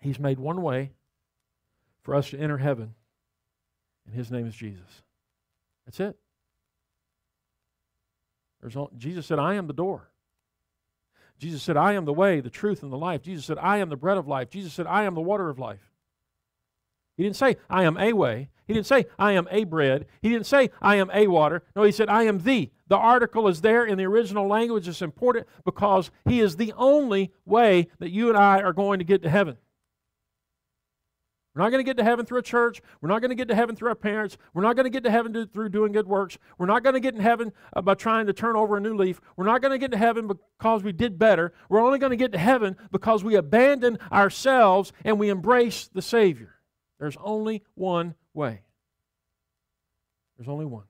He's 0.00 0.18
made 0.18 0.38
one 0.38 0.62
way 0.62 0.92
for 2.02 2.14
us 2.14 2.30
to 2.30 2.38
enter 2.38 2.58
heaven, 2.58 2.94
and 4.06 4.14
His 4.14 4.30
name 4.30 4.46
is 4.46 4.54
Jesus. 4.54 5.02
That's 5.84 6.00
it. 6.00 6.16
There's 8.60 8.76
all, 8.76 8.90
Jesus 8.96 9.26
said, 9.26 9.38
I 9.38 9.54
am 9.54 9.66
the 9.66 9.72
door. 9.72 10.10
Jesus 11.38 11.62
said, 11.62 11.76
I 11.76 11.92
am 11.92 12.04
the 12.04 12.12
way, 12.12 12.40
the 12.40 12.50
truth, 12.50 12.82
and 12.82 12.92
the 12.92 12.96
life. 12.96 13.22
Jesus 13.22 13.44
said, 13.44 13.58
I 13.58 13.78
am 13.78 13.90
the 13.90 13.96
bread 13.96 14.16
of 14.16 14.26
life. 14.26 14.50
Jesus 14.50 14.72
said, 14.72 14.86
I 14.86 15.04
am 15.04 15.14
the 15.14 15.20
water 15.20 15.48
of 15.48 15.58
life. 15.58 15.92
He 17.16 17.22
didn't 17.22 17.36
say, 17.36 17.56
I 17.68 17.84
am 17.84 17.96
a 17.98 18.12
way. 18.12 18.48
He 18.66 18.74
didn't 18.74 18.86
say, 18.86 19.06
I 19.18 19.32
am 19.32 19.46
a 19.50 19.64
bread. 19.64 20.06
He 20.22 20.28
didn't 20.28 20.46
say, 20.46 20.70
I 20.82 20.96
am 20.96 21.10
a 21.12 21.28
water. 21.28 21.62
No, 21.74 21.82
he 21.84 21.92
said, 21.92 22.08
I 22.08 22.24
am 22.24 22.40
the. 22.40 22.70
The 22.88 22.96
article 22.96 23.48
is 23.48 23.60
there 23.60 23.84
in 23.84 23.98
the 23.98 24.04
original 24.04 24.46
language. 24.46 24.88
It's 24.88 25.02
important 25.02 25.46
because 25.64 26.10
he 26.24 26.40
is 26.40 26.56
the 26.56 26.72
only 26.76 27.32
way 27.44 27.88
that 27.98 28.10
you 28.10 28.28
and 28.28 28.36
I 28.36 28.60
are 28.62 28.72
going 28.72 28.98
to 28.98 29.04
get 29.04 29.22
to 29.22 29.30
heaven. 29.30 29.56
We're 31.56 31.62
not 31.62 31.70
going 31.70 31.82
to 31.82 31.88
get 31.88 31.96
to 31.96 32.04
heaven 32.04 32.26
through 32.26 32.40
a 32.40 32.42
church. 32.42 32.82
We're 33.00 33.08
not 33.08 33.22
going 33.22 33.30
to 33.30 33.34
get 33.34 33.48
to 33.48 33.54
heaven 33.54 33.76
through 33.76 33.88
our 33.88 33.94
parents. 33.94 34.36
We're 34.52 34.62
not 34.62 34.76
going 34.76 34.84
to 34.84 34.90
get 34.90 35.04
to 35.04 35.10
heaven 35.10 35.46
through 35.46 35.70
doing 35.70 35.90
good 35.90 36.06
works. 36.06 36.36
We're 36.58 36.66
not 36.66 36.82
going 36.82 36.92
to 36.92 37.00
get 37.00 37.14
in 37.14 37.20
heaven 37.20 37.50
uh, 37.74 37.80
by 37.80 37.94
trying 37.94 38.26
to 38.26 38.34
turn 38.34 38.56
over 38.56 38.76
a 38.76 38.80
new 38.80 38.94
leaf. 38.94 39.22
We're 39.36 39.46
not 39.46 39.62
going 39.62 39.72
to 39.72 39.78
get 39.78 39.90
to 39.92 39.96
heaven 39.96 40.28
because 40.28 40.82
we 40.82 40.92
did 40.92 41.18
better. 41.18 41.54
We're 41.70 41.80
only 41.80 41.98
going 41.98 42.10
to 42.10 42.16
get 42.16 42.32
to 42.32 42.38
heaven 42.38 42.76
because 42.92 43.24
we 43.24 43.36
abandon 43.36 43.98
ourselves 44.12 44.92
and 45.02 45.18
we 45.18 45.30
embrace 45.30 45.88
the 45.90 46.02
Savior. 46.02 46.56
There's 47.00 47.16
only 47.22 47.62
one 47.74 48.16
way. 48.36 48.60
There's 50.36 50.48
only 50.48 50.66
one. 50.66 50.84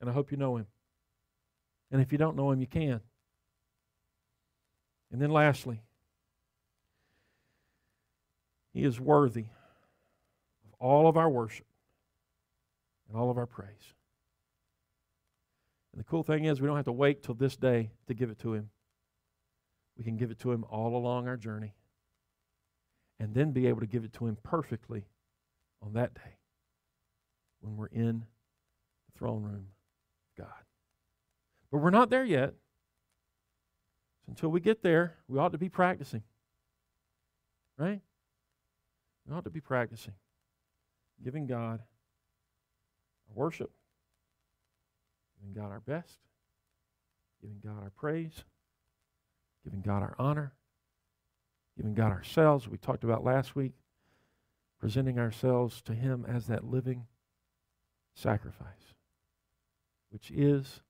And 0.00 0.10
I 0.10 0.12
hope 0.12 0.30
you 0.30 0.36
know 0.36 0.56
Him. 0.56 0.66
And 1.92 2.00
if 2.00 2.10
you 2.10 2.18
don't 2.18 2.36
know 2.36 2.50
Him, 2.50 2.60
you 2.60 2.66
can. 2.66 3.00
And 5.12 5.22
then 5.22 5.30
lastly, 5.30 5.80
he 8.74 8.82
is 8.82 8.98
worthy 8.98 9.46
of 10.64 10.74
all 10.80 11.06
of 11.06 11.16
our 11.16 11.30
worship 11.30 11.66
and 13.08 13.16
all 13.16 13.30
of 13.30 13.38
our 13.38 13.46
praise. 13.46 13.94
And 15.92 16.00
the 16.00 16.04
cool 16.04 16.24
thing 16.24 16.44
is, 16.44 16.60
we 16.60 16.66
don't 16.66 16.74
have 16.74 16.86
to 16.86 16.92
wait 16.92 17.22
till 17.22 17.36
this 17.36 17.56
day 17.56 17.92
to 18.08 18.14
give 18.14 18.30
it 18.30 18.40
to 18.40 18.52
Him. 18.52 18.70
We 19.96 20.02
can 20.02 20.16
give 20.16 20.32
it 20.32 20.40
to 20.40 20.50
Him 20.50 20.64
all 20.68 20.96
along 20.96 21.28
our 21.28 21.36
journey 21.36 21.74
and 23.20 23.32
then 23.32 23.52
be 23.52 23.68
able 23.68 23.80
to 23.80 23.86
give 23.86 24.02
it 24.02 24.12
to 24.14 24.26
Him 24.26 24.36
perfectly 24.42 25.06
on 25.82 25.94
that 25.94 26.14
day 26.14 26.38
when 27.60 27.76
we're 27.76 27.86
in 27.86 28.20
the 28.20 29.18
throne 29.18 29.42
room 29.42 29.66
of 30.38 30.44
God. 30.44 30.64
But 31.70 31.78
we're 31.78 31.90
not 31.90 32.10
there 32.10 32.24
yet. 32.24 32.54
Until 34.28 34.48
we 34.48 34.60
get 34.60 34.82
there, 34.82 35.16
we 35.28 35.38
ought 35.38 35.52
to 35.52 35.58
be 35.58 35.68
practicing. 35.68 36.22
Right? 37.78 38.00
We 39.26 39.34
ought 39.34 39.44
to 39.44 39.50
be 39.50 39.60
practicing 39.60 40.14
giving 41.22 41.46
God 41.46 41.80
our 43.28 43.34
worship, 43.34 43.70
giving 45.38 45.54
God 45.54 45.70
our 45.70 45.80
best, 45.80 46.18
giving 47.40 47.60
God 47.64 47.82
our 47.82 47.90
praise, 47.90 48.44
giving 49.64 49.80
God 49.80 50.02
our 50.02 50.14
honor, 50.18 50.52
giving 51.76 51.94
God 51.94 52.10
ourselves. 52.10 52.68
We 52.68 52.78
talked 52.78 53.04
about 53.04 53.24
last 53.24 53.54
week, 53.54 53.72
presenting 54.84 55.18
ourselves 55.18 55.80
to 55.80 55.94
Him 55.94 56.26
as 56.28 56.46
that 56.46 56.62
living 56.62 57.06
sacrifice, 58.14 58.92
which 60.10 60.30
is 60.30 60.82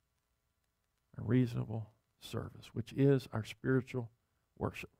a 1.17 1.23
reasonable 1.23 1.87
service, 2.21 2.71
which 2.73 2.93
is 2.95 3.29
our 3.33 3.45
spiritual 3.45 4.11
worship. 4.59 4.91